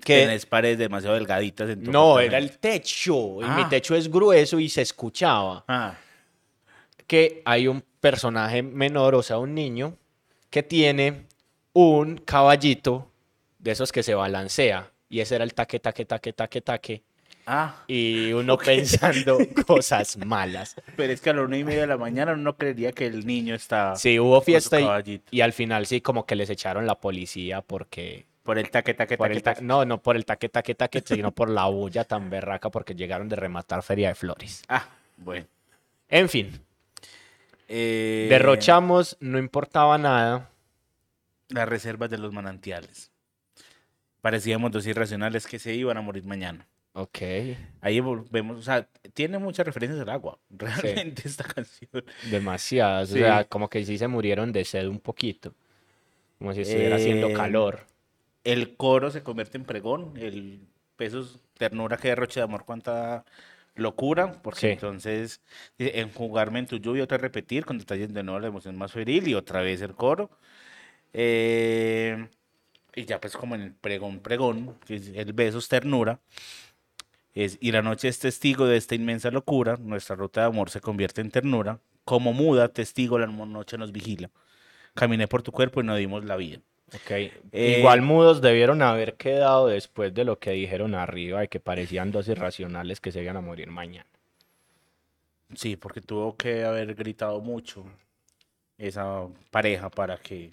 que... 0.00 0.16
Tienes 0.18 0.46
paredes 0.46 0.78
demasiado 0.78 1.14
delgaditas 1.16 1.70
en 1.70 1.84
tu 1.84 1.90
No, 1.92 2.18
era 2.20 2.38
el 2.38 2.58
techo. 2.58 3.40
y 3.40 3.44
Mi 3.44 3.62
Ah. 3.62 3.66
techo 3.70 3.94
es 3.94 4.10
grueso 4.10 4.58
y 4.58 4.68
se 4.68 4.82
escuchaba 4.82 5.64
Ah. 5.68 5.94
que 7.06 7.42
hay 7.44 7.68
un 7.68 7.82
personaje 8.00 8.62
menor, 8.62 9.14
o 9.14 9.22
sea, 9.22 9.38
un 9.38 9.54
niño, 9.54 9.96
que 10.48 10.62
tiene 10.62 11.26
un 11.72 12.16
caballito 12.18 13.10
de 13.58 13.72
esos 13.72 13.92
que 13.92 14.02
se 14.02 14.14
balancea. 14.14 14.90
Y 15.08 15.20
ese 15.20 15.34
era 15.36 15.44
el 15.44 15.54
taque, 15.54 15.80
taque, 15.80 16.04
taque, 16.04 16.32
taque, 16.32 16.60
taque. 16.60 17.02
Ah. 17.46 17.82
Y 17.88 18.32
uno 18.32 18.56
pensando 18.58 19.38
cosas 19.66 20.16
malas. 20.18 20.76
Pero 20.96 21.12
es 21.12 21.20
que 21.20 21.30
a 21.30 21.34
la 21.34 21.42
una 21.42 21.58
y 21.58 21.64
media 21.64 21.80
de 21.82 21.86
la 21.88 21.96
mañana 21.96 22.32
uno 22.32 22.56
creería 22.56 22.92
que 22.92 23.06
el 23.06 23.26
niño 23.26 23.54
está 23.54 23.96
Sí, 23.96 24.18
hubo 24.20 24.40
fiesta 24.40 24.78
y 25.30 25.40
al 25.40 25.52
final 25.52 25.86
sí 25.86 26.00
como 26.00 26.26
que 26.26 26.36
les 26.36 26.48
echaron 26.50 26.86
la 26.86 26.94
policía 27.00 27.60
porque... 27.60 28.26
por 28.50 28.58
el 28.58 28.68
taque, 28.70 28.94
taque, 28.94 29.16
Por 29.16 29.28
taque, 29.28 29.36
el 29.36 29.42
ta- 29.44 29.54
taque. 29.54 29.64
no, 29.64 29.84
no 29.84 30.02
por 30.02 30.16
el 30.16 30.24
taque, 30.24 30.48
taque, 30.48 30.74
taque, 30.74 31.02
sino 31.06 31.30
por 31.32 31.48
la 31.50 31.66
bulla 31.66 32.02
tan 32.02 32.30
berraca 32.30 32.68
porque 32.68 32.96
llegaron 32.96 33.28
de 33.28 33.36
rematar 33.36 33.82
Feria 33.84 34.08
de 34.08 34.16
Flores. 34.16 34.62
Ah, 34.68 34.88
bueno. 35.18 35.46
En 36.08 36.28
fin, 36.28 36.60
Eh, 37.68 38.26
derrochamos, 38.28 39.16
no 39.20 39.38
importaba 39.38 39.96
nada. 39.98 40.50
Las 41.48 41.68
reservas 41.68 42.10
de 42.10 42.18
los 42.18 42.32
manantiales. 42.32 43.12
Parecíamos 44.20 44.72
dos 44.72 44.84
irracionales 44.86 45.46
que 45.46 45.60
se 45.60 45.72
iban 45.74 45.96
a 45.96 46.00
morir 46.00 46.24
mañana. 46.24 46.66
Ok. 46.94 47.18
Ahí 47.80 48.00
vemos, 48.30 48.58
o 48.58 48.62
sea, 48.62 48.88
tiene 49.14 49.38
muchas 49.38 49.64
referencias 49.64 50.00
al 50.00 50.08
agua, 50.08 50.38
realmente 50.50 51.22
esta 51.28 51.44
canción. 51.44 52.04
Demasiadas. 52.28 53.10
Sí. 53.10 53.14
O 53.14 53.18
sea, 53.18 53.44
como 53.44 53.68
que 53.70 53.84
sí 53.84 53.96
se 53.96 54.08
murieron 54.08 54.50
de 54.52 54.64
sed 54.64 54.88
un 54.88 54.98
poquito. 54.98 55.54
Como 56.38 56.52
si 56.54 56.62
estuviera 56.62 56.96
haciendo 56.96 57.28
Eh, 57.28 57.34
calor. 57.34 57.86
El 58.44 58.76
coro 58.76 59.10
se 59.10 59.22
convierte 59.22 59.58
en 59.58 59.64
pregón, 59.64 60.14
el 60.16 60.66
pesos, 60.96 61.40
ternura 61.58 61.96
que 61.96 62.08
derroche 62.08 62.40
de 62.40 62.44
amor, 62.44 62.64
cuánta 62.64 63.24
locura, 63.74 64.32
porque 64.42 64.60
Sí. 64.60 64.66
entonces 64.68 65.40
dice, 65.78 66.00
enjugarme 66.00 66.58
en 66.58 66.66
tu 66.66 66.76
lluvia, 66.78 67.04
otra 67.04 67.18
repetir, 67.18 67.64
con 67.64 67.78
detalles 67.78 68.12
de 68.12 68.22
nuevo 68.22 68.40
la 68.40 68.48
emoción 68.48 68.76
más 68.76 68.92
febril 68.92 69.28
y 69.28 69.34
otra 69.34 69.62
vez 69.62 69.80
el 69.82 69.94
coro. 69.94 70.30
Eh, 71.12 72.28
y 72.94 73.04
ya 73.04 73.20
pues 73.20 73.36
como 73.36 73.54
en 73.54 73.62
el 73.62 73.72
pregón, 73.72 74.20
pregón, 74.20 74.76
que 74.86 74.96
es 74.96 75.08
el 75.08 75.32
besos, 75.32 75.68
ternura, 75.68 76.20
es, 77.34 77.58
y 77.60 77.72
la 77.72 77.82
noche 77.82 78.08
es 78.08 78.18
testigo 78.18 78.66
de 78.66 78.76
esta 78.76 78.94
inmensa 78.94 79.30
locura, 79.30 79.76
nuestra 79.80 80.16
ruta 80.16 80.42
de 80.42 80.46
amor 80.48 80.70
se 80.70 80.80
convierte 80.80 81.20
en 81.20 81.30
ternura, 81.30 81.78
como 82.04 82.32
muda, 82.32 82.68
testigo, 82.68 83.18
la 83.18 83.26
noche 83.26 83.78
nos 83.78 83.92
vigila. 83.92 84.30
Caminé 84.94 85.28
por 85.28 85.42
tu 85.42 85.52
cuerpo 85.52 85.80
y 85.80 85.84
no 85.84 85.94
dimos 85.94 86.24
la 86.24 86.36
vida. 86.36 86.60
Ok. 86.94 87.10
eh, 87.10 87.76
Igual 87.78 88.02
mudos 88.02 88.40
debieron 88.40 88.82
haber 88.82 89.14
quedado 89.14 89.68
después 89.68 90.12
de 90.12 90.24
lo 90.24 90.38
que 90.38 90.50
dijeron 90.52 90.94
arriba, 90.94 91.40
de 91.40 91.48
que 91.48 91.60
parecían 91.60 92.10
dos 92.10 92.28
irracionales 92.28 93.00
que 93.00 93.12
se 93.12 93.22
iban 93.22 93.36
a 93.36 93.40
morir 93.40 93.70
mañana. 93.70 94.06
Sí, 95.54 95.76
porque 95.76 96.00
tuvo 96.00 96.36
que 96.36 96.64
haber 96.64 96.94
gritado 96.94 97.40
mucho 97.40 97.84
esa 98.78 99.26
pareja 99.50 99.90
para 99.90 100.16
que 100.18 100.52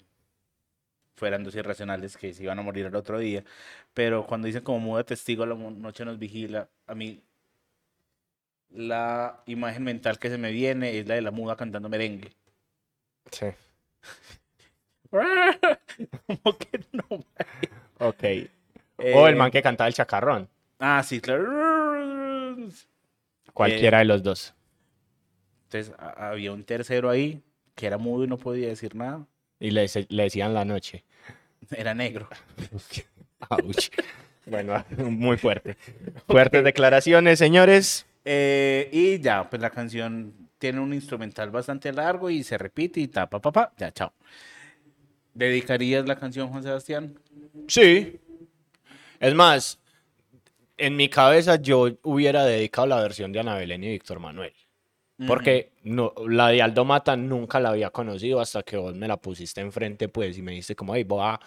fueran 1.16 1.44
dos 1.44 1.54
irracionales 1.56 2.16
que 2.16 2.32
se 2.32 2.44
iban 2.44 2.58
a 2.58 2.62
morir 2.62 2.86
el 2.86 2.94
otro 2.96 3.18
día. 3.18 3.44
Pero 3.94 4.26
cuando 4.26 4.46
dicen 4.46 4.62
como 4.62 4.80
muda 4.80 5.04
testigo, 5.04 5.46
la 5.46 5.54
noche 5.54 6.04
nos 6.04 6.18
vigila, 6.18 6.68
a 6.86 6.94
mí 6.94 7.22
la 8.70 9.42
imagen 9.46 9.82
mental 9.84 10.18
que 10.18 10.30
se 10.30 10.38
me 10.38 10.52
viene 10.52 10.98
es 10.98 11.06
la 11.08 11.14
de 11.14 11.22
la 11.22 11.30
muda 11.30 11.56
cantando 11.56 11.88
merengue. 11.88 12.32
Sí. 13.30 13.46
Como 16.26 16.56
que 16.58 16.80
no. 16.92 17.04
Ok. 17.98 18.24
o 19.14 19.26
el 19.28 19.34
Eh, 19.34 19.36
man 19.36 19.50
que 19.50 19.62
cantaba 19.62 19.88
el 19.88 19.94
chacarrón. 19.94 20.48
Ah, 20.78 21.02
sí, 21.02 21.20
claro. 21.20 22.56
Cualquiera 23.52 23.98
de 23.98 24.04
los 24.04 24.22
dos. 24.22 24.54
Entonces 25.64 25.94
había 26.16 26.52
un 26.52 26.64
tercero 26.64 27.10
ahí 27.10 27.42
que 27.74 27.86
era 27.86 27.98
mudo 27.98 28.24
y 28.24 28.28
no 28.28 28.38
podía 28.38 28.68
decir 28.68 28.94
nada. 28.94 29.26
Y 29.60 29.70
le, 29.70 29.86
le 30.08 30.22
decían 30.22 30.54
la 30.54 30.64
noche. 30.64 31.04
Era 31.70 31.94
negro. 31.94 32.28
Bueno, 34.46 34.82
muy 34.96 35.36
fuerte. 35.36 35.76
Fuertes 36.26 36.64
declaraciones, 36.64 37.38
señores. 37.38 38.06
Eh, 38.24 38.88
y 38.92 39.20
ya, 39.20 39.48
pues 39.48 39.60
la 39.60 39.70
canción 39.70 40.32
tiene 40.58 40.80
un 40.80 40.94
instrumental 40.94 41.50
bastante 41.50 41.92
largo 41.92 42.30
y 42.30 42.42
se 42.42 42.56
repite 42.58 43.00
y 43.00 43.08
tapa, 43.08 43.40
papá, 43.40 43.72
ya, 43.76 43.92
chao. 43.92 44.12
¿Dedicarías 45.38 46.04
la 46.04 46.16
canción, 46.16 46.48
Juan 46.48 46.64
Sebastián? 46.64 47.16
Sí. 47.68 48.18
Es 49.20 49.34
más, 49.36 49.78
en 50.76 50.96
mi 50.96 51.08
cabeza 51.08 51.62
yo 51.62 51.96
hubiera 52.02 52.44
dedicado 52.44 52.88
la 52.88 53.00
versión 53.00 53.30
de 53.30 53.38
Ana 53.38 53.54
Belén 53.54 53.84
y 53.84 53.88
Víctor 53.88 54.18
Manuel. 54.18 54.52
Porque 55.28 55.70
no, 55.84 56.12
la 56.28 56.48
de 56.48 56.60
Aldo 56.60 56.84
Mata 56.84 57.16
nunca 57.16 57.60
la 57.60 57.68
había 57.68 57.90
conocido 57.90 58.40
hasta 58.40 58.64
que 58.64 58.76
vos 58.76 58.96
me 58.96 59.06
la 59.06 59.16
pusiste 59.16 59.60
enfrente, 59.60 60.08
pues, 60.08 60.36
y 60.38 60.42
me 60.42 60.50
dijiste 60.50 60.74
como, 60.74 60.96
hey, 60.96 61.04
voy 61.04 61.22
a 61.22 61.38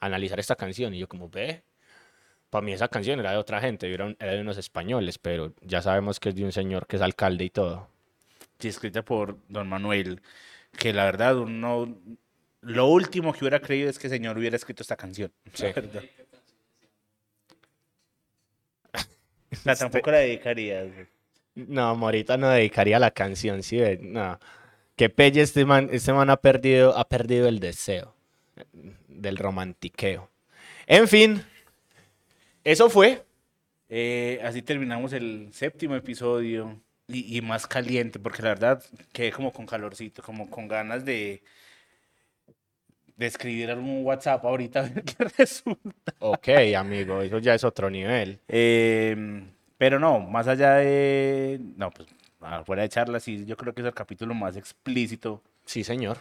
analizar 0.00 0.38
esta 0.38 0.54
canción. 0.54 0.92
Y 0.92 0.98
yo 0.98 1.08
como, 1.08 1.30
ve, 1.30 1.62
para 2.50 2.62
mí 2.62 2.72
esa 2.72 2.88
canción 2.88 3.18
era 3.18 3.32
de 3.32 3.38
otra 3.38 3.62
gente, 3.62 3.92
era, 3.92 4.14
era 4.18 4.32
de 4.32 4.42
unos 4.42 4.58
españoles, 4.58 5.16
pero 5.16 5.54
ya 5.62 5.80
sabemos 5.80 6.20
que 6.20 6.28
es 6.28 6.34
de 6.34 6.44
un 6.44 6.52
señor 6.52 6.86
que 6.86 6.96
es 6.96 7.02
alcalde 7.02 7.44
y 7.44 7.50
todo. 7.50 7.88
Sí, 8.58 8.68
escrita 8.68 9.02
por 9.02 9.38
Don 9.48 9.66
Manuel, 9.70 10.20
que 10.76 10.92
la 10.92 11.06
verdad 11.06 11.38
uno... 11.38 11.96
Lo 12.68 12.86
último 12.86 13.32
que 13.32 13.40
hubiera 13.40 13.60
creído 13.60 13.88
es 13.88 13.98
que 13.98 14.08
el 14.08 14.12
señor 14.12 14.36
hubiera 14.36 14.54
escrito 14.54 14.82
esta 14.82 14.96
canción. 14.96 15.32
Sí. 15.54 15.66
La 19.64 19.74
tampoco 19.74 20.10
la 20.10 20.18
dedicarías. 20.18 20.92
güey. 20.92 21.06
No, 21.54 21.96
Morita 21.96 22.36
no 22.36 22.50
dedicaría 22.50 22.98
la 22.98 23.10
canción, 23.10 23.62
sí, 23.62 23.78
ve, 23.78 23.98
no. 24.00 24.38
Qué 24.94 25.08
pelle 25.08 25.40
este 25.40 25.64
man, 25.64 25.88
este 25.90 26.12
man 26.12 26.28
ha 26.28 26.36
perdido, 26.36 26.96
ha 26.96 27.08
perdido 27.08 27.48
el 27.48 27.58
deseo 27.58 28.14
del 29.08 29.38
romantiqueo. 29.38 30.30
En 30.86 31.08
fin, 31.08 31.42
eso 32.62 32.90
fue. 32.90 33.24
Eh, 33.88 34.38
así 34.44 34.60
terminamos 34.60 35.14
el 35.14 35.48
séptimo 35.52 35.96
episodio 35.96 36.78
y, 37.06 37.38
y 37.38 37.40
más 37.40 37.66
caliente, 37.66 38.18
porque 38.18 38.42
la 38.42 38.50
verdad 38.50 38.84
quedé 39.12 39.32
como 39.32 39.54
con 39.54 39.64
calorcito, 39.64 40.22
como 40.22 40.50
con 40.50 40.68
ganas 40.68 41.06
de, 41.06 41.42
de 43.18 43.26
escribir 43.26 43.70
algún 43.70 44.04
WhatsApp 44.06 44.44
ahorita 44.44 44.80
a 44.80 44.82
ver 44.84 45.02
qué 45.04 45.24
resulta. 45.36 46.14
Ok, 46.20 46.48
amigo, 46.76 47.20
eso 47.20 47.38
ya 47.38 47.54
es 47.54 47.64
otro 47.64 47.90
nivel. 47.90 48.38
Eh, 48.48 49.44
pero 49.76 49.98
no, 49.98 50.20
más 50.20 50.48
allá 50.48 50.76
de. 50.76 51.60
No, 51.76 51.90
pues 51.90 52.08
fuera 52.64 52.82
de 52.82 52.88
charlas, 52.88 53.22
sí, 53.24 53.44
yo 53.44 53.56
creo 53.56 53.74
que 53.74 53.82
es 53.82 53.86
el 53.86 53.94
capítulo 53.94 54.32
más 54.34 54.56
explícito 54.56 55.42
Sí, 55.64 55.82
señor. 55.84 56.18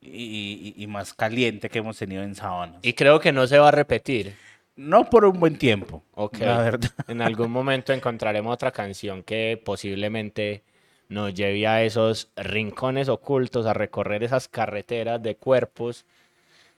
y, 0.00 0.74
y- 0.76 0.82
y 0.82 0.86
más 0.88 1.14
caliente 1.14 1.70
que 1.70 1.78
hemos 1.78 1.96
tenido 1.96 2.22
en 2.24 2.34
Sabanas. 2.34 2.80
Y 2.82 2.92
creo 2.94 3.20
que 3.20 3.30
no 3.32 3.46
se 3.46 3.58
va 3.58 3.68
a 3.68 3.70
repetir. 3.70 4.34
No 4.74 5.08
por 5.08 5.24
un 5.24 5.38
buen 5.38 5.56
tiempo, 5.58 6.02
Ok. 6.14 6.38
la 6.40 6.58
verdad. 6.58 6.90
En 7.06 7.22
algún 7.22 7.50
momento 7.52 7.92
encontraremos 7.92 8.52
otra 8.54 8.72
canción 8.72 9.22
que 9.22 9.60
posiblemente 9.64 10.62
nos 11.08 11.34
lleve 11.34 11.66
a 11.68 11.84
esos 11.84 12.30
rincones 12.36 13.08
ocultos, 13.08 13.66
a 13.66 13.74
recorrer 13.74 14.24
esas 14.24 14.48
carreteras 14.48 15.22
de 15.22 15.36
cuerpos 15.36 16.04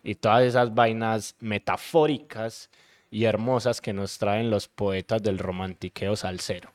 y 0.05 0.15
todas 0.15 0.45
esas 0.45 0.75
vainas 0.75 1.35
metafóricas 1.41 2.71
y 3.11 3.25
hermosas 3.25 3.81
que 3.81 3.93
nos 3.93 4.19
traen 4.19 4.51
los 4.51 4.69
poetas 4.69 5.23
del 5.23 5.39
romantiqueo 5.39 6.15
salsero. 6.15 6.71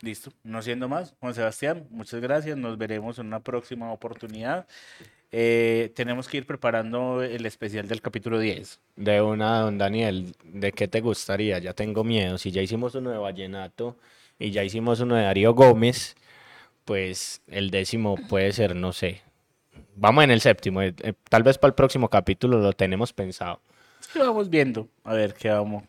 Listo, 0.00 0.32
no 0.42 0.62
siendo 0.62 0.88
más, 0.88 1.14
Juan 1.20 1.34
Sebastián, 1.34 1.86
muchas 1.90 2.20
gracias. 2.20 2.56
Nos 2.56 2.76
veremos 2.78 3.18
en 3.18 3.26
una 3.26 3.40
próxima 3.40 3.92
oportunidad. 3.92 4.66
Eh, 5.32 5.92
tenemos 5.94 6.28
que 6.28 6.38
ir 6.38 6.46
preparando 6.46 7.22
el 7.22 7.44
especial 7.46 7.88
del 7.88 8.00
capítulo 8.00 8.38
10. 8.38 8.80
De 8.96 9.20
una, 9.20 9.60
don 9.60 9.78
Daniel, 9.78 10.34
¿de 10.44 10.72
qué 10.72 10.86
te 10.88 11.00
gustaría? 11.00 11.58
Ya 11.58 11.72
tengo 11.72 12.04
miedo. 12.04 12.38
Si 12.38 12.50
ya 12.50 12.62
hicimos 12.62 12.94
uno 12.94 13.10
de 13.10 13.18
Vallenato 13.18 13.96
y 14.38 14.50
ya 14.50 14.64
hicimos 14.64 15.00
uno 15.00 15.16
de 15.16 15.22
Darío 15.22 15.54
Gómez, 15.54 16.14
pues 16.84 17.42
el 17.48 17.70
décimo 17.70 18.16
puede 18.28 18.52
ser, 18.52 18.76
no 18.76 18.92
sé. 18.92 19.22
Vamos 19.96 20.24
en 20.24 20.30
el 20.30 20.40
séptimo. 20.40 20.82
eh, 20.82 20.94
eh, 21.02 21.14
tal 21.28 21.42
vez 21.42 21.58
para 21.58 21.70
el 21.70 21.74
próximo 21.74 22.08
capítulo 22.08 22.58
lo 22.58 22.72
tenemos 22.72 23.12
pensado. 23.12 23.60
Vamos 24.14 24.48
viendo 24.50 24.88
a 25.04 25.14
ver 25.14 25.34
qué 25.34 25.48
vamos, 25.50 25.84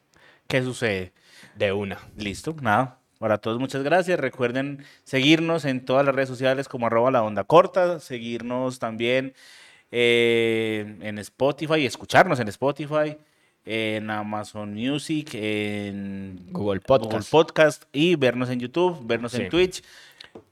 qué 0.48 0.62
sucede. 0.64 1.14
De 1.56 1.72
una. 1.72 2.00
Listo, 2.16 2.56
nada. 2.62 3.00
Para 3.20 3.38
todos, 3.40 3.60
muchas 3.60 3.84
gracias. 3.84 4.20
Recuerden 4.20 4.84
seguirnos 5.04 5.66
en 5.66 5.84
todas 5.86 6.06
las 6.06 6.14
redes 6.16 6.30
sociales 6.30 6.68
como 6.68 6.86
arroba 6.88 7.10
la 7.12 7.24
onda 7.24 7.44
corta, 7.44 8.00
seguirnos 8.00 8.78
también 8.80 9.34
eh, 9.92 10.98
en 11.02 11.18
Spotify, 11.20 11.86
escucharnos 11.86 12.40
en 12.40 12.48
Spotify, 12.50 13.18
en 13.66 14.10
Amazon 14.12 14.74
Music, 14.74 15.30
en 15.34 16.38
Google 16.52 16.52
Google 16.52 16.80
Podcast. 16.82 17.32
Podcast 17.32 17.84
y 17.92 18.16
vernos 18.16 18.50
en 18.50 18.60
YouTube, 18.60 19.00
vernos 19.06 19.32
Sí. 19.32 19.42
en 19.44 19.50
Twitch. 19.50 19.84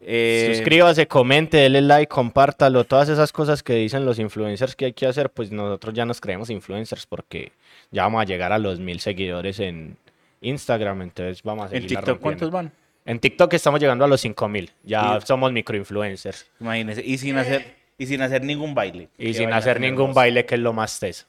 Eh, 0.02 0.54
Suscríbase, 0.56 1.08
comente, 1.08 1.58
dele 1.58 1.82
like, 1.82 2.08
compártalo. 2.10 2.84
Todas 2.84 3.10
esas 3.10 3.32
cosas 3.32 3.64
que 3.64 3.74
dicen 3.74 4.06
los 4.06 4.20
influencers 4.20 4.76
que 4.76 4.86
hay 4.86 4.94
que 4.94 5.06
hacer, 5.08 5.30
pues 5.30 5.52
nosotros 5.52 5.94
ya 5.94 6.06
nos 6.06 6.22
creemos 6.22 6.50
influencers 6.50 7.06
porque 7.06 7.52
ya 7.92 8.04
vamos 8.04 8.22
a 8.22 8.26
llegar 8.26 8.52
a 8.52 8.60
los 8.60 8.80
mil 8.80 9.00
seguidores 9.00 9.60
en 9.60 9.98
Instagram. 10.42 11.02
Entonces 11.02 11.42
vamos 11.44 11.66
a 11.66 11.70
seguir 11.70 11.84
en 11.84 11.88
TikTok, 11.90 12.20
¿cuántos 12.20 12.52
van? 12.52 12.72
En 13.06 13.20
TikTok 13.20 13.54
estamos 13.54 13.80
llegando 13.80 14.04
a 14.06 14.08
los 14.08 14.22
5000. 14.22 14.72
Ya 14.84 15.20
Sí. 15.22 15.28
somos 15.28 15.52
microinfluencers. 15.52 16.48
Imagínense. 16.60 17.04
Y 17.06 17.18
sin 17.18 17.38
hacer, 17.38 17.76
y 17.98 18.06
sin 18.08 18.22
hacer 18.22 18.44
ningún 18.44 18.74
baile. 18.74 19.10
Y 19.18 19.34
sin 19.36 19.54
hacer 19.54 19.80
ningún 19.80 20.14
baile, 20.14 20.46
que 20.46 20.56
es 20.56 20.62
lo 20.62 20.74
más 20.74 21.00
teso. 21.00 21.26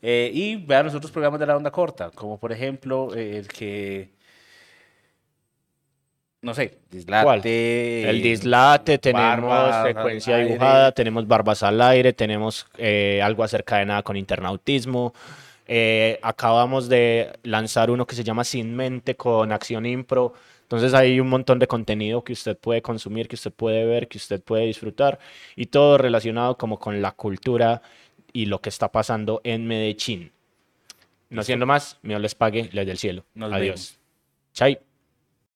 Eh, 0.00 0.30
y 0.32 0.54
vean 0.56 0.86
los 0.86 0.94
otros 0.94 1.10
programas 1.10 1.40
de 1.40 1.46
la 1.46 1.56
onda 1.56 1.72
corta, 1.72 2.10
como 2.14 2.38
por 2.38 2.52
ejemplo 2.52 3.14
eh, 3.16 3.38
el 3.38 3.48
que. 3.48 4.10
No 6.40 6.54
sé, 6.54 6.78
dislate. 6.90 7.24
¿Cuál? 7.24 7.40
El 7.44 8.22
dislate, 8.22 8.98
tenemos 8.98 9.52
al 9.52 9.86
secuencia 9.88 10.36
aire. 10.36 10.48
dibujada, 10.50 10.92
tenemos 10.92 11.26
barbas 11.26 11.62
al 11.64 11.80
aire, 11.80 12.12
tenemos 12.12 12.66
eh, 12.76 13.20
algo 13.22 13.42
acerca 13.42 13.78
de 13.78 13.86
nada 13.86 14.02
con 14.02 14.16
internautismo. 14.16 15.14
Eh, 15.66 16.18
acabamos 16.22 16.88
de 16.88 17.32
lanzar 17.42 17.90
uno 17.90 18.06
que 18.06 18.14
se 18.14 18.22
llama 18.24 18.44
Sin 18.44 18.74
Mente 18.74 19.16
con 19.16 19.50
Acción 19.50 19.84
Impro. 19.84 20.32
Entonces 20.62 20.94
hay 20.94 21.18
un 21.18 21.28
montón 21.28 21.58
de 21.58 21.66
contenido 21.66 22.22
que 22.22 22.34
usted 22.34 22.56
puede 22.56 22.82
consumir, 22.82 23.26
que 23.26 23.34
usted 23.34 23.52
puede 23.52 23.84
ver, 23.84 24.06
que 24.06 24.18
usted 24.18 24.40
puede 24.40 24.66
disfrutar 24.66 25.18
y 25.56 25.66
todo 25.66 25.98
relacionado 25.98 26.56
como 26.56 26.78
con 26.78 27.02
la 27.02 27.12
cultura 27.12 27.82
y 28.32 28.46
lo 28.46 28.60
que 28.60 28.68
está 28.68 28.92
pasando 28.92 29.40
en 29.44 29.66
Medellín. 29.66 30.30
No 31.30 31.42
siendo 31.42 31.66
más, 31.66 31.98
Dios 32.02 32.20
les 32.20 32.34
pague, 32.34 32.70
les 32.72 32.86
del 32.86 32.98
cielo. 32.98 33.24
Nos 33.34 33.52
Adiós. 33.52 33.64
vemos. 33.64 33.98
Chai. 34.52 34.78